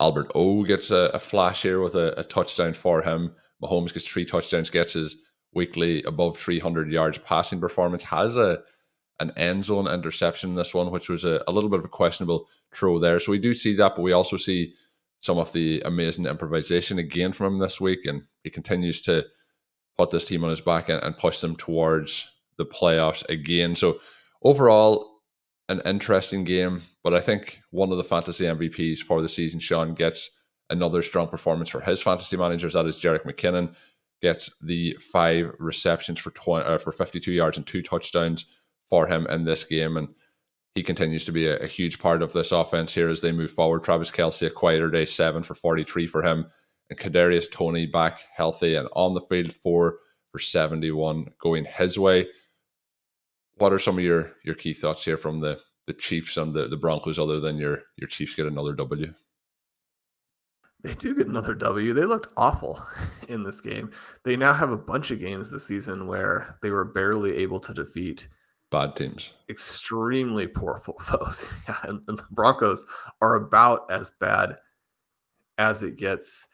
Albert 0.00 0.30
O 0.34 0.64
gets 0.64 0.90
a, 0.90 1.10
a 1.14 1.18
flash 1.18 1.62
here 1.62 1.80
with 1.80 1.94
a, 1.94 2.18
a, 2.18 2.24
touchdown 2.24 2.72
for 2.72 3.02
him. 3.02 3.34
Mahomes 3.62 3.92
gets 3.92 4.08
three 4.08 4.24
touchdowns, 4.24 4.70
gets 4.70 4.94
his 4.94 5.16
weekly 5.52 6.02
above 6.02 6.36
300 6.36 6.90
yards 6.90 7.18
passing 7.18 7.60
performance, 7.60 8.02
has 8.04 8.36
a 8.36 8.62
an 9.20 9.30
end 9.36 9.64
zone 9.64 9.86
interception 9.86 10.50
in 10.50 10.56
this 10.56 10.74
one, 10.74 10.90
which 10.90 11.08
was 11.08 11.24
a, 11.24 11.42
a 11.46 11.52
little 11.52 11.70
bit 11.70 11.78
of 11.78 11.84
a 11.84 11.88
questionable 11.88 12.48
throw 12.72 12.98
there. 12.98 13.20
So 13.20 13.30
we 13.30 13.38
do 13.38 13.54
see 13.54 13.76
that, 13.76 13.94
but 13.94 14.02
we 14.02 14.10
also 14.10 14.36
see 14.36 14.74
some 15.20 15.38
of 15.38 15.52
the 15.52 15.80
amazing 15.84 16.26
improvisation 16.26 16.98
again 16.98 17.32
from 17.32 17.54
him 17.54 17.58
this 17.58 17.80
week, 17.80 18.04
and 18.06 18.24
he 18.42 18.50
continues 18.50 19.00
to 19.02 19.24
put 19.96 20.10
this 20.10 20.26
team 20.26 20.42
on 20.42 20.50
his 20.50 20.60
back 20.60 20.88
and, 20.88 21.00
and 21.02 21.16
push 21.16 21.40
them 21.40 21.54
towards 21.54 22.28
the 22.58 22.66
playoffs 22.66 23.28
again. 23.28 23.74
So 23.74 24.00
overall, 24.42 25.20
an 25.68 25.80
interesting 25.84 26.44
game, 26.44 26.82
but 27.02 27.14
I 27.14 27.20
think 27.20 27.60
one 27.70 27.90
of 27.90 27.96
the 27.96 28.04
fantasy 28.04 28.44
MVPs 28.44 28.98
for 28.98 29.22
the 29.22 29.28
season, 29.28 29.60
Shawn, 29.60 29.94
gets 29.94 30.30
another 30.70 31.02
strong 31.02 31.28
performance 31.28 31.70
for 31.70 31.80
his 31.80 32.02
fantasy 32.02 32.36
managers. 32.36 32.74
That 32.74 32.86
is 32.86 33.00
Jerick 33.00 33.24
McKinnon 33.24 33.74
gets 34.24 34.56
the 34.62 34.96
five 35.12 35.52
receptions 35.58 36.18
for 36.18 36.30
20, 36.30 36.64
uh, 36.64 36.78
for 36.78 36.92
52 36.92 37.30
yards 37.30 37.58
and 37.58 37.66
two 37.66 37.82
touchdowns 37.82 38.46
for 38.88 39.06
him 39.06 39.26
in 39.26 39.44
this 39.44 39.64
game, 39.64 39.98
and 39.98 40.08
he 40.74 40.82
continues 40.82 41.26
to 41.26 41.32
be 41.32 41.46
a, 41.46 41.58
a, 41.58 41.66
huge 41.66 41.98
part 41.98 42.22
of 42.22 42.32
this 42.32 42.50
offense 42.50 42.94
here 42.94 43.10
as 43.10 43.20
they 43.20 43.32
move 43.32 43.50
forward. 43.50 43.84
Travis 43.84 44.10
Kelce, 44.10 44.46
a 44.46 44.50
quieter 44.50 44.90
day, 44.90 45.04
seven 45.04 45.42
for 45.42 45.54
43 45.54 46.06
for 46.06 46.22
him, 46.22 46.46
and 46.88 46.98
Kadarius 46.98 47.50
Toney 47.50 47.84
back 47.84 48.20
healthy 48.34 48.74
and 48.74 48.88
on 48.94 49.12
the 49.12 49.20
field, 49.20 49.52
four 49.52 49.98
for 50.32 50.38
71 50.38 51.26
going 51.38 51.66
his 51.66 51.98
way 51.98 52.26
what 53.56 53.72
are 53.72 53.78
some 53.78 53.98
of 53.98 54.04
your 54.04 54.32
your 54.44 54.54
key 54.54 54.72
thoughts 54.72 55.04
here 55.04 55.16
from 55.16 55.40
the 55.40 55.60
the 55.86 55.92
Chiefs 55.92 56.36
and 56.36 56.52
the, 56.52 56.66
the 56.68 56.76
Broncos, 56.76 57.18
other 57.18 57.40
than 57.40 57.56
your 57.56 57.82
your 57.96 58.08
Chiefs 58.08 58.34
get 58.34 58.46
another 58.46 58.74
W? 58.74 59.12
They 60.82 60.94
do 60.94 61.14
get 61.14 61.26
another 61.26 61.54
W. 61.54 61.94
They 61.94 62.04
looked 62.04 62.32
awful 62.36 62.82
in 63.28 63.42
this 63.42 63.60
game. 63.60 63.90
They 64.22 64.36
now 64.36 64.52
have 64.52 64.70
a 64.70 64.76
bunch 64.76 65.10
of 65.10 65.20
games 65.20 65.50
this 65.50 65.66
season 65.66 66.06
where 66.06 66.58
they 66.62 66.70
were 66.70 66.84
barely 66.84 67.36
able 67.36 67.58
to 67.60 67.72
defeat 67.72 68.28
bad 68.70 68.94
teams, 68.96 69.34
extremely 69.48 70.46
poor 70.46 70.82
foes. 71.00 71.52
yeah, 71.68 71.78
and, 71.84 72.02
and 72.08 72.18
the 72.18 72.24
Broncos 72.30 72.86
are 73.22 73.36
about 73.36 73.90
as 73.90 74.10
bad 74.20 74.56
as 75.58 75.82
it 75.82 75.96
gets. 75.96 76.48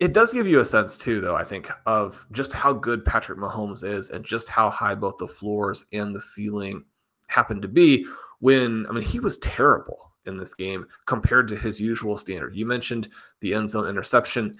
It 0.00 0.12
does 0.12 0.32
give 0.32 0.46
you 0.46 0.60
a 0.60 0.64
sense 0.64 0.98
too, 0.98 1.20
though, 1.20 1.36
I 1.36 1.44
think, 1.44 1.70
of 1.86 2.26
just 2.32 2.52
how 2.52 2.72
good 2.72 3.04
Patrick 3.04 3.38
Mahomes 3.38 3.84
is 3.84 4.10
and 4.10 4.24
just 4.24 4.48
how 4.48 4.70
high 4.70 4.94
both 4.94 5.18
the 5.18 5.28
floors 5.28 5.86
and 5.92 6.14
the 6.14 6.20
ceiling 6.20 6.84
happen 7.28 7.62
to 7.62 7.68
be 7.68 8.06
when 8.40 8.86
I 8.88 8.92
mean 8.92 9.02
he 9.02 9.20
was 9.20 9.38
terrible 9.38 10.12
in 10.26 10.36
this 10.36 10.54
game 10.54 10.86
compared 11.06 11.48
to 11.48 11.56
his 11.56 11.80
usual 11.80 12.16
standard. 12.16 12.56
You 12.56 12.66
mentioned 12.66 13.08
the 13.40 13.54
end 13.54 13.70
zone 13.70 13.88
interception. 13.88 14.58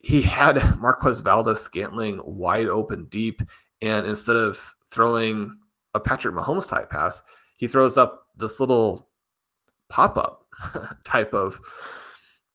He 0.00 0.20
had 0.20 0.78
Marquez 0.78 1.20
Valdes 1.20 1.60
Scantling 1.60 2.20
wide 2.24 2.68
open 2.68 3.06
deep, 3.06 3.40
and 3.80 4.06
instead 4.06 4.36
of 4.36 4.74
throwing 4.90 5.56
a 5.94 6.00
Patrick 6.00 6.34
Mahomes 6.34 6.68
type 6.68 6.90
pass, 6.90 7.22
he 7.56 7.66
throws 7.66 7.96
up 7.96 8.26
this 8.36 8.60
little 8.60 9.08
pop 9.88 10.16
up 10.16 10.46
type 11.04 11.34
of 11.34 11.60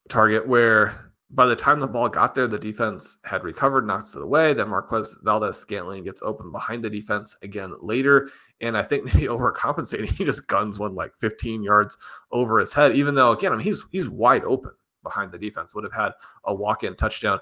target 0.09 0.47
where 0.47 1.06
by 1.29 1.45
the 1.45 1.55
time 1.55 1.79
the 1.79 1.87
ball 1.87 2.07
got 2.07 2.33
there, 2.33 2.47
the 2.47 2.57
defense 2.57 3.17
had 3.25 3.43
recovered, 3.43 3.85
knocks 3.85 4.15
it 4.15 4.21
away. 4.21 4.53
Then 4.53 4.69
Marquez 4.69 5.17
Valdes 5.23 5.57
Scantling 5.57 6.03
gets 6.03 6.21
open 6.23 6.51
behind 6.51 6.83
the 6.83 6.89
defense 6.89 7.35
again 7.41 7.73
later. 7.81 8.29
And 8.61 8.77
I 8.77 8.83
think 8.83 9.05
maybe 9.13 9.27
overcompensating, 9.27 10.09
he 10.09 10.23
just 10.23 10.47
guns 10.47 10.79
one 10.79 10.95
like 10.95 11.11
15 11.19 11.63
yards 11.63 11.97
over 12.31 12.59
his 12.59 12.73
head, 12.73 12.95
even 12.95 13.15
though 13.15 13.31
again, 13.31 13.51
I 13.51 13.55
mean 13.55 13.65
he's 13.65 13.83
he's 13.91 14.09
wide 14.09 14.45
open 14.45 14.71
behind 15.03 15.31
the 15.31 15.37
defense, 15.37 15.75
would 15.75 15.83
have 15.83 15.93
had 15.93 16.13
a 16.45 16.53
walk-in 16.53 16.95
touchdown. 16.95 17.39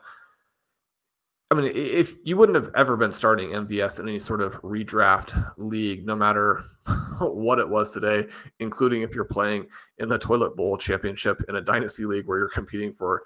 I 1.52 1.56
mean, 1.56 1.72
if 1.76 2.16
you 2.24 2.38
wouldn't 2.38 2.56
have 2.56 2.74
ever 2.76 2.98
been 2.98 3.12
starting 3.12 3.52
MVS 3.52 4.00
in 4.00 4.10
any 4.10 4.18
sort 4.18 4.42
of 4.42 4.60
redraft 4.64 5.54
league, 5.58 6.04
no 6.04 6.16
matter 6.16 6.64
what 7.20 7.60
it 7.60 7.70
was 7.70 7.92
today, 7.92 8.28
including 8.60 9.04
if 9.04 9.14
you're 9.14 9.26
playing 9.26 9.68
in 10.00 10.10
the 10.10 10.18
Toilet 10.18 10.56
Bowl 10.56 10.76
championship 10.76 11.44
in 11.48 11.58
a 11.58 11.62
dynasty 11.62 12.06
league 12.06 12.26
where 12.26 12.40
you're 12.40 12.50
competing 12.50 12.94
for 12.96 13.22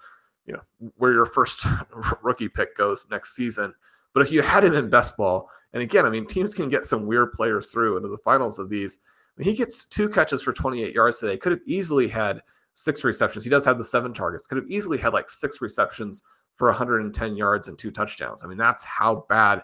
you 0.49 0.55
know 0.55 0.91
where 0.97 1.13
your 1.13 1.25
first 1.25 1.63
rookie 2.23 2.49
pick 2.49 2.75
goes 2.75 3.07
next 3.11 3.35
season. 3.35 3.73
But 4.13 4.21
if 4.21 4.31
you 4.31 4.41
had 4.41 4.63
him 4.63 4.73
in 4.73 4.89
best 4.89 5.15
ball, 5.15 5.47
and 5.73 5.83
again, 5.83 6.05
I 6.05 6.09
mean, 6.09 6.25
teams 6.25 6.55
can 6.55 6.69
get 6.69 6.85
some 6.85 7.05
weird 7.05 7.33
players 7.33 7.67
through 7.67 7.97
into 7.97 8.09
the 8.09 8.17
finals 8.17 8.57
of 8.57 8.67
these. 8.67 8.97
I 9.37 9.41
mean, 9.41 9.47
he 9.47 9.55
gets 9.55 9.85
two 9.85 10.09
catches 10.09 10.41
for 10.41 10.51
28 10.51 10.93
yards 10.93 11.19
today. 11.19 11.37
Could 11.37 11.51
have 11.51 11.61
easily 11.67 12.07
had 12.07 12.41
six 12.73 13.03
receptions. 13.03 13.43
He 13.43 13.51
does 13.51 13.63
have 13.65 13.77
the 13.77 13.85
seven 13.85 14.11
targets. 14.11 14.47
Could 14.47 14.57
have 14.57 14.69
easily 14.69 14.97
had 14.97 15.13
like 15.13 15.29
six 15.29 15.61
receptions 15.61 16.23
for 16.55 16.67
110 16.67 17.35
yards 17.37 17.67
and 17.67 17.77
two 17.77 17.91
touchdowns. 17.91 18.43
I 18.43 18.47
mean, 18.47 18.57
that's 18.57 18.83
how 18.83 19.27
bad 19.29 19.61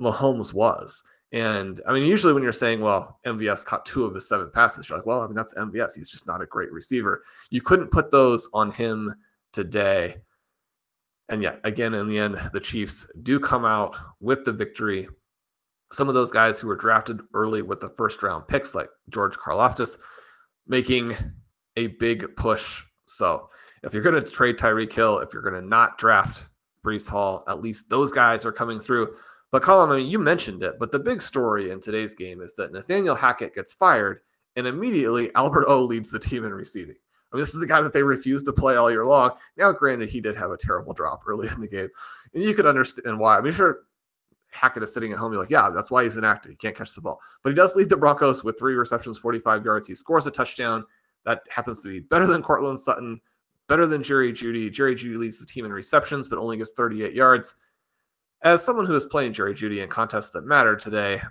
Mahomes 0.00 0.54
was. 0.54 1.02
And 1.32 1.80
I 1.88 1.92
mean, 1.92 2.04
usually 2.04 2.32
when 2.32 2.42
you're 2.42 2.52
saying, 2.52 2.80
well, 2.80 3.18
MVS 3.26 3.64
caught 3.64 3.84
two 3.84 4.04
of 4.04 4.14
his 4.14 4.28
seven 4.28 4.50
passes, 4.50 4.88
you're 4.88 4.98
like, 4.98 5.06
well, 5.06 5.22
I 5.22 5.26
mean, 5.26 5.34
that's 5.34 5.54
MVS. 5.54 5.96
He's 5.96 6.10
just 6.10 6.26
not 6.26 6.42
a 6.42 6.46
great 6.46 6.70
receiver. 6.70 7.22
You 7.50 7.60
couldn't 7.60 7.90
put 7.90 8.10
those 8.10 8.48
on 8.54 8.70
him 8.70 9.14
today. 9.52 10.16
And 11.28 11.42
yeah, 11.42 11.56
again, 11.64 11.94
in 11.94 12.08
the 12.08 12.18
end, 12.18 12.40
the 12.52 12.60
Chiefs 12.60 13.06
do 13.22 13.38
come 13.40 13.64
out 13.64 13.96
with 14.20 14.44
the 14.44 14.52
victory. 14.52 15.08
Some 15.92 16.08
of 16.08 16.14
those 16.14 16.32
guys 16.32 16.58
who 16.58 16.68
were 16.68 16.76
drafted 16.76 17.20
early 17.34 17.62
with 17.62 17.80
the 17.80 17.90
first 17.90 18.22
round 18.22 18.48
picks, 18.48 18.74
like 18.74 18.88
George 19.10 19.36
Karlaftis, 19.36 19.98
making 20.66 21.14
a 21.76 21.88
big 21.88 22.34
push. 22.36 22.82
So 23.06 23.48
if 23.82 23.92
you're 23.92 24.02
going 24.02 24.22
to 24.22 24.30
trade 24.30 24.58
Tyreek 24.58 24.92
Hill, 24.92 25.18
if 25.18 25.32
you're 25.32 25.42
going 25.42 25.60
to 25.60 25.66
not 25.66 25.98
draft 25.98 26.50
Breece 26.84 27.08
Hall, 27.08 27.44
at 27.48 27.60
least 27.60 27.88
those 27.88 28.12
guys 28.12 28.44
are 28.44 28.52
coming 28.52 28.80
through. 28.80 29.14
But 29.50 29.62
Colm, 29.62 29.92
I 29.92 29.98
mean, 29.98 30.06
you 30.10 30.18
mentioned 30.18 30.62
it, 30.62 30.78
but 30.78 30.90
the 30.90 30.98
big 30.98 31.20
story 31.20 31.70
in 31.70 31.80
today's 31.80 32.14
game 32.14 32.40
is 32.40 32.54
that 32.54 32.72
Nathaniel 32.72 33.14
Hackett 33.14 33.54
gets 33.54 33.74
fired, 33.74 34.20
and 34.56 34.66
immediately 34.66 35.34
Albert 35.34 35.66
O 35.68 35.84
leads 35.84 36.10
the 36.10 36.18
team 36.18 36.44
in 36.44 36.52
receiving. 36.52 36.96
I 37.32 37.36
mean, 37.36 37.42
this 37.42 37.54
is 37.54 37.60
the 37.60 37.66
guy 37.66 37.80
that 37.80 37.92
they 37.92 38.02
refused 38.02 38.44
to 38.46 38.52
play 38.52 38.76
all 38.76 38.90
year 38.90 39.06
long. 39.06 39.32
Now, 39.56 39.72
granted, 39.72 40.08
he 40.08 40.20
did 40.20 40.36
have 40.36 40.50
a 40.50 40.56
terrible 40.56 40.92
drop 40.92 41.22
early 41.26 41.48
in 41.48 41.60
the 41.60 41.68
game, 41.68 41.88
and 42.34 42.42
you 42.42 42.54
could 42.54 42.66
understand 42.66 43.18
why. 43.18 43.38
I 43.38 43.40
mean, 43.40 43.52
sure, 43.52 43.80
Hackett 44.50 44.82
is 44.82 44.92
sitting 44.92 45.12
at 45.12 45.18
home. 45.18 45.32
You're 45.32 45.40
like, 45.40 45.50
yeah, 45.50 45.70
that's 45.70 45.90
why 45.90 46.02
he's 46.04 46.16
inactive. 46.16 46.50
He 46.50 46.56
can't 46.56 46.76
catch 46.76 46.94
the 46.94 47.00
ball. 47.00 47.20
But 47.42 47.50
he 47.50 47.56
does 47.56 47.74
lead 47.74 47.88
the 47.88 47.96
Broncos 47.96 48.44
with 48.44 48.58
three 48.58 48.74
receptions, 48.74 49.18
45 49.18 49.64
yards. 49.64 49.88
He 49.88 49.94
scores 49.94 50.26
a 50.26 50.30
touchdown. 50.30 50.84
That 51.24 51.40
happens 51.48 51.82
to 51.82 51.88
be 51.88 52.00
better 52.00 52.26
than 52.26 52.42
Courtland 52.42 52.78
Sutton, 52.78 53.20
better 53.68 53.86
than 53.86 54.02
Jerry 54.02 54.32
Jeudy. 54.32 54.70
Jerry 54.70 54.94
Jeudy 54.94 55.16
leads 55.16 55.38
the 55.38 55.46
team 55.46 55.64
in 55.64 55.72
receptions, 55.72 56.28
but 56.28 56.38
only 56.38 56.58
gets 56.58 56.72
38 56.72 57.14
yards. 57.14 57.54
As 58.42 58.62
someone 58.62 58.86
who 58.86 58.94
is 58.94 59.06
playing 59.06 59.32
Jerry 59.32 59.54
Jeudy 59.54 59.82
in 59.82 59.88
contests 59.88 60.30
that 60.30 60.44
matter 60.44 60.76
today, 60.76 61.22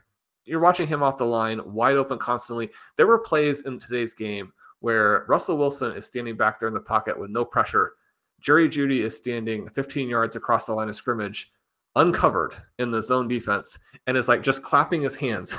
you're 0.46 0.62
watching 0.62 0.88
him 0.88 1.04
off 1.04 1.18
the 1.18 1.26
line, 1.26 1.62
wide 1.66 1.98
open 1.98 2.18
constantly. 2.18 2.70
There 2.96 3.06
were 3.06 3.20
plays 3.20 3.66
in 3.66 3.80
today's 3.80 4.14
game 4.14 4.52
where 4.82 5.26
Russell 5.28 5.58
Wilson 5.58 5.94
is 5.94 6.06
standing 6.06 6.36
back 6.36 6.60
there 6.60 6.68
in 6.68 6.74
the 6.74 6.82
pocket 6.82 7.18
with 7.18 7.30
no 7.30 7.46
pressure. 7.46 7.94
Jerry 8.42 8.68
Jeudy 8.68 9.02
is 9.02 9.16
standing 9.16 9.70
15 9.70 10.10
yards 10.10 10.36
across 10.36 10.66
the 10.66 10.74
line 10.74 10.90
of 10.90 10.96
scrimmage, 10.96 11.52
uncovered 11.96 12.56
in 12.80 12.92
the 12.92 13.02
zone 13.02 13.28
defense, 13.28 13.78
and 14.08 14.18
is 14.18 14.28
like 14.28 14.42
just 14.42 14.64
clapping 14.64 15.02
his 15.02 15.16
hands. 15.16 15.58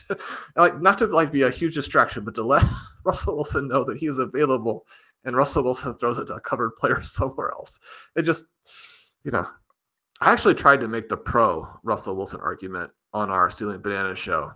like 0.56 0.80
not 0.80 0.98
to 0.98 1.06
like 1.06 1.30
be 1.30 1.42
a 1.42 1.50
huge 1.50 1.74
distraction, 1.74 2.24
but 2.24 2.34
to 2.34 2.42
let 2.42 2.64
Russell 3.04 3.36
Wilson 3.36 3.68
know 3.68 3.84
that 3.84 3.98
he's 3.98 4.18
available, 4.18 4.84
and 5.24 5.36
Russell 5.36 5.62
Wilson 5.62 5.94
throws 5.94 6.18
it 6.18 6.26
to 6.26 6.34
a 6.34 6.40
covered 6.40 6.72
player 6.72 7.00
somewhere 7.02 7.52
else. 7.52 7.78
It 8.16 8.22
just, 8.22 8.46
you 9.22 9.30
know, 9.30 9.46
I 10.20 10.32
actually 10.32 10.54
tried 10.54 10.80
to 10.80 10.88
make 10.88 11.08
the 11.08 11.16
pro 11.16 11.68
Russell 11.84 12.16
Wilson 12.16 12.40
argument 12.40 12.90
on 13.12 13.30
our 13.30 13.48
Stealing 13.48 13.80
Banana 13.80 14.16
show 14.16 14.52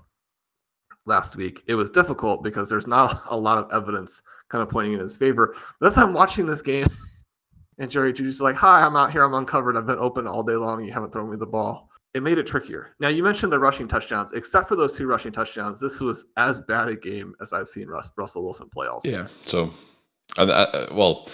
last 1.07 1.37
week. 1.37 1.63
It 1.67 1.75
was 1.75 1.91
difficult 1.91 2.43
because 2.43 2.69
there's 2.69 2.87
not 2.87 3.23
a 3.31 3.37
lot 3.37 3.59
of 3.59 3.71
evidence 3.73 4.23
kind 4.49 4.63
of 4.63 4.69
pointing 4.69 4.95
in 4.95 5.01
his 5.01 5.17
favor. 5.17 5.55
But 5.79 5.89
as 5.89 5.99
I'm 5.99 6.13
watching 6.13 6.47
this 6.47 6.63
game, 6.63 6.87
and 7.79 7.91
Jerry 7.91 8.13
Jeudy's 8.13 8.41
like, 8.41 8.57
"Hi, 8.57 8.83
I'm 8.83 8.97
out 8.97 9.11
here. 9.11 9.25
I'm 9.25 9.35
uncovered. 9.35 9.77
I've 9.77 9.87
been 9.87 9.99
open 9.99 10.27
all 10.27 10.43
day 10.43 10.55
long. 10.55 10.85
You 10.85 10.93
haven't 10.93 11.13
thrown 11.13 11.31
me 11.31 11.37
the 11.37 11.47
ball." 11.47 11.89
It 12.13 12.23
made 12.25 12.39
it 12.39 12.47
trickier. 12.47 12.97
Now 12.99 13.09
you 13.09 13.23
mentioned 13.23 13.53
the 13.53 13.59
rushing 13.59 13.87
touchdowns. 13.87 14.33
Except 14.33 14.69
for 14.69 14.77
those 14.77 14.97
two 14.97 15.07
rushing 15.07 15.33
touchdowns, 15.33 15.79
this 15.81 16.01
was 16.01 16.27
as 16.37 16.61
bad 16.61 16.89
a 16.89 16.97
game 16.97 17.35
as 17.41 17.53
I've 17.53 17.69
seen 17.69 17.87
Russ, 17.87 18.11
Russell 18.17 18.43
Wilson 18.43 18.69
play 18.69 18.89
all 18.89 19.01
season. 19.01 19.21
Yeah. 19.21 19.27
So, 19.47 19.71
and 20.37 20.51
uh, 20.51 20.67
uh, 20.75 20.87
well, 20.93 21.27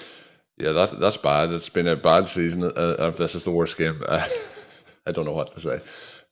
yeah, 0.59 0.73
that 0.73 1.01
that's 1.01 1.17
bad. 1.17 1.51
It's 1.51 1.69
been 1.69 1.89
a 1.89 1.97
bad 1.97 2.29
season. 2.29 2.63
Uh, 2.63 2.97
if 3.01 3.17
this 3.17 3.35
is 3.35 3.43
the 3.43 3.51
worst 3.51 3.77
game, 3.77 4.01
uh, 4.07 4.27
I 5.07 5.13
don't 5.13 5.25
know 5.25 5.33
what 5.33 5.53
to 5.55 5.61
say. 5.61 5.81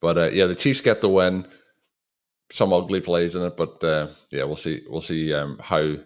But 0.00 0.18
uh, 0.18 0.30
yeah, 0.30 0.46
the 0.46 0.54
Chiefs 0.54 0.80
get 0.80 1.00
the 1.00 1.08
win 1.08 1.46
some 2.54 2.72
ugly 2.72 3.00
plays 3.00 3.34
in 3.34 3.42
it, 3.42 3.56
but 3.56 3.82
uh, 3.82 4.06
yeah, 4.30 4.44
we'll 4.44 4.54
see. 4.54 4.80
We'll 4.88 5.00
see 5.00 5.34
um, 5.34 5.58
how 5.60 5.96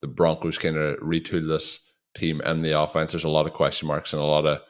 the 0.00 0.08
Broncos 0.08 0.56
kind 0.56 0.78
of 0.78 0.98
retool 1.00 1.46
this 1.46 1.92
team 2.16 2.40
and 2.42 2.64
the 2.64 2.80
offense. 2.80 3.12
There's 3.12 3.24
a 3.24 3.28
lot 3.28 3.44
of 3.44 3.52
question 3.52 3.86
marks 3.86 4.14
and 4.14 4.22
a 4.22 4.24
lot 4.24 4.46
of 4.46 4.62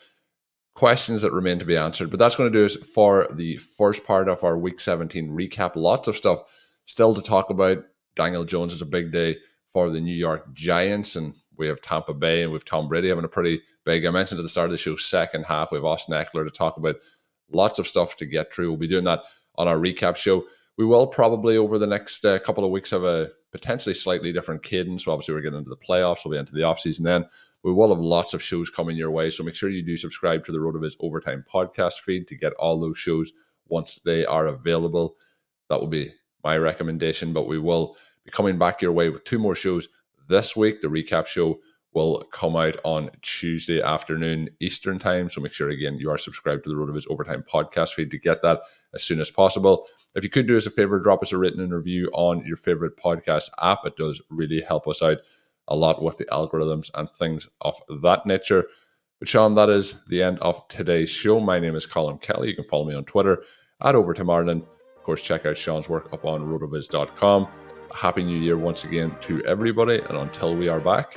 questions 0.74 1.22
that 1.22 1.31
remain 1.31 1.61
to 1.61 1.64
be 1.64 1.76
answered. 1.76 2.11
But 2.11 2.18
that's 2.18 2.35
going 2.35 2.53
to 2.53 2.59
do 2.59 2.64
us 2.64 2.74
for 2.74 3.28
the 3.33 3.59
first 3.59 4.05
part 4.05 4.28
of 4.28 4.43
our 4.43 4.59
Week 4.59 4.81
17 4.81 5.31
recap. 5.31 5.76
Lots 5.76 6.09
of 6.09 6.16
stuff 6.16 6.41
still 6.85 7.14
to 7.14 7.22
talk 7.22 7.51
about. 7.51 7.78
Daniel 8.16 8.45
Jones 8.45 8.72
is 8.72 8.83
a 8.83 8.87
big 8.87 9.12
day 9.12 9.37
for 9.72 9.89
the 9.89 10.01
New 10.01 10.12
York 10.12 10.53
Giants, 10.53 11.14
and 11.14 11.35
we 11.57 11.68
have 11.68 11.81
Tampa 11.81 12.12
Bay 12.12 12.43
and 12.43 12.51
we 12.51 12.57
have 12.57 12.64
Tom 12.64 12.89
Brady 12.89 13.09
having 13.09 13.22
a 13.22 13.28
pretty 13.28 13.62
big. 13.85 14.05
I 14.05 14.11
mentioned 14.11 14.41
at 14.41 14.43
the 14.43 14.49
start 14.49 14.64
of 14.64 14.72
the 14.72 14.78
show, 14.78 14.97
second 14.97 15.45
half. 15.45 15.70
We 15.70 15.76
have 15.76 15.85
Austin 15.85 16.14
Ekeler 16.16 16.45
to 16.45 16.51
talk 16.51 16.76
about. 16.76 16.97
Lots 17.53 17.78
of 17.78 17.87
stuff 17.87 18.16
to 18.16 18.26
get 18.26 18.53
through. 18.53 18.70
We'll 18.70 18.78
be 18.78 18.89
doing 18.89 19.05
that 19.05 19.22
on 19.55 19.68
our 19.68 19.76
recap 19.76 20.16
show 20.16 20.43
we 20.81 20.87
will 20.87 21.07
probably 21.07 21.59
over 21.59 21.78
the 21.78 21.87
next 21.87 22.24
uh, 22.24 22.39
couple 22.39 22.64
of 22.64 22.70
weeks 22.70 22.91
have 22.91 23.05
a 23.05 23.28
potentially 23.53 23.93
slightly 23.93 24.33
different 24.33 24.62
cadence. 24.62 25.05
So 25.05 25.12
obviously, 25.12 25.35
we're 25.35 25.43
getting 25.43 25.59
into 25.59 25.68
the 25.68 25.76
playoffs, 25.76 26.24
we'll 26.24 26.33
be 26.33 26.39
into 26.39 26.55
the 26.55 26.62
offseason 26.62 27.03
then. 27.03 27.26
We 27.62 27.74
will 27.74 27.91
have 27.91 28.03
lots 28.03 28.33
of 28.33 28.43
shows 28.43 28.70
coming 28.70 28.97
your 28.97 29.11
way. 29.11 29.28
So 29.28 29.45
make 29.45 29.55
sure 29.55 29.68
you 29.68 29.83
do 29.83 29.99
subscribe 29.99 30.43
to 30.47 30.53
the 30.53 30.59
RotoViz 30.59 30.97
Overtime 31.01 31.45
podcast 31.53 32.01
feed 32.01 32.26
to 32.28 32.35
get 32.35 32.55
all 32.55 32.81
those 32.81 32.97
shows 32.97 33.31
once 33.68 33.97
they 33.97 34.24
are 34.24 34.47
available. 34.47 35.16
That 35.68 35.81
will 35.81 35.89
be 35.89 36.14
my 36.43 36.57
recommendation. 36.57 37.35
But 37.35 37.47
we 37.47 37.59
will 37.59 37.99
be 38.24 38.31
coming 38.31 38.59
back 38.59 38.81
your 38.81 38.93
way 38.93 39.11
with 39.11 39.24
two 39.24 39.39
more 39.39 39.55
shows 39.55 39.87
this 40.31 40.57
week 40.57 40.81
the 40.81 40.89
recap 40.89 41.26
show 41.26 41.61
will 41.93 42.22
come 42.30 42.57
out 42.57 42.76
on 42.84 43.11
Tuesday 43.22 43.82
afternoon 43.82 44.49
Eastern 44.61 44.99
time. 44.99 45.28
So 45.28 45.41
make 45.41 45.53
sure 45.53 45.70
again 45.70 45.99
you 45.99 46.11
are 46.11 46.18
subscribed 46.18 46.64
to 46.64 46.70
the 46.70 46.76
RotoViz 46.76 47.11
Overtime 47.11 47.45
podcast 47.53 47.95
feed 47.95 48.11
to 48.12 48.18
get 48.18 48.43
that 48.43 48.61
as 48.95 49.03
soon 49.03 49.20
as 49.20 49.30
possible. 49.30 49.86
If 50.14 50.22
you 50.22 50.30
could 50.30 50.47
do 50.47 50.57
us 50.57 50.66
a 50.66 50.70
favor, 50.70 51.01
drop 51.01 51.22
us 51.22 51.32
a 51.32 51.38
written 51.38 51.70
review 51.70 52.09
on 52.12 52.45
your 52.47 52.57
favorite 52.57 52.97
podcast 52.97 53.51
app. 53.61 53.84
It 53.84 53.97
does 53.97 54.22
really 54.30 54.61
help 54.61 54.86
us 54.86 55.03
out 55.03 55.18
a 55.68 55.76
lot 55.76 56.03
with 56.03 56.18
the 56.18 56.24
algorithms 56.26 56.91
and 56.95 57.11
things 57.11 57.49
of 57.61 57.80
that 58.03 58.26
nature. 58.26 58.66
But 59.18 59.28
Shawn, 59.28 59.55
that 59.57 59.68
is 59.68 60.05
the 60.07 60.22
end 60.22 60.38
of 60.41 60.66
today's 60.68 61.11
show. 61.11 61.41
My 61.41 61.61
name 61.61 61.76
is 61.76 61.86
Colm 61.86 62.20
Kelly. 62.20 62.49
You 62.49 62.57
can 62.57 62.64
follow 62.64 62.86
me 62.86 62.95
on 62.95 63.05
Twitter 63.05 63.43
at 63.82 63.95
Overtime 63.95 64.30
Ireland. 64.30 64.62
Of 64.97 65.03
course, 65.03 65.22
check 65.22 65.45
out 65.47 65.59
Shawn's 65.59 65.88
work 65.88 66.12
up 66.12 66.24
on 66.24 66.43
rotoviz.com. 66.43 67.49
Happy 67.95 68.22
New 68.22 68.38
Year 68.38 68.57
once 68.57 68.84
again 68.84 69.16
to 69.22 69.45
everybody. 69.45 69.99
And 69.99 70.16
until 70.16 70.57
we 70.57 70.68
are 70.68 70.80
back, 70.80 71.16